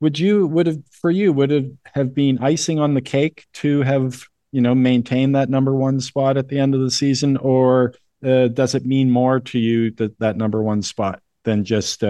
Uh, 0.00 0.06
would 0.06 0.18
you 0.18 0.46
would 0.46 0.66
have 0.66 0.82
for 0.90 1.10
you 1.10 1.32
would 1.32 1.50
have 1.50 1.70
have 1.94 2.14
been 2.14 2.38
icing 2.38 2.78
on 2.78 2.94
the 2.94 3.00
cake 3.00 3.46
to 3.54 3.82
have 3.82 4.22
you 4.52 4.60
know 4.60 4.74
maintain 4.74 5.32
that 5.32 5.48
number 5.48 5.74
one 5.74 6.00
spot 6.00 6.36
at 6.36 6.48
the 6.48 6.58
end 6.58 6.74
of 6.74 6.80
the 6.80 6.90
season, 6.90 7.36
or 7.38 7.94
uh, 8.24 8.48
does 8.48 8.74
it 8.74 8.84
mean 8.86 9.10
more 9.10 9.40
to 9.40 9.58
you 9.58 9.90
that 9.92 10.18
that 10.18 10.36
number 10.36 10.62
one 10.62 10.82
spot 10.82 11.20
than 11.44 11.64
just 11.64 12.02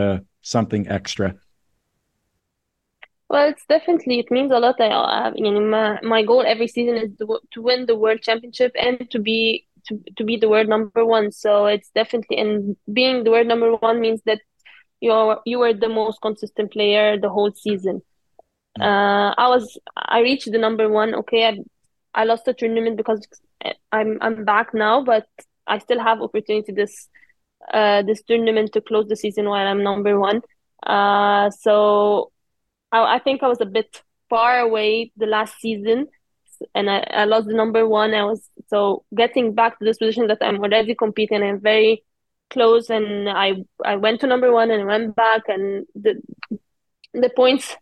something 0.43 0.89
extra? 0.89 1.35
Well, 3.29 3.49
it's 3.49 3.67
definitely 3.69 4.21
it 4.21 4.31
means 4.31 4.53
a 4.53 4.59
lot. 4.59 4.81
I, 4.81 4.89
uh, 4.89 5.33
you 5.35 5.51
know, 5.51 5.61
my 5.61 6.01
my 6.03 6.23
goal 6.23 6.45
every 6.47 6.69
season 6.69 6.97
is 6.97 7.11
to, 7.19 7.41
to 7.53 7.63
win 7.63 7.87
the 7.87 7.97
world 7.97 8.23
championship 8.23 8.73
and 8.79 9.11
to 9.11 9.19
be 9.19 9.67
to 9.89 10.01
to 10.17 10.25
be 10.25 10.37
the 10.37 10.49
world 10.49 10.69
number 10.69 11.05
one. 11.05 11.33
So 11.33 11.67
it's 11.67 11.91
definitely 11.91 12.39
and 12.39 12.77
being 12.93 13.25
the 13.25 13.31
world 13.31 13.49
number 13.49 13.75
one 13.75 14.01
means 14.01 14.23
that 14.27 14.41
you 15.01 15.13
are 15.13 15.41
you 15.45 15.59
were 15.59 15.75
the 15.75 15.89
most 15.89 16.21
consistent 16.21 16.73
player 16.73 17.19
the 17.19 17.29
whole 17.29 17.53
season. 17.53 18.03
Mm. 18.79 18.83
Uh, 18.83 19.35
I 19.37 19.49
was 19.49 19.79
I 19.97 20.21
reached 20.21 20.51
the 20.51 20.59
number 20.59 20.89
one. 20.89 21.15
Okay, 21.15 21.47
I 21.47 21.59
I 22.15 22.25
lost 22.25 22.45
the 22.45 22.55
tournament 22.55 22.97
because 22.97 23.27
I'm 23.93 24.19
I'm 24.21 24.45
back 24.45 24.75
now, 24.75 25.03
but 25.03 25.27
I 25.67 25.79
still 25.79 26.01
have 26.01 26.23
opportunity 26.23 26.73
this 26.73 27.09
uh 27.73 28.03
this 28.03 28.23
tournament 28.23 28.73
to 28.73 28.81
close 28.81 29.09
the 29.09 29.17
season 29.17 29.49
while 29.49 29.67
I'm 29.67 29.83
number 29.83 30.19
one. 30.19 30.43
Uh, 30.83 31.51
so 31.51 32.33
I, 32.93 33.17
I 33.17 33.19
think 33.19 33.43
I 33.43 33.49
was 33.49 33.61
a 33.61 33.67
bit 33.67 34.03
far 34.29 34.61
away 34.61 35.13
the 35.17 35.27
last 35.27 35.59
season 35.61 36.09
and 36.75 36.91
I, 36.91 36.99
I 37.11 37.25
lost 37.25 37.47
the 37.47 37.55
number 37.55 37.87
one. 37.87 38.15
I 38.15 38.25
was 38.25 38.49
so 38.69 39.05
getting 39.15 39.55
back 39.55 39.79
to 39.79 39.85
this 39.85 39.99
position 39.99 40.27
that 40.29 40.39
I'm 40.41 40.63
already 40.63 40.95
competing 40.95 41.43
and 41.43 41.61
very 41.61 42.05
close 42.51 42.91
and 42.91 43.29
I 43.29 43.65
I 43.85 43.97
went 43.97 44.21
to 44.21 44.27
number 44.27 44.53
one 44.53 44.71
and 44.71 44.87
went 44.87 45.17
back 45.17 45.43
and 45.49 45.87
the 45.95 46.21
the 47.13 47.31
points 47.31 47.77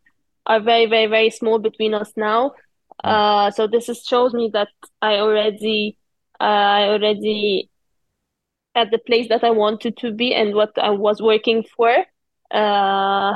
are 0.46 0.61
very 0.61 0.87
very 0.87 1.07
very 1.07 1.31
small 1.31 1.59
between 1.59 1.94
us 1.94 2.12
now. 2.16 2.53
Mm. 3.05 3.11
Uh, 3.11 3.50
so 3.50 3.66
this 3.66 3.88
is, 3.88 4.03
shows 4.05 4.33
me 4.33 4.50
that 4.53 4.68
I 5.03 5.16
already 5.16 5.98
uh, 6.40 6.44
I 6.44 6.88
already 6.88 7.70
at 8.74 8.90
the 8.90 8.98
place 8.98 9.29
that 9.29 9.44
I 9.44 9.50
wanted 9.50 9.96
to 9.98 10.12
be 10.12 10.35
and 10.35 10.55
what 10.55 10.77
I 10.77 10.90
was 10.90 11.22
working 11.22 11.64
for 11.77 12.05
uh, 12.50 13.35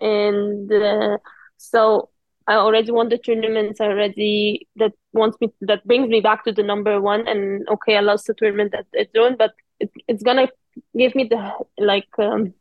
and 0.00 0.72
uh, 0.72 1.18
so 1.56 2.08
I 2.46 2.54
already 2.54 2.92
won 2.92 3.08
the 3.08 3.18
tournaments. 3.18 3.80
I 3.80 3.86
already 3.86 4.68
that 4.76 4.92
wants 5.12 5.36
me 5.40 5.52
that 5.62 5.86
brings 5.86 6.08
me 6.08 6.20
back 6.20 6.44
to 6.44 6.52
the 6.52 6.62
number 6.62 7.00
one. 7.00 7.26
And 7.26 7.68
okay, 7.68 7.96
I 7.96 8.00
lost 8.00 8.26
the 8.26 8.34
tournament 8.34 8.72
that 8.72 8.86
it's 8.92 9.12
doing, 9.12 9.36
but 9.36 9.52
it, 9.78 9.90
it's 10.08 10.22
gonna 10.22 10.48
give 10.96 11.14
me 11.14 11.24
the 11.24 11.52
like 11.78 12.08
um, 12.18 12.54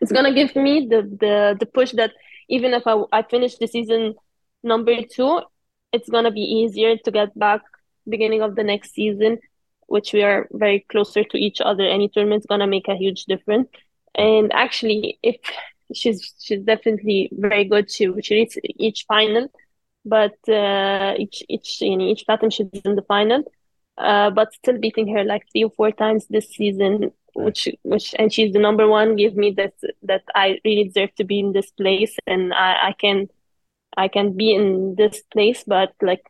it's 0.00 0.12
gonna 0.12 0.34
give 0.34 0.54
me 0.56 0.86
the 0.88 1.02
the 1.02 1.56
the 1.58 1.66
push 1.66 1.92
that 1.92 2.12
even 2.48 2.74
if 2.74 2.86
I 2.86 3.02
I 3.12 3.22
finish 3.22 3.56
the 3.56 3.66
season 3.66 4.14
number 4.62 5.02
two, 5.02 5.40
it's 5.92 6.08
gonna 6.08 6.30
be 6.30 6.42
easier 6.42 6.96
to 6.96 7.10
get 7.10 7.38
back 7.38 7.62
beginning 8.08 8.42
of 8.42 8.54
the 8.54 8.64
next 8.64 8.92
season, 8.92 9.38
which 9.86 10.12
we 10.12 10.22
are 10.22 10.48
very 10.52 10.84
closer 10.90 11.24
to 11.24 11.38
each 11.38 11.60
other. 11.60 11.84
Any 11.84 12.08
tournament's 12.08 12.46
gonna 12.46 12.66
make 12.66 12.88
a 12.88 12.96
huge 12.96 13.24
difference 13.24 13.68
and 14.14 14.52
actually 14.52 15.18
if 15.22 15.36
she's 15.94 16.34
she's 16.40 16.60
definitely 16.60 17.28
very 17.32 17.64
good 17.64 17.90
she 17.90 18.08
she 18.22 18.34
reached 18.34 18.58
each 18.64 19.04
final 19.06 19.48
but 20.04 20.36
uh, 20.48 21.14
each 21.18 21.42
each 21.48 21.80
you 21.80 21.96
know, 21.96 22.04
each 22.06 22.26
pattern 22.26 22.50
she's 22.50 22.68
in 22.84 22.94
the 22.94 23.02
final 23.02 23.42
uh, 23.98 24.30
but 24.30 24.52
still 24.54 24.78
beating 24.78 25.08
her 25.14 25.24
like 25.24 25.44
three 25.52 25.64
or 25.64 25.70
four 25.70 25.92
times 25.92 26.26
this 26.28 26.48
season 26.48 27.12
which 27.34 27.68
which 27.82 28.14
and 28.18 28.32
she's 28.32 28.52
the 28.52 28.58
number 28.58 28.88
one. 28.88 29.16
Give 29.16 29.36
me 29.36 29.50
that 29.52 29.74
that 30.02 30.22
I 30.34 30.58
really 30.64 30.84
deserve 30.84 31.14
to 31.16 31.24
be 31.24 31.40
in 31.40 31.52
this 31.52 31.70
place 31.72 32.16
and 32.26 32.54
I, 32.54 32.88
I 32.88 32.92
can 32.92 33.28
I 33.96 34.08
can 34.08 34.36
be 34.36 34.54
in 34.54 34.94
this 34.96 35.22
place 35.32 35.64
but 35.66 35.92
like 36.00 36.24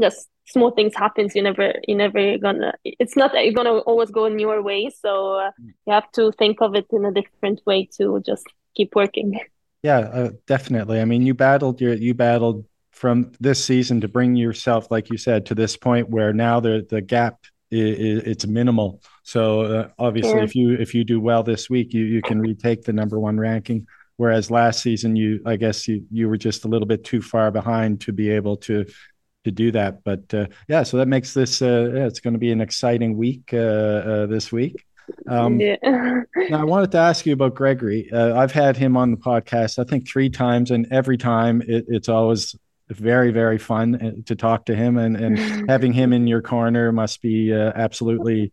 just 0.00 0.28
small 0.46 0.70
things 0.70 0.94
happens. 0.94 1.34
You 1.34 1.42
never 1.42 1.74
you 1.86 1.94
never 1.94 2.38
gonna 2.38 2.72
it's 2.84 3.16
not 3.16 3.32
you're 3.34 3.52
gonna 3.52 3.78
always 3.78 4.10
go 4.10 4.24
in 4.24 4.38
your 4.38 4.62
way 4.62 4.90
so 4.90 5.34
uh, 5.34 5.50
mm. 5.60 5.72
you 5.86 5.92
have 5.92 6.10
to 6.12 6.32
think 6.32 6.60
of 6.60 6.74
it 6.74 6.86
in 6.90 7.04
a 7.04 7.12
different 7.12 7.60
way 7.66 7.88
to 7.98 8.22
just 8.24 8.46
keep 8.74 8.94
working. 8.94 9.38
Yeah 9.82 9.98
uh, 9.98 10.30
definitely. 10.46 11.00
I 11.00 11.04
mean 11.04 11.22
you 11.26 11.34
battled 11.34 11.80
your 11.80 11.94
you 11.94 12.14
battled 12.14 12.64
from 13.02 13.32
this 13.40 13.64
season 13.64 14.00
to 14.00 14.06
bring 14.06 14.36
yourself 14.36 14.88
like 14.92 15.10
you 15.10 15.18
said 15.18 15.44
to 15.44 15.56
this 15.56 15.76
point 15.76 16.08
where 16.08 16.32
now 16.32 16.60
the 16.60 16.86
the 16.88 17.00
gap 17.00 17.34
is, 17.72 18.22
it's 18.22 18.46
minimal 18.46 19.02
so 19.24 19.62
uh, 19.62 19.88
obviously 19.98 20.36
yeah. 20.36 20.44
if 20.44 20.54
you 20.54 20.74
if 20.74 20.94
you 20.94 21.02
do 21.02 21.20
well 21.20 21.42
this 21.42 21.68
week 21.68 21.92
you 21.92 22.04
you 22.04 22.22
can 22.22 22.38
retake 22.38 22.84
the 22.84 22.92
number 22.92 23.18
one 23.18 23.40
ranking 23.40 23.84
whereas 24.18 24.52
last 24.52 24.80
season 24.80 25.16
you 25.16 25.40
i 25.46 25.56
guess 25.56 25.88
you 25.88 26.04
you 26.12 26.28
were 26.28 26.36
just 26.36 26.64
a 26.64 26.68
little 26.68 26.86
bit 26.86 27.02
too 27.02 27.20
far 27.20 27.50
behind 27.50 28.00
to 28.00 28.12
be 28.12 28.30
able 28.30 28.56
to 28.56 28.86
to 29.44 29.50
do 29.50 29.72
that. 29.72 30.04
But 30.04 30.32
uh, 30.32 30.46
yeah, 30.68 30.84
so 30.84 30.98
that 30.98 31.08
makes 31.08 31.34
this 31.34 31.60
uh, 31.62 31.90
yeah, 31.92 32.06
it's 32.06 32.20
going 32.20 32.34
to 32.34 32.38
be 32.38 32.52
an 32.52 32.60
exciting 32.60 33.16
week 33.16 33.50
uh, 33.52 33.56
uh 33.56 34.26
this 34.26 34.52
week. 34.52 34.84
Um, 35.28 35.60
yeah. 35.60 35.74
now 35.82 36.60
I 36.60 36.64
wanted 36.64 36.92
to 36.92 36.98
ask 36.98 37.26
you 37.26 37.32
about 37.32 37.56
Gregory. 37.56 38.08
Uh, 38.12 38.38
I've 38.38 38.52
had 38.52 38.76
him 38.76 38.96
on 38.96 39.10
the 39.10 39.16
podcast, 39.16 39.80
I 39.80 39.84
think 39.84 40.08
three 40.08 40.30
times, 40.30 40.70
and 40.70 40.86
every 40.92 41.18
time 41.18 41.60
it, 41.66 41.86
it's 41.88 42.08
always 42.08 42.54
very 42.98 43.30
very 43.30 43.58
fun 43.58 43.94
uh, 43.94 44.12
to 44.26 44.36
talk 44.36 44.66
to 44.66 44.74
him, 44.74 44.98
and 44.98 45.16
and 45.16 45.38
having 45.70 45.92
him 45.92 46.12
in 46.12 46.26
your 46.26 46.42
corner 46.42 46.92
must 46.92 47.22
be 47.22 47.52
absolutely 47.52 48.52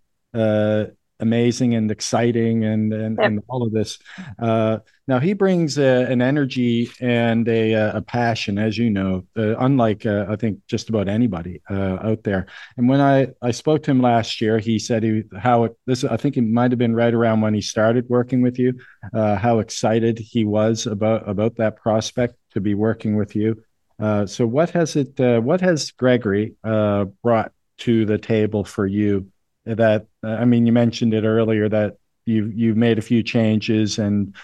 amazing 1.19 1.75
and 1.75 1.91
exciting 1.91 2.63
and 2.63 2.93
and, 2.93 3.17
yep. 3.17 3.27
and 3.27 3.43
all 3.47 3.63
of 3.63 3.71
this. 3.71 3.99
Uh, 4.37 4.79
now 5.07 5.19
he 5.19 5.33
brings 5.33 5.77
a, 5.77 6.05
an 6.09 6.21
energy 6.21 6.89
and 7.01 7.47
a, 7.47 7.73
a 7.73 8.01
passion, 8.01 8.57
as 8.57 8.77
you 8.77 8.89
know, 8.89 9.25
uh, 9.37 9.57
unlike 9.57 10.05
uh, 10.05 10.27
I 10.29 10.35
think 10.35 10.59
just 10.67 10.89
about 10.89 11.07
anybody 11.07 11.61
uh, 11.69 11.97
out 12.01 12.23
there. 12.23 12.47
And 12.77 12.87
when 12.87 13.01
I 13.01 13.29
I 13.41 13.51
spoke 13.51 13.83
to 13.83 13.91
him 13.91 14.01
last 14.01 14.39
year, 14.39 14.59
he 14.59 14.79
said 14.79 15.03
he 15.03 15.23
how 15.37 15.65
it, 15.65 15.77
this 15.85 16.03
I 16.03 16.17
think 16.17 16.37
it 16.37 16.43
might 16.43 16.71
have 16.71 16.79
been 16.79 16.95
right 16.95 17.13
around 17.13 17.41
when 17.41 17.53
he 17.53 17.61
started 17.61 18.07
working 18.09 18.41
with 18.41 18.59
you, 18.59 18.79
uh, 19.13 19.35
how 19.35 19.59
excited 19.59 20.19
he 20.19 20.45
was 20.45 20.85
about 20.85 21.27
about 21.27 21.55
that 21.57 21.77
prospect 21.77 22.35
to 22.51 22.61
be 22.61 22.73
working 22.73 23.15
with 23.15 23.35
you. 23.35 23.63
Uh, 23.99 24.25
so 24.25 24.47
what 24.47 24.69
has 24.69 24.95
it 24.95 25.19
what 25.41 25.61
has 25.61 25.91
Gregory 25.91 26.55
brought 26.63 27.51
to 27.79 28.05
the 28.05 28.17
table 28.17 28.63
for 28.63 28.85
you? 28.85 29.29
that 29.65 30.07
I 30.23 30.45
mean, 30.45 30.65
you 30.65 30.71
mentioned 30.71 31.13
it 31.13 31.23
earlier 31.23 31.69
that 31.69 31.97
you've 32.25 32.53
you've 32.53 32.77
made 32.77 32.97
a 32.97 33.01
few 33.01 33.23
changes, 33.23 33.99
and 33.99 34.35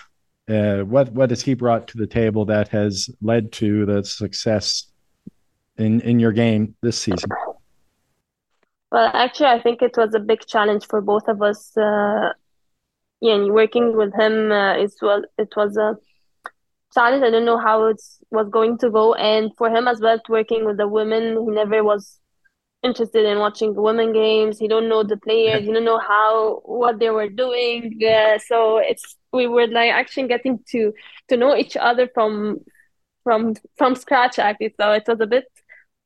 uh, 0.50 0.80
what 0.80 1.12
what 1.12 1.30
has 1.30 1.42
he 1.42 1.54
brought 1.54 1.88
to 1.90 1.98
the 1.98 2.08
table 2.08 2.46
that 2.46 2.68
has 2.70 3.10
led 3.22 3.52
to 3.54 3.86
the 3.86 4.04
success 4.04 4.88
in 5.78 6.02
in 6.02 6.20
your 6.20 6.32
game 6.32 6.76
this 6.82 6.98
season? 6.98 7.30
Well, 8.92 9.10
actually, 9.14 9.48
I 9.48 9.62
think 9.62 9.82
it 9.82 9.98
was 9.98 10.14
a 10.14 10.20
big 10.20 10.46
challenge 10.46 10.86
for 10.88 11.02
both 11.02 11.28
of 11.28 11.42
us. 11.42 11.76
Uh, 11.76 12.34
yeah, 13.22 13.36
and 13.36 13.54
working 13.54 13.98
with 13.98 14.14
him 14.14 14.52
uh, 14.52 14.78
is 14.78 14.98
well, 15.02 15.24
it 15.38 15.54
was 15.56 15.78
a 15.78 15.98
challenge. 16.96 17.24
I 17.24 17.30
don't 17.30 17.46
know 17.46 17.60
how 17.60 17.86
it 17.88 18.02
was 18.32 18.50
going 18.50 18.78
to 18.80 18.90
go. 18.90 19.14
And 19.14 19.52
for 19.58 19.70
him 19.70 19.88
as 19.88 20.00
well, 20.02 20.20
working 20.30 20.66
with 20.66 20.78
the 20.78 20.88
women, 20.88 21.46
he 21.46 21.52
never 21.52 21.84
was 21.84 22.20
interested 22.84 23.26
in 23.26 23.40
watching 23.40 23.74
the 23.74 23.82
women 23.82 24.14
games. 24.14 24.58
He 24.58 24.68
don't 24.68 24.90
know 24.90 25.04
the 25.04 25.18
players. 25.18 25.66
He 25.66 25.72
don't 25.72 25.86
know 25.86 26.00
how 26.00 26.62
what 26.66 27.00
they 27.00 27.10
were 27.10 27.30
doing. 27.30 28.00
Uh, 28.04 28.40
so 28.40 28.78
it's 28.78 29.16
we 29.34 29.48
were 29.48 29.68
like 29.68 29.92
actually 29.92 30.28
getting 30.28 30.60
to 30.70 30.94
to 31.30 31.38
know 31.38 31.56
each 31.56 31.78
other 31.78 32.10
from 32.14 32.60
from 33.24 33.56
from 33.78 33.96
scratch 33.96 34.40
actually. 34.40 34.74
So 34.80 34.92
it 34.94 35.04
was 35.08 35.20
a 35.20 35.28
bit 35.28 35.46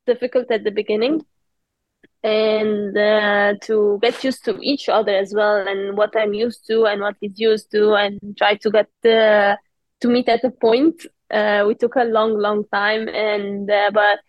difficult 0.06 0.52
at 0.52 0.63
the 0.63 0.71
beginning 0.71 1.21
and 2.23 2.97
uh, 2.97 3.54
to 3.62 3.99
get 4.02 4.23
used 4.23 4.43
to 4.43 4.60
each 4.62 4.89
other 4.89 5.15
as 5.15 5.34
well 5.34 5.65
and 5.67 5.95
what 5.95 6.15
I'm 6.17 6.34
used 6.34 6.67
to 6.67 6.86
and 6.86 7.02
what 7.02 7.15
he's 7.21 7.39
used 7.39 7.71
to 7.71 7.93
and 7.93 8.19
try 8.38 8.56
to 8.56 8.69
get 8.71 8.89
uh, 9.06 9.56
to 10.01 10.07
meet 10.07 10.29
at 10.29 10.43
a 10.43 10.51
point. 10.51 11.05
Uh, 11.31 11.63
we 11.67 11.75
took 11.75 11.95
a 11.95 12.03
long, 12.03 12.38
long 12.38 12.63
time 12.73 13.07
and 13.07 13.69
uh, 13.69 13.91
but 13.93 14.19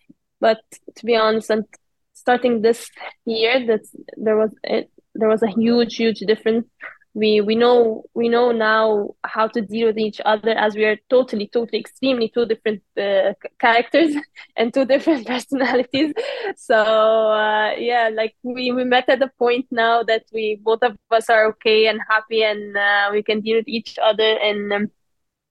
but 0.41 0.61
to 0.97 1.07
be 1.07 1.17
honest, 1.17 1.51
and 1.51 1.65
starting 2.13 2.63
this 2.63 2.91
year, 3.25 3.67
that 3.67 3.83
there 4.17 4.37
was 4.37 4.51
it, 4.65 4.91
there 5.15 5.29
was 5.29 5.43
a 5.43 5.51
huge, 5.51 5.97
huge 5.97 6.21
difference 6.21 6.67
we 7.15 7.41
we 7.41 7.57
know 7.57 8.05
we 8.15 8.29
know 8.29 8.53
now 8.53 9.11
how 9.25 9.49
to 9.49 9.61
deal 9.61 9.89
with 9.89 9.99
each 9.99 10.21
other 10.25 10.53
as 10.53 10.77
we 10.77 10.85
are 10.85 10.97
totally 11.09 11.49
totally 11.49 11.81
extremely 11.81 12.29
two 12.29 12.47
different 12.47 12.83
uh, 12.97 13.33
characters 13.59 14.15
and 14.57 14.73
two 14.73 14.85
different 14.85 15.27
personalities 15.33 16.13
so 16.57 16.77
uh, 16.77 17.73
yeah 17.77 18.11
like 18.15 18.35
we 18.43 18.71
we 18.71 18.85
met 18.85 19.09
at 19.09 19.23
a 19.23 19.31
point 19.39 19.67
now 19.71 20.03
that 20.05 20.23
we 20.33 20.61
both 20.63 20.83
of 20.83 20.97
us 21.11 21.29
are 21.29 21.47
okay 21.47 21.87
and 21.89 22.01
happy 22.09 22.45
and 22.45 22.77
uh, 22.77 23.09
we 23.11 23.23
can 23.23 23.41
deal 23.41 23.57
with 23.57 23.69
each 23.69 23.99
other 24.01 24.39
and 24.39 24.73
um, 24.73 24.91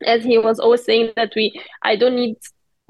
as 0.05 0.23
he 0.23 0.37
was 0.37 0.59
always 0.59 0.83
saying 0.83 1.11
that 1.15 1.31
we 1.35 1.59
i 1.83 1.95
don't 1.95 2.15
need 2.15 2.37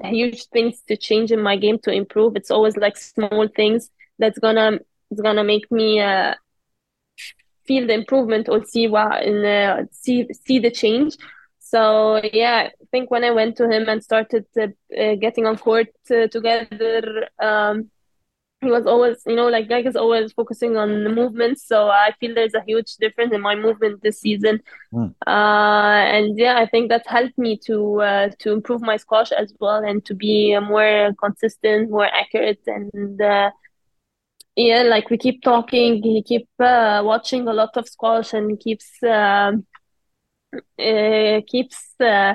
huge 0.02 0.44
things 0.46 0.82
to 0.88 0.96
change 0.96 1.30
in 1.30 1.42
my 1.42 1.56
game 1.56 1.78
to 1.78 1.92
improve 1.92 2.36
it's 2.36 2.50
always 2.50 2.76
like 2.76 2.96
small 2.96 3.48
things 3.54 3.90
that's 4.18 4.38
gonna 4.38 4.78
it's 5.10 5.20
gonna 5.20 5.44
make 5.44 5.70
me 5.70 6.00
uh, 6.00 6.34
feel 7.70 7.86
the 7.86 7.94
improvement 7.94 8.48
or 8.48 8.64
see 8.64 8.88
what 8.88 9.22
and 9.22 9.44
uh, 9.44 9.84
see 9.92 10.26
see 10.32 10.58
the 10.58 10.70
change. 10.70 11.16
So 11.58 12.20
yeah, 12.32 12.68
I 12.70 12.84
think 12.90 13.10
when 13.10 13.24
I 13.24 13.30
went 13.30 13.56
to 13.58 13.70
him 13.70 13.88
and 13.88 14.02
started 14.02 14.44
uh, 14.60 15.14
getting 15.24 15.46
on 15.46 15.56
court 15.56 15.88
uh, 16.10 16.26
together, 16.26 17.28
um, 17.40 17.90
he 18.60 18.70
was 18.70 18.86
always, 18.86 19.22
you 19.26 19.36
know, 19.36 19.48
like 19.48 19.68
Greg 19.68 19.86
is 19.86 19.96
always 19.96 20.32
focusing 20.32 20.76
on 20.76 21.02
the 21.04 21.10
movement. 21.10 21.58
So 21.58 21.88
I 21.88 22.12
feel 22.20 22.34
there's 22.34 22.54
a 22.54 22.62
huge 22.66 22.96
difference 22.96 23.32
in 23.32 23.40
my 23.40 23.54
movement 23.54 24.02
this 24.02 24.20
season. 24.20 24.60
Mm. 24.92 25.14
Uh, 25.26 25.30
and 25.30 26.38
yeah, 26.38 26.58
I 26.58 26.66
think 26.66 26.90
that 26.90 27.06
helped 27.06 27.38
me 27.38 27.56
to 27.66 28.02
uh, 28.02 28.30
to 28.40 28.52
improve 28.52 28.82
my 28.82 28.98
squash 28.98 29.32
as 29.32 29.54
well 29.58 29.82
and 29.82 30.04
to 30.04 30.14
be 30.14 30.58
more 30.58 31.12
consistent, 31.18 31.90
more 31.90 32.04
accurate, 32.04 32.60
and 32.66 33.20
uh, 33.20 33.50
yeah, 34.56 34.82
like 34.82 35.08
we 35.08 35.16
keep 35.16 35.42
talking. 35.42 36.02
He 36.02 36.22
keep 36.22 36.48
uh, 36.58 37.02
watching 37.04 37.48
a 37.48 37.54
lot 37.54 37.76
of 37.76 37.88
squash 37.88 38.34
and 38.34 38.60
keeps 38.60 39.02
uh, 39.02 39.52
uh, 40.78 41.40
keeps. 41.46 41.94
Uh, 41.98 42.34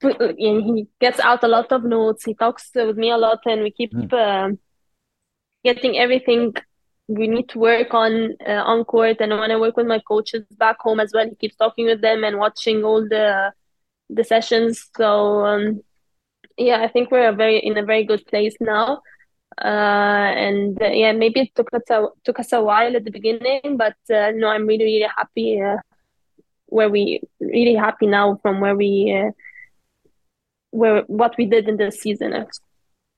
he 0.00 0.86
gets 1.00 1.18
out 1.18 1.42
a 1.42 1.48
lot 1.48 1.72
of 1.72 1.82
notes. 1.82 2.24
He 2.24 2.34
talks 2.34 2.70
with 2.74 2.96
me 2.96 3.10
a 3.10 3.16
lot, 3.16 3.40
and 3.46 3.62
we 3.62 3.72
keep 3.72 3.92
mm. 3.92 4.58
Getting 5.64 5.98
everything 5.98 6.54
we 7.08 7.26
need 7.26 7.48
to 7.50 7.58
work 7.58 7.92
on 7.94 8.34
uh, 8.46 8.62
on 8.64 8.84
court. 8.84 9.18
And 9.20 9.32
when 9.32 9.50
I 9.50 9.56
work 9.56 9.76
with 9.76 9.86
my 9.86 10.00
coaches 10.00 10.44
back 10.58 10.80
home 10.80 11.00
as 11.00 11.12
well, 11.14 11.28
he 11.28 11.34
keeps 11.34 11.56
talking 11.56 11.86
with 11.86 12.00
them 12.00 12.24
and 12.24 12.38
watching 12.38 12.84
all 12.84 13.02
the 13.02 13.52
the 14.10 14.24
sessions. 14.24 14.88
So 14.96 15.44
um, 15.44 15.82
yeah, 16.56 16.82
I 16.82 16.88
think 16.88 17.10
we're 17.10 17.32
very 17.32 17.58
in 17.58 17.76
a 17.76 17.84
very 17.84 18.04
good 18.04 18.26
place 18.26 18.56
now 18.60 19.02
uh, 19.62 20.32
and 20.36 20.80
uh, 20.82 20.86
yeah, 20.86 21.12
maybe 21.12 21.40
it 21.40 21.54
took 21.54 21.72
us 21.72 21.82
a, 21.90 22.06
took 22.24 22.40
us 22.40 22.52
a 22.52 22.62
while 22.62 22.96
at 22.96 23.04
the 23.04 23.10
beginning, 23.10 23.76
but 23.76 23.96
uh, 24.12 24.32
no, 24.34 24.48
I'm 24.48 24.66
really 24.66 24.84
really 24.84 25.08
happy 25.16 25.60
uh, 25.60 25.76
where 26.66 26.88
we 26.88 27.20
really 27.40 27.74
happy 27.74 28.06
now 28.06 28.38
from 28.42 28.60
where 28.60 28.74
we 28.74 29.12
uh, 29.12 29.30
where 30.70 31.02
what 31.02 31.36
we 31.38 31.46
did 31.46 31.68
in 31.68 31.76
the 31.76 31.92
season. 31.92 32.46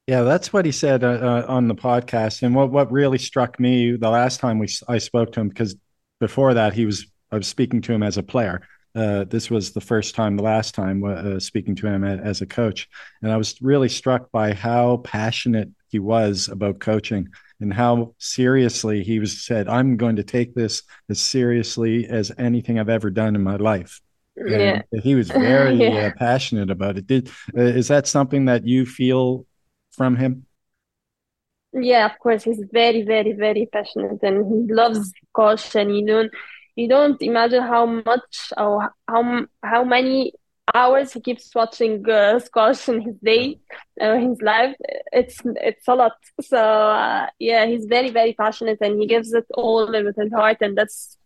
Yeah, 0.06 0.22
that's 0.22 0.52
what 0.52 0.64
he 0.64 0.72
said 0.72 1.02
uh, 1.02 1.08
uh, 1.08 1.46
on 1.48 1.66
the 1.66 1.74
podcast, 1.74 2.42
and 2.42 2.54
what 2.54 2.70
what 2.70 2.92
really 2.92 3.18
struck 3.18 3.58
me 3.58 3.96
the 3.96 4.10
last 4.10 4.38
time 4.40 4.58
we 4.58 4.68
I 4.88 4.98
spoke 4.98 5.32
to 5.32 5.40
him 5.40 5.48
because 5.48 5.76
before 6.20 6.54
that 6.54 6.74
he 6.74 6.86
was 6.86 7.06
I 7.32 7.36
was 7.36 7.48
speaking 7.48 7.80
to 7.82 7.92
him 7.92 8.02
as 8.02 8.16
a 8.16 8.22
player. 8.22 8.62
Uh, 8.94 9.24
this 9.24 9.50
was 9.50 9.72
the 9.72 9.80
first 9.80 10.14
time, 10.14 10.36
the 10.36 10.42
last 10.42 10.74
time 10.74 11.04
uh, 11.04 11.38
speaking 11.38 11.74
to 11.76 11.86
him 11.86 12.02
as 12.02 12.40
a 12.40 12.46
coach, 12.46 12.88
and 13.20 13.30
I 13.30 13.36
was 13.36 13.60
really 13.60 13.90
struck 13.90 14.30
by 14.30 14.54
how 14.54 14.98
passionate 14.98 15.68
he 15.88 15.98
was 15.98 16.48
about 16.48 16.78
coaching 16.78 17.28
and 17.60 17.72
how 17.72 18.14
seriously 18.18 19.02
he 19.02 19.18
was 19.18 19.44
said, 19.44 19.68
I'm 19.68 19.96
going 19.96 20.16
to 20.16 20.24
take 20.24 20.54
this 20.54 20.82
as 21.08 21.20
seriously 21.20 22.06
as 22.06 22.32
anything 22.38 22.78
I've 22.78 22.88
ever 22.88 23.10
done 23.10 23.34
in 23.34 23.42
my 23.42 23.56
life. 23.56 24.00
Yeah. 24.36 24.82
And 24.92 25.02
he 25.02 25.14
was 25.14 25.28
very 25.30 25.74
yeah. 25.74 26.06
uh, 26.06 26.10
passionate 26.18 26.70
about 26.70 26.98
it. 26.98 27.06
Did 27.06 27.30
uh, 27.56 27.62
is 27.62 27.88
that 27.88 28.06
something 28.06 28.46
that 28.46 28.66
you 28.66 28.84
feel 28.84 29.46
from 29.96 30.16
him? 30.16 30.46
Yeah, 31.72 32.06
of 32.06 32.18
course. 32.18 32.44
He's 32.44 32.62
very, 32.72 33.02
very, 33.02 33.32
very 33.32 33.66
passionate, 33.66 34.22
and 34.22 34.46
he 34.46 34.72
loves. 34.72 35.12
And 35.74 35.96
you 35.96 36.06
don't, 36.06 36.32
you 36.74 36.88
don't 36.88 37.20
imagine 37.20 37.62
how 37.62 37.86
much 37.86 38.52
or 38.56 38.90
how 39.08 39.46
how 39.62 39.84
many 39.84 40.32
hours 40.74 41.12
he 41.12 41.20
keeps 41.20 41.54
watching 41.54 42.08
uh, 42.08 42.38
squash 42.38 42.88
in 42.88 43.00
his 43.02 43.16
day, 43.22 43.58
uh, 44.00 44.16
his 44.16 44.40
life. 44.40 44.74
It's 45.12 45.40
it's 45.44 45.86
a 45.88 45.94
lot. 45.94 46.16
So 46.40 46.58
uh, 46.58 47.28
yeah, 47.38 47.66
he's 47.66 47.84
very 47.84 48.10
very 48.10 48.32
passionate 48.32 48.78
and 48.80 49.00
he 49.00 49.06
gives 49.06 49.32
it 49.32 49.46
all 49.54 49.90
with 49.90 50.16
his 50.16 50.32
heart, 50.32 50.58
and 50.60 50.76
that's 50.76 51.18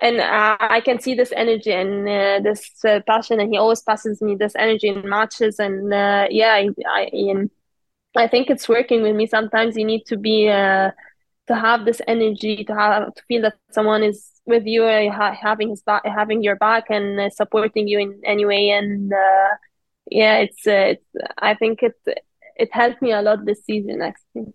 and 0.00 0.20
I 0.22 0.80
can 0.80 0.98
see 0.98 1.14
this 1.14 1.32
energy 1.36 1.72
and 1.72 2.08
uh, 2.08 2.40
this 2.42 2.84
uh, 2.84 3.00
passion, 3.06 3.40
and 3.40 3.52
he 3.52 3.58
always 3.58 3.82
passes 3.82 4.22
me 4.22 4.34
this 4.34 4.54
energy 4.56 4.88
in 4.88 5.08
matches, 5.08 5.58
and 5.58 5.92
uh, 5.92 6.26
yeah, 6.30 6.52
I, 6.54 6.68
I 6.88 7.10
I 8.16 8.26
think 8.26 8.50
it's 8.50 8.68
working 8.68 9.02
with 9.02 9.14
me. 9.14 9.26
Sometimes 9.26 9.76
you 9.76 9.84
need 9.84 10.04
to 10.06 10.16
be 10.16 10.48
to 11.50 11.56
have 11.56 11.84
this 11.84 12.00
energy, 12.06 12.64
to 12.64 12.74
have 12.74 13.12
to 13.12 13.22
feel 13.26 13.42
that 13.42 13.54
someone 13.72 14.04
is 14.04 14.30
with 14.46 14.64
you, 14.66 14.84
uh, 14.84 15.34
having 15.34 15.70
his 15.70 15.82
back, 15.82 16.06
having 16.06 16.42
your 16.42 16.56
back, 16.56 16.84
and 16.90 17.18
uh, 17.20 17.28
supporting 17.30 17.88
you 17.88 17.98
in 17.98 18.20
any 18.24 18.44
way. 18.44 18.70
And 18.70 19.12
uh, 19.12 19.48
yeah, 20.10 20.38
it's, 20.38 20.64
uh, 20.66 20.94
it's 20.94 21.06
I 21.38 21.54
think 21.54 21.82
it 21.82 21.94
it 22.56 22.68
helped 22.72 23.02
me 23.02 23.12
a 23.12 23.22
lot 23.22 23.44
this 23.44 23.64
season 23.64 24.00
actually. 24.00 24.52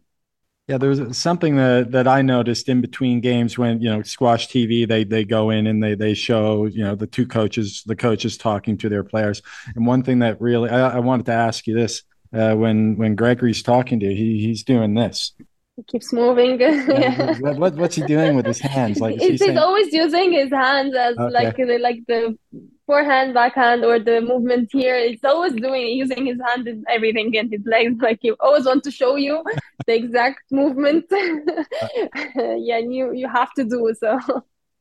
Yeah, 0.67 0.79
there 0.79 0.89
was 0.89 1.15
something 1.15 1.57
that, 1.57 1.91
that 1.91 2.07
I 2.07 2.23
noticed 2.23 2.69
in 2.69 2.81
between 2.81 3.19
games 3.19 3.57
when 3.57 3.81
you 3.81 3.89
know 3.89 4.01
squash 4.01 4.47
TV 4.47 4.87
they 4.87 5.03
they 5.03 5.25
go 5.25 5.49
in 5.49 5.67
and 5.67 5.83
they 5.83 5.95
they 5.95 6.13
show 6.13 6.65
you 6.65 6.83
know 6.83 6.95
the 6.95 7.07
two 7.07 7.27
coaches 7.27 7.83
the 7.85 7.95
coaches 7.95 8.37
talking 8.37 8.77
to 8.77 8.89
their 8.89 9.03
players 9.03 9.41
and 9.75 9.85
one 9.85 10.01
thing 10.01 10.19
that 10.19 10.41
really 10.41 10.69
I, 10.69 10.97
I 10.97 10.99
wanted 10.99 11.27
to 11.27 11.33
ask 11.33 11.67
you 11.67 11.75
this 11.75 12.03
uh, 12.35 12.55
when 12.55 12.97
when 12.97 13.15
Gregory's 13.15 13.63
talking 13.63 13.99
to 13.99 14.05
you 14.05 14.15
he 14.15 14.45
he's 14.45 14.63
doing 14.63 14.93
this 14.93 15.33
he 15.75 15.83
keeps 15.83 16.13
moving. 16.13 16.59
yeah. 16.59 17.37
what, 17.39 17.75
what's 17.75 17.95
he 17.95 18.03
doing 18.03 18.35
with 18.35 18.45
his 18.45 18.59
hands? 18.59 18.99
Like 19.01 19.19
he's 19.19 19.39
saying... 19.39 19.57
always 19.57 19.91
using 19.91 20.31
his 20.31 20.49
hands 20.49 20.95
as 20.95 21.17
okay. 21.17 21.33
like 21.33 21.57
the 21.57 21.77
like 21.79 21.99
the 22.07 22.37
forehand, 22.85 23.33
backhand, 23.33 23.83
or 23.83 23.99
the 23.99 24.21
movement 24.21 24.69
here. 24.71 24.97
He's 25.05 25.23
always 25.23 25.53
doing 25.53 25.87
using 25.87 26.25
his 26.25 26.39
hand 26.47 26.67
and 26.67 26.85
everything 26.89 27.35
and 27.37 27.51
his 27.51 27.61
legs. 27.65 28.01
Like 28.01 28.19
he 28.21 28.31
always 28.39 28.65
want 28.65 28.83
to 28.85 28.91
show 28.91 29.15
you 29.17 29.43
the 29.85 29.95
exact 29.95 30.43
movement. 30.51 31.05
yeah, 31.11 32.77
and 32.77 32.93
you 32.93 33.11
you 33.11 33.27
have 33.27 33.53
to 33.55 33.65
do 33.65 33.93
so. 33.99 34.17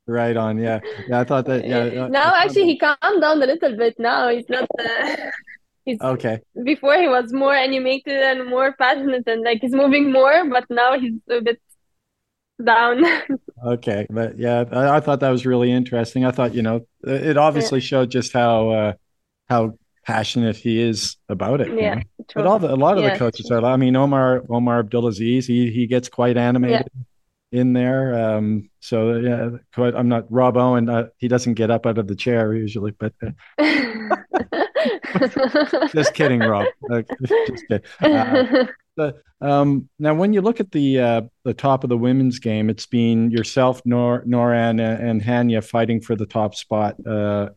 Right 0.06 0.36
on. 0.36 0.58
Yeah, 0.58 0.80
yeah. 1.08 1.20
I 1.20 1.24
thought 1.24 1.46
that. 1.46 1.66
Yeah. 1.66 2.06
Now 2.06 2.34
actually, 2.36 2.66
he 2.66 2.78
calmed 2.78 3.20
down 3.20 3.42
a 3.42 3.46
little 3.46 3.76
bit. 3.76 3.98
Now 3.98 4.28
he's 4.28 4.48
not. 4.48 4.68
Uh... 4.78 5.16
He's, 5.84 6.00
okay. 6.00 6.40
Before 6.64 6.96
he 6.96 7.08
was 7.08 7.32
more 7.32 7.54
animated 7.54 8.16
and 8.16 8.48
more 8.48 8.72
passionate 8.72 9.24
and 9.26 9.42
like 9.42 9.58
he's 9.60 9.74
moving 9.74 10.10
more, 10.10 10.48
but 10.48 10.64
now 10.70 10.98
he's 10.98 11.14
a 11.28 11.42
bit 11.42 11.60
down. 12.62 13.04
okay, 13.66 14.06
but 14.08 14.38
yeah, 14.38 14.64
I, 14.72 14.96
I, 14.96 15.00
thought 15.00 15.20
that 15.20 15.30
was 15.30 15.44
really 15.44 15.70
interesting. 15.70 16.24
I 16.24 16.30
thought 16.30 16.54
you 16.54 16.62
know 16.62 16.87
it 17.02 17.37
obviously 17.37 17.80
yeah. 17.80 17.87
showed 17.87 18.10
just 18.10 18.32
how 18.32 18.70
uh, 18.70 18.92
how 19.48 19.78
passionate 20.06 20.56
he 20.56 20.80
is 20.80 21.16
about 21.28 21.60
it. 21.60 21.78
Yeah, 21.78 22.00
but 22.35 22.46
all 22.46 22.58
the, 22.58 22.72
a 22.72 22.76
lot 22.76 22.96
of 22.96 23.04
yeah, 23.04 23.12
the 23.12 23.18
coaches 23.18 23.50
are. 23.50 23.64
I 23.64 23.76
mean, 23.76 23.96
Omar 23.96 24.42
Omar 24.48 24.82
Abdulaziz, 24.82 25.46
he 25.46 25.70
he 25.70 25.87
gets 25.87 26.08
quite 26.08 26.37
animated. 26.37 26.88
Yeah. 26.94 27.02
In 27.55 27.73
there, 27.73 28.19
um, 28.19 28.69
so 28.81 29.15
yeah, 29.15 29.50
quite, 29.73 29.94
I'm 29.94 30.09
not 30.09 30.25
Rob 30.29 30.57
Owen. 30.57 30.88
Uh, 30.88 31.07
he 31.19 31.29
doesn't 31.29 31.55
get 31.55 31.71
up 31.71 31.87
out 31.87 31.98
of 31.98 32.09
the 32.09 32.17
chair 32.17 32.52
usually, 32.52 32.90
but 32.90 33.13
uh, 33.23 33.31
just 35.92 36.15
kidding, 36.15 36.40
Rob. 36.40 36.67
just 37.25 37.65
kidding. 37.69 38.69
Uh, 38.96 39.11
um, 39.40 39.88
now, 39.98 40.15
when 40.15 40.33
you 40.33 40.40
look 40.40 40.59
at 40.59 40.73
the 40.73 40.98
uh, 40.98 41.23
the 41.44 41.55
top 41.55 41.85
of 41.85 41.90
the 41.90 41.96
women's 41.96 42.40
game, 42.40 42.71
it's 42.71 42.87
been 42.87 43.31
yourself, 43.31 43.83
Nor 43.85 44.25
Nouran, 44.25 44.81
and, 44.81 44.81
and 44.81 45.23
Hania 45.23 45.63
fighting 45.63 46.00
for 46.00 46.17
the 46.17 46.27
top 46.27 46.55
spot. 46.55 46.96
Uh, 47.07 47.50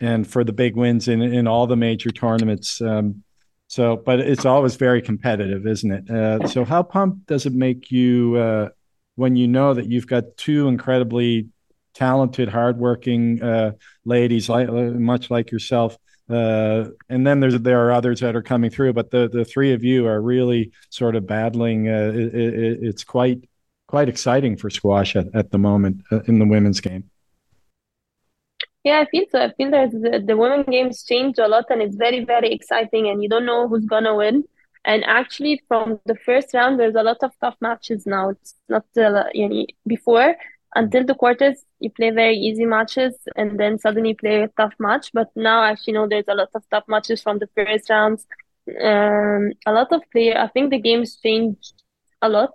and 0.00 0.26
for 0.26 0.44
the 0.44 0.52
big 0.52 0.76
wins 0.76 1.08
in 1.08 1.22
in 1.22 1.46
all 1.46 1.66
the 1.66 1.76
major 1.76 2.10
tournaments. 2.10 2.80
Um, 2.80 3.22
so, 3.68 3.96
but 3.96 4.20
it's 4.20 4.44
always 4.44 4.76
very 4.76 5.00
competitive, 5.00 5.66
isn't 5.66 5.90
it? 5.90 6.10
Uh, 6.10 6.46
so, 6.46 6.64
how 6.64 6.82
pumped 6.82 7.26
does 7.26 7.46
it 7.46 7.54
make 7.54 7.90
you 7.90 8.36
uh, 8.36 8.68
when 9.16 9.36
you 9.36 9.48
know 9.48 9.74
that 9.74 9.90
you've 9.90 10.06
got 10.06 10.36
two 10.36 10.68
incredibly 10.68 11.48
talented, 11.94 12.48
hardworking 12.48 13.42
uh, 13.42 13.72
ladies, 14.04 14.48
uh, 14.48 14.64
much 14.96 15.30
like 15.30 15.50
yourself, 15.50 15.96
uh, 16.30 16.88
and 17.08 17.26
then 17.26 17.40
there's 17.40 17.58
there 17.60 17.86
are 17.86 17.92
others 17.92 18.20
that 18.20 18.36
are 18.36 18.42
coming 18.42 18.70
through, 18.70 18.92
but 18.92 19.10
the 19.10 19.28
the 19.28 19.44
three 19.44 19.72
of 19.72 19.84
you 19.84 20.06
are 20.06 20.20
really 20.20 20.72
sort 20.90 21.16
of 21.16 21.26
battling. 21.26 21.88
Uh, 21.88 22.12
it, 22.14 22.34
it, 22.34 22.78
it's 22.82 23.04
quite 23.04 23.48
quite 23.86 24.08
exciting 24.08 24.56
for 24.56 24.70
squash 24.70 25.16
at, 25.16 25.26
at 25.34 25.50
the 25.50 25.58
moment 25.58 26.02
uh, 26.10 26.20
in 26.26 26.38
the 26.38 26.46
women's 26.46 26.80
game. 26.80 27.10
Yeah, 28.84 29.00
I 29.00 29.04
feel 29.10 29.24
so. 29.30 29.42
I 29.42 29.52
feel 29.52 29.70
that 29.70 29.90
the, 29.92 30.24
the 30.26 30.36
women 30.36 30.62
games 30.62 31.04
changed 31.04 31.38
a 31.38 31.48
lot, 31.48 31.66
and 31.70 31.82
it's 31.82 31.96
very 31.96 32.24
very 32.24 32.52
exciting, 32.52 33.08
and 33.08 33.22
you 33.22 33.28
don't 33.28 33.46
know 33.46 33.68
who's 33.68 33.84
gonna 33.84 34.14
win. 34.14 34.44
And 34.84 35.04
actually, 35.04 35.62
from 35.68 36.00
the 36.06 36.16
first 36.16 36.54
round, 36.54 36.80
there's 36.80 36.96
a 36.96 37.02
lot 37.02 37.18
of 37.22 37.32
tough 37.40 37.56
matches 37.60 38.04
now. 38.06 38.30
It's 38.30 38.54
not 38.68 38.84
uh, 38.96 39.24
you 39.32 39.48
know, 39.48 39.66
before 39.86 40.34
until 40.74 41.04
the 41.04 41.14
quarters 41.14 41.64
you 41.80 41.90
play 41.90 42.10
very 42.10 42.36
easy 42.36 42.64
matches 42.64 43.14
and 43.36 43.58
then 43.60 43.78
suddenly 43.78 44.14
play 44.14 44.42
a 44.42 44.48
tough 44.48 44.74
match. 44.78 45.10
But 45.12 45.28
now 45.36 45.62
actually 45.62 45.94
know 45.94 46.08
there's 46.08 46.28
a 46.28 46.34
lot 46.34 46.48
of 46.54 46.64
tough 46.70 46.84
matches 46.88 47.22
from 47.22 47.38
the 47.38 47.48
first 47.54 47.90
rounds. 47.90 48.26
Um, 48.68 49.52
a 49.66 49.72
lot 49.72 49.92
of 49.92 50.02
player 50.12 50.38
i 50.38 50.46
think 50.46 50.70
the 50.70 50.78
game's 50.78 51.16
changed 51.16 51.74
a 52.22 52.28
lot. 52.28 52.50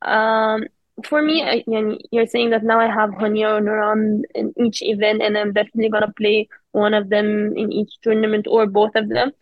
Um, 0.00 0.64
for 1.04 1.20
me 1.22 1.42
I, 1.42 1.62
you're 2.10 2.26
saying 2.26 2.50
that 2.50 2.64
now 2.64 2.80
i 2.80 2.86
have 2.86 3.10
Hania 3.10 3.58
and 3.58 3.68
Nouran 3.68 4.22
in 4.34 4.54
each 4.56 4.82
event 4.82 5.20
and 5.22 5.36
i'm 5.36 5.52
definitely 5.52 5.90
going 5.90 6.06
to 6.06 6.12
play 6.14 6.48
one 6.72 6.94
of 6.94 7.10
them 7.10 7.54
in 7.54 7.70
each 7.70 7.92
tournament 8.02 8.46
or 8.48 8.66
both 8.66 8.94
of 8.94 9.08
them. 9.10 9.32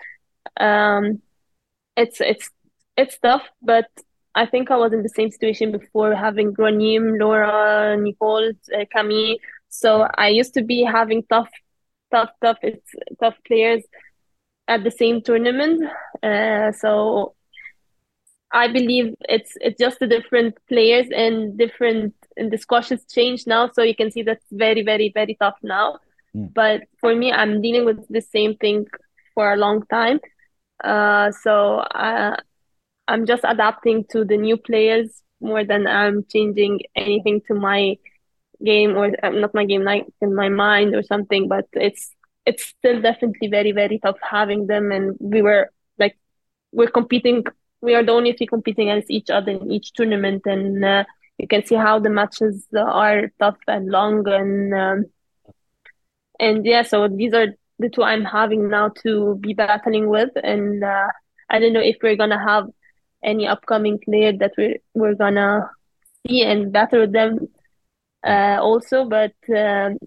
Um, 0.59 1.23
it's 2.03 2.21
it's 2.21 2.51
it's 2.97 3.19
tough 3.19 3.47
but 3.63 3.89
I 4.35 4.47
think 4.47 4.71
I 4.71 4.77
was 4.77 4.93
in 4.93 5.03
the 5.03 5.09
same 5.09 5.31
situation 5.31 5.73
before 5.73 6.15
having 6.15 6.55
Raneem, 6.55 7.19
Laura, 7.19 7.97
Nicol, 7.97 8.51
uh, 8.51 8.85
Camille. 8.95 9.39
So 9.69 10.07
I 10.17 10.29
used 10.29 10.55
to 10.55 10.63
be 10.63 10.85
having 10.85 11.25
tough, 11.25 11.51
tough, 12.13 12.31
tough, 12.41 12.59
it's 12.63 12.93
tough 13.21 13.35
players 13.45 13.83
at 14.69 14.85
the 14.85 14.91
same 14.91 15.21
tournament. 15.21 15.83
Uh, 16.23 16.71
so 16.73 17.35
I 18.53 18.69
believe 18.69 19.15
it's 19.29 19.53
it's 19.61 19.79
just 19.79 19.99
the 19.99 20.07
different 20.07 20.59
players 20.69 21.07
and 21.15 21.59
different 21.59 22.15
and 22.37 22.53
the 22.53 22.59
squash 22.59 22.89
has 22.91 23.05
changed 23.07 23.47
now. 23.47 23.71
So 23.73 23.83
you 23.83 23.97
can 23.97 24.11
see 24.11 24.23
that's 24.23 24.47
very, 24.53 24.83
very, 24.83 25.11
very 25.13 25.37
tough 25.41 25.59
now. 25.63 25.99
Mm. 26.37 26.55
But 26.55 26.83
for 27.01 27.15
me, 27.15 27.33
I'm 27.33 27.61
dealing 27.61 27.85
with 27.85 28.07
the 28.09 28.21
same 28.21 28.57
thing 28.57 28.87
for 29.35 29.53
a 29.53 29.57
long 29.57 29.85
time. 29.87 30.21
Uh, 30.83 31.31
so 31.33 31.85
I, 31.91 32.39
I'm 33.09 33.27
just 33.27 33.45
adapting 33.45 34.05
to 34.11 34.25
the 34.25 34.37
new 34.37 34.57
players 34.57 35.23
more 35.41 35.65
than 35.65 35.87
I'm 35.87 36.25
changing 36.31 36.81
anything 36.95 37.41
to 37.49 37.55
my 37.55 37.97
game 38.65 38.97
or 38.97 39.11
uh, 39.23 39.31
not 39.31 39.55
my 39.55 39.65
game, 39.65 39.83
like 39.83 40.07
in 40.21 40.35
my 40.35 40.49
mind 40.49 40.95
or 40.95 41.03
something. 41.03 41.49
But 41.49 41.67
it's 41.73 42.15
it's 42.47 42.65
still 42.65 43.01
definitely 43.01 43.49
very 43.49 43.73
very 43.73 43.99
tough 43.99 44.17
having 44.23 44.67
them, 44.67 44.93
and 44.93 45.17
we 45.21 45.43
were 45.43 45.71
like 45.99 46.17
we're 46.73 46.91
competing. 46.91 47.45
We 47.83 47.95
are 47.95 48.05
the 48.05 48.13
only 48.13 48.33
three 48.35 48.47
competing 48.47 48.91
against 48.91 49.11
each 49.11 49.31
other 49.31 49.53
in 49.53 49.71
each 49.71 49.93
tournament, 49.95 50.43
and 50.45 50.85
uh, 50.85 51.05
you 51.39 51.49
can 51.49 51.65
see 51.65 51.77
how 51.77 51.99
the 51.99 52.11
matches 52.11 52.67
are 52.77 53.33
tough 53.41 53.57
and 53.67 53.89
long, 53.91 54.29
and 54.29 54.75
um, 54.75 55.05
and 56.39 56.65
yeah. 56.65 56.83
So 56.83 57.09
these 57.09 57.33
are 57.35 57.49
the 57.81 57.89
two 57.89 58.03
I'm 58.03 58.25
having 58.25 58.69
now 58.69 58.91
to 59.03 59.37
be 59.41 59.55
battling 59.55 60.09
with, 60.09 60.31
and 60.43 60.85
uh, 60.85 61.09
I 61.49 61.59
don't 61.59 61.73
know 61.73 61.81
if 61.81 61.97
we're 62.03 62.17
gonna 62.17 62.43
have 62.43 62.67
any 63.25 63.47
upcoming 63.47 63.99
player 63.99 64.33
that 64.39 64.53
we're 64.57 64.77
we're 64.95 65.15
gonna 65.15 65.71
see 66.27 66.43
and 66.43 66.73
battle 66.73 67.11
them 67.11 67.49
uh, 68.27 68.59
also. 68.61 69.05
But 69.07 69.35
um, 69.55 69.99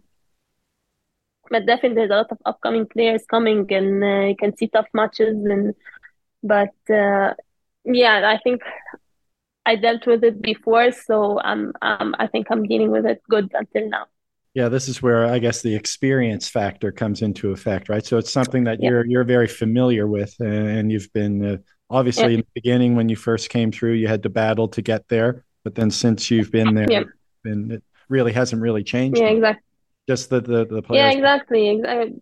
but 1.50 1.66
definitely 1.66 1.96
there's 1.96 2.12
a 2.12 2.16
lot 2.16 2.32
of 2.32 2.38
upcoming 2.46 2.86
players 2.86 3.24
coming, 3.30 3.66
and 3.74 4.04
uh, 4.04 4.28
you 4.28 4.36
can 4.36 4.56
see 4.56 4.68
tough 4.68 4.88
matches. 4.94 5.36
And 5.46 5.74
but 6.44 6.76
uh, 6.90 7.34
yeah, 7.86 8.30
I 8.30 8.40
think 8.44 8.62
I 9.66 9.76
dealt 9.76 10.06
with 10.06 10.24
it 10.24 10.42
before, 10.42 10.92
so 10.92 11.40
I'm 11.42 11.74
um, 11.82 12.16
I 12.20 12.28
think 12.28 12.48
I'm 12.52 12.68
dealing 12.68 12.92
with 12.92 13.06
it 13.06 13.22
good 13.30 13.52
until 13.54 13.90
now. 13.90 14.06
Yeah, 14.54 14.70
this 14.70 14.88
is 14.88 15.02
where 15.02 15.26
I 15.26 15.40
guess 15.40 15.62
the 15.62 15.76
experience 15.76 16.48
factor 16.48 16.92
comes 16.92 17.24
into 17.24 17.52
effect, 17.52 17.90
right? 17.90 18.06
So 18.06 18.18
it's 18.18 18.32
something 18.32 18.66
that 18.66 18.82
you're 18.82 19.06
you're 19.06 19.24
very 19.24 19.48
familiar 19.48 20.08
with, 20.08 20.36
and 20.40 20.92
you've 20.92 21.12
been 21.12 21.46
uh, 21.46 21.58
obviously 21.94 22.34
in 22.34 22.40
the 22.40 22.48
beginning 22.54 22.96
when 22.96 23.08
you 23.08 23.16
first 23.16 23.50
came 23.50 23.72
through 23.72 23.94
you 23.94 24.08
had 24.08 24.24
to 24.24 24.30
battle 24.30 24.68
to 24.68 24.82
get 24.82 25.08
there 25.08 25.46
but 25.64 25.76
then 25.76 25.92
since 25.92 26.32
you've 26.32 26.52
been 26.52 26.74
there 26.74 27.14
and 27.46 27.72
it 27.72 27.84
really 28.10 28.34
hasn't 28.34 28.62
really 28.62 28.84
changed 28.84 29.20
yeah 29.20 29.28
exactly 29.28 29.64
just 30.10 30.30
the 30.30 30.42
the, 30.42 30.66
the 30.66 30.82
players 30.82 31.00
yeah 31.00 31.12
exactly 31.12 31.70
exactly 31.70 32.22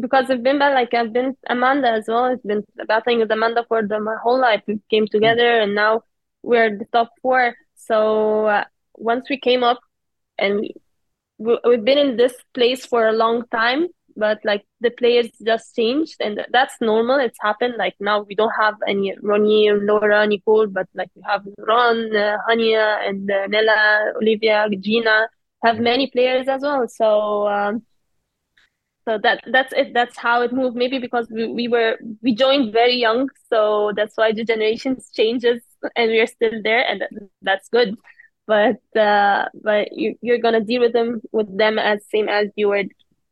because 0.00 0.30
I've 0.30 0.44
been 0.44 0.60
like 0.60 0.94
I've 0.94 1.12
been 1.12 1.36
Amanda 1.50 1.90
as 1.90 2.04
well. 2.06 2.26
I've 2.26 2.42
been 2.44 2.64
battling 2.86 3.18
with 3.18 3.32
Amanda 3.32 3.64
for 3.66 3.82
the, 3.82 3.98
my 3.98 4.14
whole 4.22 4.40
life. 4.40 4.62
We 4.68 4.78
came 4.88 5.08
together, 5.08 5.42
mm-hmm. 5.42 5.64
and 5.64 5.74
now 5.74 6.04
we're 6.44 6.78
the 6.78 6.84
top 6.92 7.10
four. 7.20 7.56
So 7.74 8.46
uh, 8.46 8.64
once 8.94 9.28
we 9.28 9.40
came 9.40 9.64
up, 9.64 9.80
and 10.38 10.64
we've 11.38 11.84
been 11.84 11.98
in 11.98 12.16
this 12.16 12.34
place 12.52 12.84
for 12.84 13.06
a 13.08 13.12
long 13.12 13.44
time, 13.48 13.88
but 14.16 14.38
like 14.44 14.64
the 14.80 14.90
players 14.90 15.28
just 15.44 15.74
changed 15.76 16.16
and 16.20 16.44
that's 16.50 16.74
normal. 16.80 17.18
It's 17.18 17.38
happened 17.40 17.74
like 17.78 17.94
now 18.00 18.22
we 18.22 18.34
don't 18.34 18.52
have 18.60 18.74
any 18.86 19.14
Ronnie 19.22 19.70
Laura 19.72 20.26
Nicol 20.26 20.66
but 20.66 20.86
like 20.94 21.10
we 21.14 21.22
have 21.26 21.42
Ron 21.58 22.14
uh, 22.14 22.38
Hania 22.48 23.08
and 23.08 23.30
uh, 23.30 23.46
Nele 23.46 24.14
Olivia 24.16 24.68
Gina. 24.80 25.28
Have 25.64 25.78
many 25.80 26.08
players 26.08 26.46
as 26.46 26.62
well 26.62 26.86
so 26.88 27.48
um, 27.48 27.82
so 29.08 29.18
that 29.22 29.42
that's 29.50 29.72
it. 29.72 29.94
That's 29.94 30.18
how 30.18 30.42
it 30.42 30.52
moved. 30.52 30.76
Maybe 30.76 30.98
because 30.98 31.28
we, 31.30 31.46
we 31.46 31.68
were 31.68 31.96
we 32.22 32.34
joined 32.34 32.72
very 32.72 32.96
young 32.96 33.28
so 33.48 33.92
that's 33.96 34.16
why 34.16 34.32
the 34.32 34.44
generations 34.44 35.10
changes 35.14 35.62
and 35.96 36.10
we're 36.10 36.26
still 36.26 36.60
there 36.62 36.84
and 36.86 37.02
that's 37.42 37.68
good 37.68 37.96
but 38.48 38.80
uh, 38.96 39.44
but 39.62 39.92
you, 39.92 40.16
you're 40.22 40.38
gonna 40.38 40.62
deal 40.62 40.80
with 40.80 40.94
them 40.94 41.20
with 41.30 41.56
them 41.56 41.78
as 41.78 42.00
same 42.10 42.28
as 42.28 42.48
you 42.56 42.68
were 42.68 42.84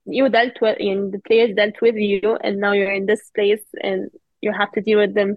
you 0.04 0.28
dealt 0.28 0.60
with 0.60 0.76
and 0.78 1.12
the 1.12 1.18
players 1.20 1.56
dealt 1.56 1.80
with 1.82 1.96
you 1.96 2.38
and 2.44 2.58
now 2.58 2.72
you're 2.72 2.92
in 2.92 3.06
this 3.06 3.30
place 3.34 3.64
and 3.82 4.10
you 4.40 4.52
have 4.52 4.70
to 4.72 4.80
deal 4.80 5.00
with 5.00 5.14
them 5.14 5.34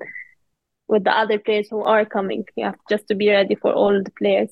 with 0.87 1.03
the 1.03 1.11
other 1.11 1.39
players 1.39 1.67
who 1.69 1.81
are 1.81 2.05
coming 2.05 2.43
you 2.55 2.65
have 2.65 2.75
just 2.89 3.07
to 3.07 3.15
be 3.15 3.29
ready 3.29 3.55
for 3.55 3.73
all 3.73 4.03
the 4.03 4.11
players 4.11 4.49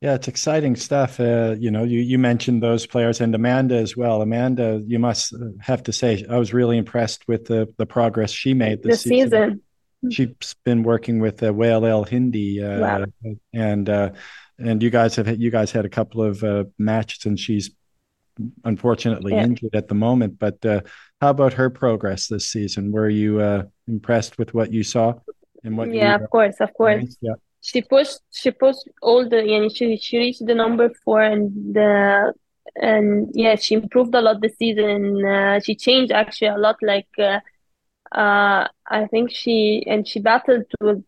yeah 0.00 0.14
it's 0.14 0.28
exciting 0.28 0.76
stuff 0.76 1.18
uh, 1.18 1.56
you 1.58 1.70
know 1.70 1.82
you, 1.82 1.98
you 2.00 2.18
mentioned 2.18 2.62
those 2.62 2.86
players 2.86 3.20
and 3.20 3.34
amanda 3.34 3.74
as 3.74 3.96
well 3.96 4.22
amanda 4.22 4.82
you 4.86 4.98
must 4.98 5.34
have 5.60 5.82
to 5.82 5.92
say 5.92 6.24
i 6.30 6.38
was 6.38 6.54
really 6.54 6.78
impressed 6.78 7.26
with 7.26 7.46
the, 7.46 7.66
the 7.78 7.86
progress 7.86 8.30
she 8.30 8.54
made 8.54 8.82
this 8.82 9.02
the 9.02 9.08
season. 9.08 9.62
season. 10.02 10.12
she's 10.12 10.54
been 10.64 10.82
working 10.84 11.18
with 11.18 11.42
uh, 11.42 11.52
Wael 11.52 11.88
El 11.88 12.04
Hindi 12.04 12.62
uh, 12.62 12.80
wow. 12.80 13.04
and 13.52 13.88
uh, 13.88 14.10
and 14.60 14.82
you 14.82 14.90
guys 14.90 15.16
have 15.16 15.40
you 15.40 15.50
guys 15.50 15.72
had 15.72 15.84
a 15.84 15.88
couple 15.88 16.22
of 16.22 16.44
uh, 16.44 16.64
matches 16.78 17.26
and 17.26 17.38
she's 17.38 17.70
unfortunately 18.64 19.32
yeah. 19.32 19.42
injured 19.42 19.74
at 19.74 19.88
the 19.88 19.94
moment. 19.94 20.38
But 20.38 20.64
uh, 20.64 20.80
how 21.20 21.30
about 21.30 21.52
her 21.54 21.70
progress 21.70 22.28
this 22.28 22.50
season? 22.50 22.92
Were 22.92 23.08
you 23.08 23.40
uh, 23.40 23.64
impressed 23.88 24.38
with 24.38 24.54
what 24.54 24.72
you 24.72 24.82
saw 24.82 25.14
and 25.64 25.76
what? 25.76 25.92
Yeah, 25.92 26.14
of 26.14 26.30
course, 26.30 26.56
of 26.60 26.72
course. 26.74 27.16
Yeah. 27.20 27.34
She 27.62 27.82
pushed. 27.82 28.20
She 28.32 28.50
pushed 28.50 28.88
all 29.02 29.28
the. 29.28 29.44
Yeah, 29.44 29.68
she 29.68 29.96
she 29.98 30.18
reached 30.18 30.46
the 30.46 30.54
number 30.54 30.90
four 31.04 31.20
and 31.20 31.74
the 31.74 32.32
and 32.76 33.30
yeah, 33.34 33.56
she 33.56 33.74
improved 33.74 34.14
a 34.14 34.20
lot 34.20 34.40
this 34.40 34.56
season. 34.56 34.84
And, 34.84 35.26
uh, 35.26 35.60
she 35.60 35.74
changed 35.74 36.12
actually 36.12 36.48
a 36.48 36.56
lot. 36.56 36.76
Like 36.80 37.08
uh, 37.18 37.40
uh, 38.12 38.68
I 38.86 39.06
think 39.10 39.30
she 39.30 39.84
and 39.86 40.06
she 40.08 40.20
battled 40.20 40.64
with 40.80 41.04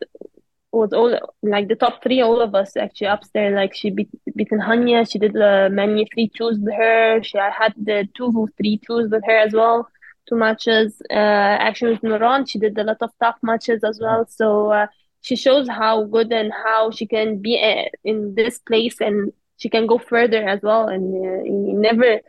was 0.72 0.92
all 0.92 1.18
like 1.42 1.68
the 1.68 1.74
top 1.74 2.02
three, 2.02 2.22
all 2.22 2.40
of 2.40 2.54
us 2.54 2.76
actually 2.76 3.08
upstairs. 3.08 3.54
Like 3.54 3.74
she 3.74 3.90
beat 3.90 4.10
beaten 4.34 4.60
Hania, 4.60 5.10
she 5.10 5.18
did 5.18 5.36
uh, 5.36 5.68
many 5.70 6.06
three 6.12 6.28
twos 6.28 6.58
with 6.58 6.74
her. 6.74 7.22
She 7.22 7.38
I 7.38 7.50
had 7.50 7.74
the 7.76 8.08
two 8.16 8.48
three 8.56 8.80
twos 8.84 9.10
with 9.10 9.22
her 9.24 9.38
as 9.38 9.52
well, 9.52 9.88
two 10.28 10.36
matches. 10.36 11.00
Uh, 11.10 11.56
actually 11.68 11.92
with 11.92 12.02
Nouran, 12.02 12.48
she 12.48 12.58
did 12.58 12.78
a 12.78 12.84
lot 12.84 12.98
of 13.00 13.10
tough 13.20 13.36
matches 13.42 13.84
as 13.84 14.00
well. 14.00 14.26
So 14.28 14.72
uh, 14.72 14.86
she 15.20 15.36
shows 15.36 15.68
how 15.68 16.04
good 16.04 16.32
and 16.32 16.52
how 16.52 16.90
she 16.90 17.06
can 17.06 17.40
be 17.40 17.60
uh, 17.62 17.88
in 18.04 18.34
this 18.34 18.58
place 18.58 19.00
and 19.00 19.32
she 19.58 19.68
can 19.68 19.86
go 19.86 19.98
further 19.98 20.46
as 20.46 20.60
well. 20.62 20.88
And 20.88 21.14
uh, 21.14 21.42
never, 21.46 22.20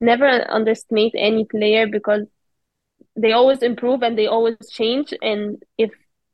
never 0.00 0.50
underestimate 0.50 1.14
any 1.16 1.44
player 1.44 1.86
because 1.86 2.26
they 3.14 3.32
always 3.32 3.62
improve 3.62 4.02
and 4.02 4.18
they 4.18 4.26
always 4.26 4.56
change. 4.70 5.14
And 5.22 5.62
if 5.78 5.90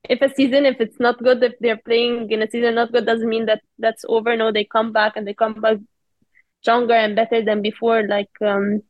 if 0.08 0.22
a 0.22 0.34
season 0.34 0.64
if 0.66 0.80
it's 0.80 1.00
not 1.00 1.22
good 1.22 1.42
if 1.42 1.52
they're 1.60 1.82
playing 1.84 2.30
in 2.30 2.42
a 2.42 2.50
season 2.50 2.74
not 2.74 2.92
good 2.92 3.06
doesn't 3.06 3.28
mean 3.28 3.46
that 3.46 3.62
that's 3.78 4.04
over 4.08 4.36
no 4.36 4.52
they 4.52 4.64
come 4.64 4.92
back 4.92 5.12
and 5.16 5.26
they 5.26 5.34
come 5.34 5.54
back 5.60 5.78
stronger 6.62 6.94
and 6.94 7.16
better 7.16 7.42
than 7.42 7.62
before 7.62 8.06
like 8.06 8.30
um 8.42 8.82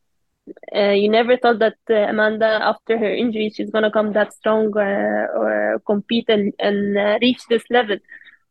uh, 0.75 0.91
you 0.91 1.09
never 1.09 1.37
thought 1.37 1.59
that 1.59 1.77
uh, 1.91 1.95
Amanda, 1.95 2.47
after 2.63 2.99
her 2.99 3.13
injury, 3.13 3.51
she's 3.51 3.71
gonna 3.71 3.91
come 3.91 4.13
that 4.13 4.33
strong 4.33 4.77
uh, 4.77 5.27
or 5.35 5.83
compete 5.87 6.27
and, 6.29 6.53
and 6.59 6.97
uh, 6.97 7.19
reach 7.21 7.45
this 7.49 7.65
level. 7.71 7.97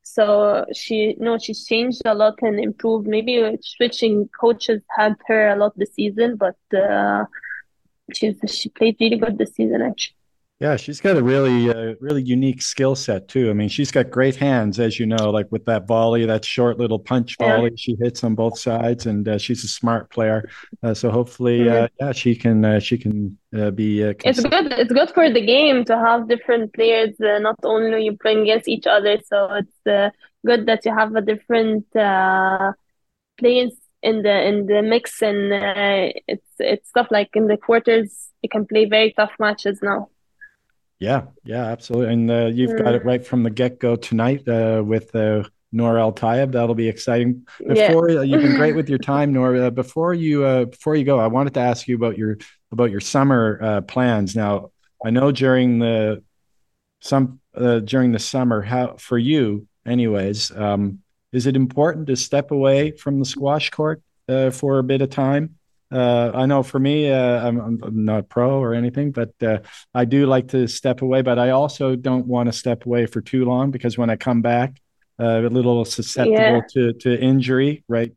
So 0.04 0.66
she, 0.74 1.16
no, 1.20 1.38
she's 1.38 1.66
changed 1.66 2.02
a 2.06 2.14
lot 2.14 2.36
and 2.42 2.60
improved. 2.60 3.08
Maybe 3.08 3.58
switching 3.62 4.30
coaches 4.40 4.82
helped 4.96 5.24
her 5.28 5.50
a 5.50 5.56
lot 5.56 5.74
this 5.78 5.94
season, 5.94 6.36
but 6.36 6.58
uh, 6.78 7.26
she's 8.14 8.36
she 8.48 8.70
played 8.70 8.98
really 9.00 9.18
good 9.18 9.38
this 9.38 9.54
season 9.56 9.82
actually. 9.82 10.16
Yeah, 10.62 10.78
she's 10.78 11.02
got 11.02 11.18
a 11.18 11.24
really, 11.24 11.70
uh, 11.70 11.96
really 12.00 12.24
unique 12.24 12.62
skill 12.62 12.96
set 12.96 13.28
too. 13.28 13.50
I 13.50 13.54
mean, 13.54 13.68
she's 13.68 13.92
got 13.92 14.10
great 14.10 14.38
hands, 14.38 14.80
as 14.80 14.98
you 14.98 15.06
know, 15.06 15.30
like 15.30 15.52
with 15.52 15.66
that 15.66 15.86
volley, 15.86 16.26
that 16.26 16.46
short 16.46 16.80
little 16.80 16.98
punch 16.98 17.36
volley. 17.38 17.72
Yeah. 17.72 17.76
She 17.76 17.98
hits 18.00 18.24
on 18.24 18.36
both 18.36 18.58
sides, 18.58 19.06
and 19.06 19.28
uh, 19.28 19.38
she's 19.38 19.66
a 19.66 19.68
smart 19.68 20.10
player. 20.12 20.50
Uh, 20.82 20.94
so 20.94 21.12
hopefully, 21.12 21.60
mm-hmm. 21.60 21.94
yeah, 22.00 22.14
she 22.14 22.38
can, 22.38 22.64
uh, 22.64 22.80
she 22.80 22.98
can 22.98 23.38
uh, 23.54 23.72
be. 23.72 24.02
it's 24.02 24.42
good. 24.42 24.72
It's 24.72 24.94
good 24.94 25.10
for 25.10 25.30
the 25.30 25.46
game 25.46 25.84
to 25.86 25.98
have 25.98 26.30
different 26.30 26.74
players. 26.74 27.16
not 27.20 27.60
only 27.64 28.06
you 28.06 28.16
playing 28.16 28.44
against 28.44 28.70
each 28.70 28.88
other, 28.88 29.20
so 29.26 29.50
it's 29.56 30.14
good 30.46 30.68
that 30.68 30.86
you 30.86 30.96
have 30.96 31.14
a 31.18 31.22
different 31.22 31.92
players 31.92 33.74
in 34.04 34.22
the 34.22 34.48
in 34.48 34.68
the 34.68 34.82
mix, 34.82 35.22
and 35.22 35.52
it's 36.30 36.50
it's 36.60 36.88
stuff 36.88 37.08
like 37.12 37.32
in 37.34 37.48
the 37.48 37.58
quarters 37.58 38.30
you 38.42 38.48
can 38.48 38.66
play 38.66 38.86
very 38.86 39.12
tough 39.12 39.34
matches 39.38 39.80
now. 39.82 40.08
Yeah, 41.00 41.24
yeah, 41.44 41.66
absolutely. 41.66 42.14
And 42.14 42.32
uh, 42.32 42.46
you've 42.46 42.78
got 42.78 42.96
it 42.96 43.04
right 43.04 43.26
from 43.26 43.44
the 43.44 43.50
get 43.50 43.80
go 43.80 43.96
tonight 43.96 44.48
uh, 44.48 44.82
with 44.86 45.14
uh, 45.14 45.44
Nour 45.72 46.00
El 46.00 46.14
Tayeb. 46.14 46.54
That'll 46.54 46.76
be 46.76 46.88
exciting. 46.88 47.46
Before 47.60 48.10
yeah. 48.10 48.20
Uh, 48.20 48.24
you've 48.24 48.42
been 48.42 48.56
great 48.56 48.76
with 48.76 48.88
your 48.90 49.00
time, 49.14 49.34
Nour. 49.34 49.66
Uh, 49.66 49.70
before 49.70 50.14
you 50.14 50.46
uh, 50.46 50.66
before 50.66 50.96
you 50.96 51.04
go, 51.04 51.20
I 51.20 51.28
wanted 51.28 51.54
to 51.56 51.60
ask 51.60 51.88
you 51.88 51.96
about 51.96 52.18
your 52.18 52.38
about 52.72 52.92
your 52.92 53.02
summer 53.02 53.60
uh, 53.62 53.82
plans. 53.82 54.36
Now, 54.36 54.72
I 55.06 55.10
know 55.10 55.32
during 55.32 55.80
the 55.80 56.24
some 57.02 57.42
during 57.54 58.14
the 58.14 58.20
summer, 58.20 58.62
how 58.62 58.96
for 58.98 59.18
you, 59.18 59.68
anyways, 59.86 60.52
um, 60.52 61.00
is 61.34 61.46
it 61.46 61.58
important 61.58 62.08
to 62.08 62.16
step 62.16 62.52
away 62.52 62.92
from 62.92 63.20
the 63.20 63.26
squash 63.26 63.70
court 63.70 64.02
for 64.28 64.80
a 64.80 64.84
bit 64.84 65.02
of 65.02 65.10
time? 65.10 65.58
Uh, 65.92 66.32
I 66.34 66.46
know 66.46 66.64
for 66.64 66.80
me, 66.80 67.12
uh, 67.12 67.48
I'm, 67.48 67.60
I'm, 67.60 68.06
not 68.06 68.28
pro 68.28 68.60
or 68.60 68.74
anything, 68.74 69.12
but 69.12 69.32
uh, 69.42 69.60
I 69.94 70.06
do 70.06 70.26
like 70.26 70.50
to 70.50 70.68
step 70.68 71.02
away. 71.02 71.22
But 71.22 71.38
I 71.38 71.52
also 71.52 71.96
don't 71.96 72.26
want 72.26 72.48
to 72.48 72.54
step 72.54 72.86
away 72.86 73.06
for 73.06 73.22
too 73.22 73.46
long 73.46 73.72
because 73.72 73.98
when 73.98 74.10
I 74.10 74.16
come 74.16 74.42
back, 74.42 74.82
uh, 75.20 75.42
a 75.42 75.50
little 75.50 75.86
susceptible 75.86 76.38
yeah. 76.38 76.62
to, 76.74 76.94
to 76.94 77.20
injury, 77.20 77.84
right? 77.88 78.12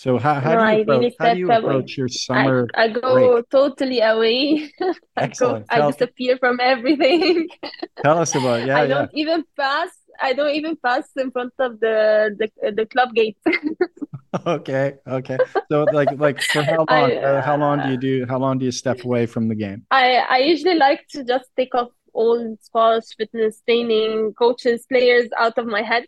So 0.00 0.16
how, 0.16 0.40
how 0.40 0.54
no, 0.54 0.64
do 0.64 0.76
you, 0.76 0.80
approach, 0.80 0.88
really 0.88 1.16
how 1.20 1.34
do 1.34 1.38
you 1.40 1.52
approach 1.52 1.98
your 1.98 2.08
summer? 2.08 2.66
I, 2.74 2.84
I 2.84 2.88
go 2.88 3.34
break? 3.34 3.50
totally 3.50 4.00
away. 4.00 4.72
I 5.16 5.26
go, 5.26 5.62
I 5.68 5.90
disappear 5.90 6.38
from 6.38 6.58
everything. 6.58 7.48
Tell 8.02 8.16
us 8.16 8.34
about 8.34 8.66
yeah. 8.66 8.78
I 8.78 8.86
don't 8.86 9.10
even 9.12 9.44
pass. 9.58 9.90
I 10.18 10.32
don't 10.32 10.54
even 10.54 10.76
pass 10.76 11.04
in 11.18 11.30
front 11.30 11.52
of 11.58 11.80
the 11.80 12.34
the, 12.38 12.72
the 12.72 12.86
club 12.86 13.14
gate. 13.14 13.36
okay 14.46 14.94
okay. 15.06 15.38
So 15.70 15.84
like 15.92 16.08
like 16.16 16.40
for 16.40 16.62
how 16.62 16.76
long 16.90 17.10
I, 17.10 17.16
uh, 17.16 17.42
how 17.42 17.56
long 17.56 17.80
do 17.80 17.90
you 17.90 17.96
do 17.96 18.26
how 18.28 18.38
long 18.38 18.58
do 18.58 18.64
you 18.64 18.70
step 18.70 19.00
away 19.04 19.26
from 19.26 19.48
the 19.48 19.54
game? 19.54 19.84
I 19.90 20.24
i 20.28 20.38
usually 20.38 20.76
like 20.76 21.06
to 21.10 21.24
just 21.24 21.48
take 21.56 21.74
off 21.74 21.88
all 22.12 22.56
sports 22.60 23.14
fitness 23.14 23.62
training 23.66 24.34
coaches 24.34 24.86
players 24.88 25.28
out 25.38 25.58
of 25.58 25.66
my 25.66 25.82
head. 25.82 26.04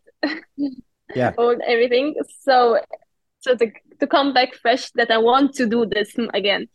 Yeah. 1.14 1.32
All 1.36 1.56
everything. 1.66 2.14
So 2.40 2.80
so 3.40 3.56
to, 3.56 3.72
to 3.98 4.06
come 4.06 4.32
back 4.32 4.54
fresh 4.54 4.90
that 4.92 5.10
i 5.10 5.18
want 5.18 5.54
to 5.54 5.66
do 5.66 5.84
this 5.86 6.14
again. 6.32 6.68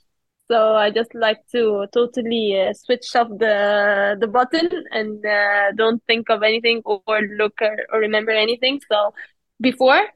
So 0.50 0.76
i 0.76 0.92
just 0.92 1.16
like 1.16 1.40
to 1.54 1.88
totally 1.94 2.60
uh, 2.60 2.74
switch 2.74 3.16
off 3.16 3.30
the 3.30 4.18
the 4.20 4.28
button 4.28 4.70
and 4.92 5.26
uh, 5.26 5.72
don't 5.76 6.04
think 6.08 6.30
of 6.30 6.44
anything 6.44 6.82
or 6.84 7.22
look 7.38 7.62
or, 7.62 7.78
or 7.94 8.00
remember 8.00 8.32
anything. 8.32 8.82
So 8.92 9.14
before 9.62 10.08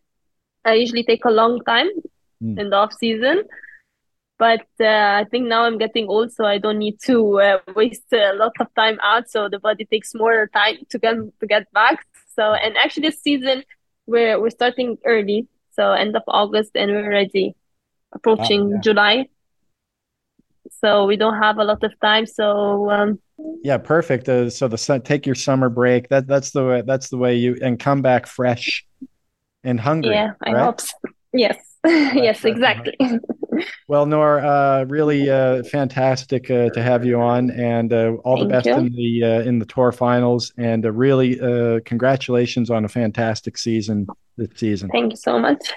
I 0.66 0.74
usually 0.74 1.03
take 1.03 1.26
a 1.26 1.32
long 1.32 1.64
time 1.64 1.89
mm. 2.41 2.59
in 2.59 2.70
the 2.70 2.76
off 2.76 2.93
season. 2.93 3.43
But 4.38 4.66
uh, 4.80 5.22
I 5.22 5.26
think 5.30 5.47
now 5.47 5.66
I'm 5.66 5.78
getting 5.78 6.07
old, 6.07 6.32
so 6.32 6.45
I 6.45 6.57
don't 6.57 6.80
need 6.80 6.99
to 7.05 7.39
uh, 7.39 7.59
waste 7.76 8.12
a 8.12 8.34
lot 8.34 8.53
of 8.59 8.74
time 8.76 8.97
out. 9.03 9.30
So 9.30 9.49
the 9.49 9.59
body 9.59 9.86
takes 9.86 10.16
more 10.16 10.49
time 10.51 10.78
to 10.89 10.97
get 10.97 11.16
to 11.39 11.47
get 11.47 11.72
back. 11.74 12.05
So 12.36 12.53
and 12.53 12.76
actually 12.76 13.09
this 13.09 13.22
season 13.22 13.64
we're 14.07 14.41
we're 14.41 14.49
starting 14.49 14.97
early, 15.05 15.47
so 15.74 15.91
end 15.91 16.16
of 16.16 16.24
August, 16.28 16.72
and 16.74 16.89
we're 16.89 17.05
already 17.05 17.55
approaching 18.14 18.62
oh, 18.62 18.70
yeah. 18.72 18.82
July. 18.82 19.26
So 20.80 21.05
we 21.05 21.18
don't 21.18 21.38
have 21.38 21.59
a 21.59 21.64
lot 21.64 21.84
of 21.84 21.93
time. 21.99 22.26
So 22.26 22.89
um, 22.89 23.20
yeah, 23.64 23.78
perfect. 23.78 24.28
Uh, 24.28 24.49
so 24.49 24.68
the 24.68 24.78
sun, 24.78 25.01
take 25.01 25.28
your 25.28 25.36
summer 25.36 25.70
break. 25.70 26.09
That 26.09 26.26
that's 26.26 26.49
the 26.49 26.66
way. 26.66 26.82
That's 26.82 27.09
the 27.09 27.18
way 27.18 27.36
you 27.36 27.57
and 27.62 27.80
come 27.80 28.01
back 28.01 28.26
fresh 28.26 28.86
and 29.64 29.80
hungry. 29.80 30.14
Yeah, 30.14 30.34
I 30.43 30.53
right? 30.53 30.64
hope 30.64 30.82
so. 30.82 30.97
Yes. 31.34 31.57
yes, 31.86 32.45
exactly. 32.45 32.95
well, 33.88 34.05
Nour, 34.05 34.39
uh, 34.39 34.84
really 34.84 35.30
uh, 35.30 35.64
fantastic 35.64 36.51
uh, 36.51 36.70
to 36.70 36.82
have 36.82 37.03
you 37.03 37.20
on, 37.20 37.49
and 37.51 37.91
uh, 37.91 38.14
all 38.24 38.38
Thank 38.38 38.47
the 38.47 38.53
best 38.53 38.66
you. 38.68 38.76
in 38.76 38.91
the 38.91 39.24
uh, 39.24 39.41
in 39.41 39.59
the 39.59 39.66
tour 39.66 39.91
finals. 39.91 40.53
And 40.57 40.86
uh, 40.86 40.91
really, 40.91 41.38
congratulations 41.82 42.70
on 42.70 42.86
a 42.86 42.89
fantastic 42.89 43.57
season 43.57 44.07
this 44.38 44.49
season. 44.55 44.89
Thank 44.91 45.14
you 45.14 45.18
so 45.18 45.39
much 45.39 45.72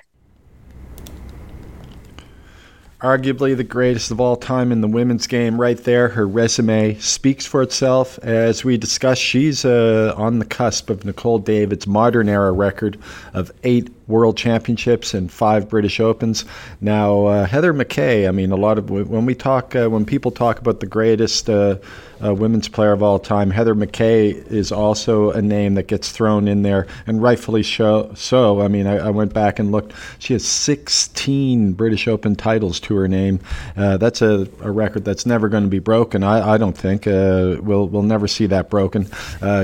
arguably 3.05 3.55
the 3.55 3.63
greatest 3.63 4.11
of 4.11 4.19
all 4.19 4.35
time 4.35 4.73
in 4.73 4.81
the 4.81 4.89
women's 4.89 5.27
game 5.27 5.61
right 5.61 5.77
there. 5.85 6.09
Her 6.09 6.27
resume 6.27 6.99
speaks 7.01 7.45
for 7.45 7.61
itself. 7.61 8.19
As 8.21 8.65
we 8.65 8.79
discussed, 8.79 9.21
she's 9.21 9.67
uh, 9.67 10.15
on 10.17 10.39
the 10.39 10.47
cusp 10.47 10.89
of 10.89 11.05
Nicol 11.05 11.39
David's 11.39 11.87
modern 11.87 12.31
era 12.31 12.51
record 12.51 12.99
of 13.35 13.53
eight 13.63 13.94
World 14.07 14.37
Championships 14.37 15.15
and 15.15 15.31
five 15.33 15.69
British 15.69 15.99
Opens. 15.99 16.45
Now, 16.81 17.27
uh, 17.27 17.47
Heather 17.47 17.73
McKay, 17.73 18.29
I 18.29 18.33
mean, 18.33 18.51
a 18.51 18.57
lot 18.57 18.77
of 18.79 18.91
when 18.91 19.25
we 19.25 19.35
talk, 19.35 19.75
uh, 19.75 19.89
when 19.89 20.05
people 20.05 20.31
talk 20.31 20.59
about 20.59 20.81
the 20.81 20.87
greatest 20.87 21.49
uh, 21.49 21.77
uh, 22.23 22.35
women's 22.35 22.69
player 22.69 22.93
of 22.93 23.03
all 23.03 23.19
time, 23.19 23.51
Heather 23.51 23.75
McKay 23.75 24.47
is 24.51 24.71
also 24.71 25.31
a 25.31 25.41
name 25.41 25.75
that 25.75 25.89
gets 25.89 26.13
thrown 26.13 26.49
in 26.49 26.63
there, 26.63 26.87
and 27.07 27.23
rightfully 27.23 27.63
so. 27.63 28.61
I 28.61 28.69
mean, 28.69 28.87
I, 28.87 29.07
I 29.07 29.11
went 29.11 29.33
back 29.33 29.59
and 29.59 29.73
looked. 29.73 29.95
She 30.19 30.35
has 30.35 30.45
16 30.45 31.73
British 31.73 32.07
Open 32.07 32.37
titles 32.37 32.81
to 32.81 32.97
her 32.97 33.09
name. 33.09 33.41
Uh, 33.77 33.97
that's 33.97 34.21
a, 34.21 34.47
a, 34.61 34.71
record 34.71 35.05
that's 35.05 35.25
never 35.25 35.49
going 35.49 35.63
to 35.63 35.71
be 35.71 35.79
broken. 35.79 36.23
I, 36.23 36.55
I 36.55 36.59
don't 36.59 36.77
think 36.77 37.07
uh, 37.07 37.57
we'll 37.61 37.89
we'll 37.89 38.03
never 38.03 38.29
see 38.29 38.47
that 38.47 38.69
broken. 38.69 39.09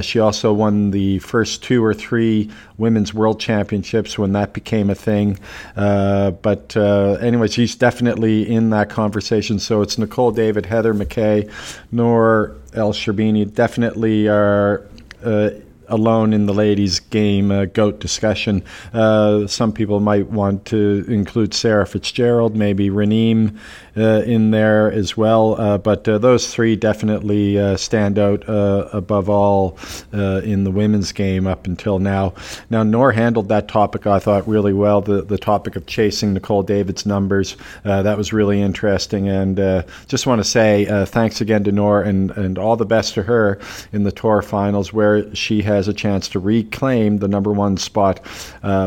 she 0.01 0.19
also 0.19 0.53
won 0.53 0.93
the 0.93 1.19
first 1.19 1.63
two 1.63 1.85
or 1.85 1.93
three 1.93 2.51
women's 2.79 3.13
world 3.13 3.39
championships 3.39 4.19
when 4.19 4.30
that 4.35 4.53
became 4.53 4.91
a 4.91 4.95
thing. 4.95 5.39
Uh, 5.77 6.33
but 6.33 6.77
uh, 6.77 7.19
anyway, 7.21 7.49
she's 7.49 7.75
definitely 7.77 8.49
in 8.49 8.71
that 8.71 8.91
conversation. 8.91 9.59
So 9.59 9.83
it's 9.83 9.99
Nicol 9.99 10.33
David, 10.33 10.67
Heather 10.67 10.95
McKay, 10.95 11.51
Nour 11.93 12.57
El 12.73 12.93
Sherbini 12.93 13.53
definitely 13.53 14.29
are. 14.29 14.87
Uh, 15.25 15.51
alone 15.91 16.33
in 16.33 16.47
the 16.47 16.55
ladies' 16.55 17.01
game 17.01 17.51
uh, 17.51 17.67
GOAT 17.67 18.01
discussion. 18.01 18.63
Uh, 18.93 19.47
some 19.47 19.73
people 19.73 20.01
might 20.01 20.29
want 20.31 20.65
to 20.67 21.05
include 21.09 21.53
Sarah 21.55 21.87
Fitzgerald, 21.87 22.57
maybe 22.57 22.89
Raneem 22.91 23.59
uh, 23.97 24.23
in 24.25 24.51
there 24.51 24.91
as 24.91 25.17
well. 25.17 25.61
Uh, 25.61 25.77
but 25.77 26.09
uh, 26.09 26.17
those 26.19 26.53
three 26.53 26.77
definitely 26.77 27.77
stand 27.77 28.19
out 28.19 28.45
above 28.47 29.29
all 29.29 29.77
in 30.13 30.65
the 30.65 30.71
women's 30.71 31.13
game 31.13 31.47
up 31.47 31.67
until 31.67 31.99
now. 31.99 32.33
Now, 32.71 32.83
Nour 32.83 33.13
handled 33.13 33.49
that 33.49 33.69
topic, 33.69 34.07
I 34.07 34.19
thought, 34.19 34.47
really 34.47 34.73
well. 34.73 35.01
The 35.01 35.23
the 35.23 35.39
topic 35.39 35.77
of 35.77 35.87
chasing 35.87 36.33
Nicol 36.33 36.63
David's 36.63 37.05
numbers 37.05 37.57
that 37.83 38.17
was 38.17 38.33
really 38.33 38.63
interesting, 38.63 39.29
and 39.29 39.85
just 40.07 40.27
want 40.27 40.41
to 40.41 40.49
say 40.49 40.87
thanks 41.07 41.41
again 41.41 41.65
to 41.65 41.73
Nour 41.73 42.03
and 42.03 42.31
and 42.33 42.59
all 42.59 42.77
the 42.77 42.87
best 42.87 43.15
to 43.15 43.23
her 43.25 43.59
in 43.93 44.05
the 44.05 44.13
tour 44.13 44.43
finals, 44.43 44.93
where 44.93 45.35
she 45.35 45.63
has 45.81 45.89
a 45.89 45.95
chance 45.95 46.29
to 46.29 46.39
reclaim 46.39 47.19
the 47.19 47.29
number 47.29 47.53
one 47.53 47.79
spot. 47.79 48.21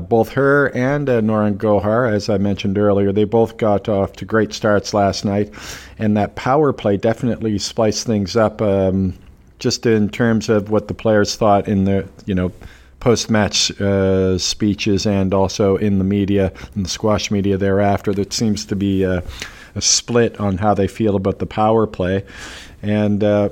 both 0.08 0.30
her 0.30 0.68
and 0.76 1.10
uh, 1.10 1.22
Nouran 1.22 1.58
Gohar, 1.58 2.12
as 2.12 2.30
I 2.30 2.38
mentioned 2.38 2.78
earlier, 2.78 3.12
they 3.12 3.24
both 3.24 3.58
got 3.58 3.90
off 3.90 4.14
to 4.14 4.26
great 4.26 4.54
starts 4.54 4.94
last 4.94 5.26
night, 5.26 5.52
and 5.98 6.16
that 6.18 6.36
power 6.36 6.72
play 6.72 6.98
definitely 6.98 7.58
spiced 7.58 8.06
things 8.06 8.36
up. 8.36 8.62
Um, 8.62 9.16
just 9.58 9.88
in 9.88 10.10
terms 10.10 10.50
of 10.50 10.70
what 10.70 10.88
the 10.88 10.94
players 10.94 11.36
thought 11.36 11.68
in 11.68 11.86
the 11.86 12.08
you 12.26 12.36
know 12.36 12.52
post-match 13.00 13.72
uh, 13.82 14.38
speeches 14.38 15.08
and 15.08 15.34
also 15.34 15.78
in 15.78 15.98
the 15.98 16.04
media, 16.04 16.54
in 16.76 16.84
the 16.84 16.90
squash 16.90 17.32
media 17.32 17.58
thereafter, 17.58 18.14
there 18.14 18.30
seems 18.30 18.66
to 18.66 18.76
be 18.76 19.02
a, 19.04 19.24
a 19.74 19.82
split 19.82 20.40
on 20.40 20.60
how 20.60 20.76
they 20.76 20.88
feel 20.88 21.16
about 21.16 21.40
the 21.40 21.48
power 21.48 21.88
play, 21.88 22.24
and. 22.84 23.24
Uh, 23.24 23.50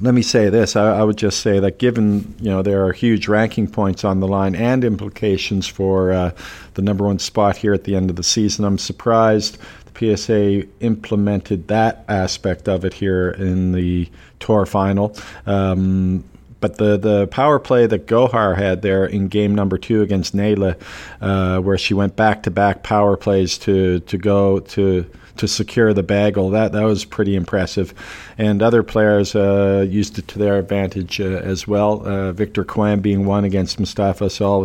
let 0.00 0.14
me 0.14 0.22
say 0.22 0.48
this. 0.48 0.76
I, 0.76 0.98
I, 0.98 1.02
would 1.02 1.16
just 1.16 1.40
say 1.40 1.60
that 1.60 1.78
given 1.78 2.34
you 2.40 2.50
know 2.50 2.62
there 2.62 2.84
are 2.86 2.92
huge 2.92 3.28
ranking 3.28 3.66
points 3.66 4.04
on 4.04 4.20
the 4.20 4.28
line 4.28 4.54
and 4.54 4.84
implications 4.84 5.66
for 5.66 6.12
uh, 6.12 6.32
the 6.74 6.82
number 6.82 7.04
one 7.04 7.18
spot 7.18 7.56
here 7.56 7.74
at 7.74 7.84
the 7.84 7.96
end 7.96 8.10
of 8.10 8.16
the 8.16 8.22
season, 8.22 8.64
I'm 8.64 8.78
surprised 8.78 9.58
the 9.92 10.16
PSA 10.16 10.66
implemented 10.80 11.68
that 11.68 12.04
aspect 12.08 12.68
of 12.68 12.84
it 12.84 12.94
here 12.94 13.30
in 13.30 13.72
the 13.72 14.08
tour 14.38 14.66
final. 14.66 15.16
Um, 15.46 16.24
but 16.60 16.76
the, 16.76 16.98
the 16.98 17.26
power 17.28 17.58
play 17.58 17.86
that 17.86 18.06
Gohar 18.06 18.56
had 18.56 18.82
there 18.82 19.06
in 19.06 19.28
game 19.28 19.54
number 19.54 19.78
two 19.78 20.02
against 20.02 20.34
Nele, 20.34 20.74
uh, 21.20 21.58
where 21.60 21.78
she 21.78 21.94
went 21.94 22.16
back 22.16 22.42
to 22.44 22.50
back 22.50 22.82
power 22.82 23.16
plays 23.16 23.56
to, 23.58 24.00
to 24.00 24.18
go 24.18 24.60
to 24.60 25.10
to 25.36 25.48
secure 25.48 25.92
the 25.92 26.02
bagel, 26.02 26.50
that 26.50 26.72
that 26.72 26.82
was 26.82 27.04
pretty 27.04 27.36
impressive. 27.36 27.94
And 28.38 28.62
other 28.62 28.82
players 28.82 29.34
uh, 29.34 29.86
used 29.88 30.18
it 30.18 30.28
to 30.28 30.38
their 30.38 30.58
advantage 30.58 31.20
uh, 31.20 31.24
as 31.24 31.66
well. 31.66 32.06
Uh, 32.06 32.32
Victor 32.32 32.64
Crouin 32.64 33.02
being 33.02 33.24
one 33.24 33.44
against 33.44 33.78
Mostafa 33.78 34.26
Asal. 34.26 34.62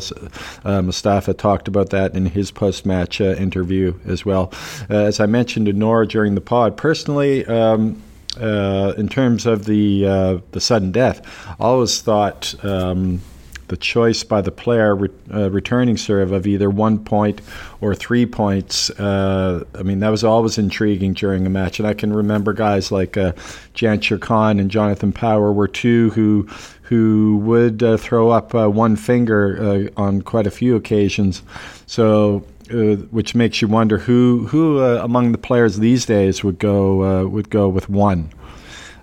Uh, 0.63 0.81
Mostafa 0.81 1.37
talked 1.37 1.67
about 1.67 1.89
that 1.89 2.15
in 2.15 2.25
his 2.25 2.51
post 2.51 2.85
match 2.85 3.21
uh, 3.21 3.35
interview 3.35 3.93
as 4.05 4.25
well. 4.25 4.51
as 4.89 5.19
I 5.19 5.25
mentioned 5.25 5.65
to 5.67 5.73
Nora 5.73 6.07
during 6.07 6.35
the 6.35 6.41
pod, 6.41 6.77
personally. 6.77 7.45
Um, 7.45 8.01
uh, 8.39 8.93
in 8.97 9.07
terms 9.07 9.45
of 9.45 9.65
the 9.65 10.05
uh, 10.05 10.37
the 10.51 10.59
sudden 10.59 10.91
death, 10.91 11.21
I 11.47 11.63
always 11.63 12.01
thought 12.01 12.53
um, 12.65 13.21
the 13.67 13.77
choice 13.77 14.23
by 14.23 14.41
the 14.41 14.51
player 14.51 14.95
re- 14.95 15.09
uh, 15.33 15.49
returning 15.51 15.97
serve 15.97 16.31
of 16.31 16.47
either 16.47 16.69
one 16.69 16.99
point 16.99 17.41
or 17.81 17.95
three 17.95 18.25
points. 18.25 18.89
Uh, 18.91 19.63
I 19.73 19.83
mean, 19.83 19.99
that 19.99 20.09
was 20.09 20.23
always 20.23 20.57
intriguing 20.57 21.13
during 21.13 21.45
a 21.45 21.49
match, 21.49 21.79
and 21.79 21.87
I 21.87 21.93
can 21.93 22.13
remember 22.13 22.53
guys 22.53 22.91
like 22.91 23.17
uh, 23.17 23.33
Jansher 23.73 24.19
Khan 24.19 24.59
and 24.59 24.69
Jonathan 24.69 25.11
Power 25.11 25.51
were 25.51 25.67
two 25.67 26.11
who 26.11 26.47
who 26.83 27.37
would 27.43 27.81
uh, 27.81 27.97
throw 27.97 28.29
up 28.29 28.53
one 28.53 28.95
finger 28.95 29.89
on 29.97 30.21
quite 30.21 30.45
a 30.45 30.51
few 30.51 30.75
occasions. 30.75 31.41
So 31.87 32.45
uh, 32.71 32.95
which 33.11 33.35
makes 33.35 33.61
you 33.61 33.67
wonder 33.67 33.99
who 33.99 34.47
who 34.47 34.79
uh, 34.79 34.99
among 35.03 35.31
the 35.31 35.37
players 35.37 35.77
these 35.77 36.03
days 36.05 36.43
would 36.43 36.57
go 36.57 37.03
uh, 37.03 37.27
would 37.27 37.51
go 37.51 37.69
with 37.69 37.89
one. 37.89 38.31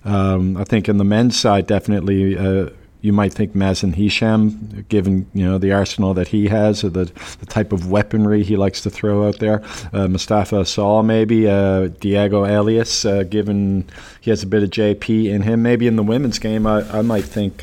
Um, 0.03 0.57
I 0.57 0.65
think 0.65 0.89
in 0.89 0.97
the 0.97 1.05
men's 1.05 1.39
side, 1.39 1.65
definitely 1.65 2.37
uh, 2.37 2.71
you 3.03 3.11
might 3.11 3.33
think 3.33 3.53
Mazen 3.53 3.95
Hisham, 3.95 4.85
given 4.87 5.29
you 5.33 5.43
know 5.43 5.57
the 5.57 5.73
arsenal 5.73 6.13
that 6.13 6.29
he 6.29 6.47
has, 6.47 6.85
or 6.85 6.89
the, 6.89 7.11
the 7.41 7.45
type 7.45 7.73
of 7.73 7.91
weaponry 7.91 8.43
he 8.43 8.55
likes 8.55 8.79
to 8.81 8.89
throw 8.89 9.27
out 9.27 9.39
there. 9.39 9.57
Uh, 9.91 10.07
Mostafa 10.07 10.61
Asal, 10.61 11.03
maybe 11.03 11.45
uh, 11.45 11.89
Diego 11.99 12.45
Elias, 12.45 13.03
given 13.29 13.85
he 14.21 14.29
has 14.29 14.41
a 14.41 14.47
bit 14.47 14.63
of 14.63 14.69
JP 14.69 15.25
in 15.25 15.41
him. 15.41 15.61
Maybe 15.61 15.85
in 15.85 15.97
the 15.97 16.03
women's 16.03 16.39
game, 16.39 16.65
I, 16.65 16.89
I 16.97 17.01
might 17.01 17.25
think 17.25 17.61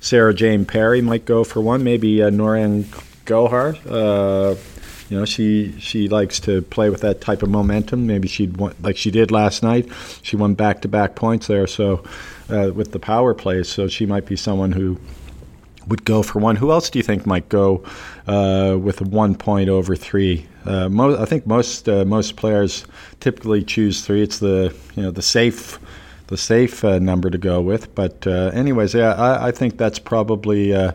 Sarah 0.00 0.34
Jane 0.34 0.66
Perry 0.66 1.00
might 1.00 1.24
go 1.24 1.44
for 1.44 1.62
one. 1.62 1.82
Maybe 1.82 2.22
uh, 2.22 2.28
Nouran 2.28 2.84
Gohar 3.24 3.74
you 5.14 5.20
know, 5.20 5.26
she 5.26 5.78
she 5.78 6.08
likes 6.08 6.40
to 6.40 6.60
play 6.62 6.90
with 6.90 7.02
that 7.02 7.20
type 7.20 7.44
of 7.44 7.48
momentum. 7.48 8.04
Maybe 8.04 8.26
she'd 8.26 8.56
want, 8.56 8.82
like 8.82 8.96
she 8.96 9.12
did 9.12 9.30
last 9.30 9.62
night. 9.62 9.88
She 10.22 10.34
won 10.34 10.54
back 10.54 10.82
to 10.82 10.88
back 10.88 11.14
points 11.14 11.46
there. 11.46 11.68
So 11.68 12.02
uh, 12.50 12.72
with 12.74 12.90
the 12.90 12.98
power 12.98 13.32
plays, 13.32 13.68
so 13.68 13.86
she 13.86 14.06
might 14.06 14.26
be 14.26 14.34
someone 14.34 14.72
who 14.72 14.98
would 15.86 16.04
go 16.04 16.24
for 16.24 16.40
one. 16.40 16.56
Who 16.56 16.72
else 16.72 16.90
do 16.90 16.98
you 16.98 17.04
think 17.04 17.26
might 17.26 17.48
go 17.48 17.84
uh, 18.26 18.76
with 18.82 19.02
one 19.02 19.36
point 19.36 19.68
over 19.68 19.94
three? 19.94 20.48
Uh, 20.66 20.88
I 21.16 21.26
think 21.26 21.46
most 21.46 21.88
uh, 21.88 22.04
most 22.04 22.34
players 22.34 22.84
typically 23.20 23.62
choose 23.62 24.04
three. 24.04 24.20
It's 24.20 24.40
the 24.40 24.74
you 24.96 25.02
know 25.04 25.12
the 25.12 25.22
safe 25.22 25.78
the 26.26 26.36
safe 26.36 26.84
uh, 26.84 26.98
number 26.98 27.30
to 27.30 27.38
go 27.38 27.60
with. 27.60 27.94
But 27.94 28.26
uh, 28.26 28.50
anyways, 28.52 28.94
yeah, 28.94 29.12
I, 29.12 29.48
I, 29.48 29.50
think 29.52 29.76
that's 29.76 29.98
probably 29.98 30.74
uh, 30.74 30.92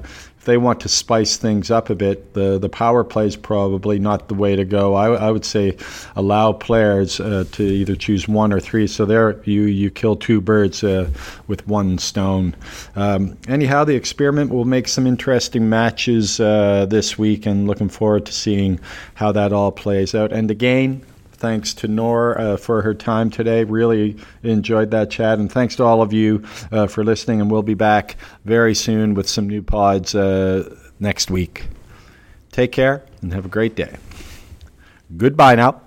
they 0.49 0.57
want 0.57 0.79
to 0.81 0.89
spice 0.89 1.37
things 1.37 1.69
up 1.69 1.89
a 1.89 1.95
bit, 1.95 2.33
the, 2.33 2.57
the 2.57 2.69
power 2.69 3.03
play 3.03 3.27
is 3.27 3.35
probably 3.35 3.99
not 3.99 4.27
the 4.27 4.33
way 4.33 4.55
to 4.55 4.65
go. 4.65 4.95
I, 4.95 5.13
I 5.13 5.31
would 5.31 5.45
say 5.45 5.77
allow 6.15 6.51
players 6.53 7.19
uh, 7.19 7.45
to 7.51 7.63
either 7.63 7.95
choose 7.95 8.27
one 8.27 8.51
or 8.51 8.59
three. 8.59 8.87
So 8.87 9.05
there 9.05 9.41
you, 9.43 9.63
you 9.63 9.89
kill 9.91 10.15
two 10.15 10.41
birds 10.41 10.83
uh, 10.83 11.09
with 11.47 11.67
one 11.67 11.97
stone. 11.99 12.55
Um, 12.95 13.37
anyhow, 13.47 13.83
the 13.83 13.95
experiment 13.95 14.51
will 14.51 14.65
make 14.65 14.87
some 14.87 15.05
interesting 15.05 15.69
matches 15.69 16.39
uh, 16.39 16.87
this 16.89 17.17
week 17.17 17.45
and 17.45 17.67
looking 17.67 17.89
forward 17.89 18.25
to 18.25 18.33
seeing 18.33 18.79
how 19.13 19.31
that 19.31 19.53
all 19.53 19.71
plays 19.71 20.15
out. 20.15 20.33
And 20.33 20.49
again, 20.49 21.05
Thanks 21.39 21.73
to 21.75 21.87
Nora 21.87 22.35
uh, 22.35 22.57
for 22.57 22.81
her 22.81 22.93
time 22.93 23.29
today. 23.29 23.63
Really 23.63 24.17
enjoyed 24.43 24.91
that 24.91 25.09
chat. 25.09 25.39
And 25.39 25.49
thanks 25.49 25.77
to 25.77 25.83
all 25.83 26.01
of 26.01 26.11
you 26.11 26.43
uh, 26.71 26.87
for 26.87 27.03
listening. 27.03 27.39
And 27.39 27.49
we'll 27.49 27.63
be 27.63 27.75
back 27.75 28.17
very 28.43 28.75
soon 28.75 29.13
with 29.13 29.29
some 29.29 29.47
new 29.47 29.61
pods 29.61 30.13
uh, 30.13 30.75
next 30.99 31.31
week. 31.31 31.67
Take 32.51 32.73
care 32.73 33.05
and 33.21 33.33
have 33.33 33.45
a 33.45 33.49
great 33.49 33.75
day. 33.75 33.95
Goodbye 35.15 35.55
now. 35.55 35.77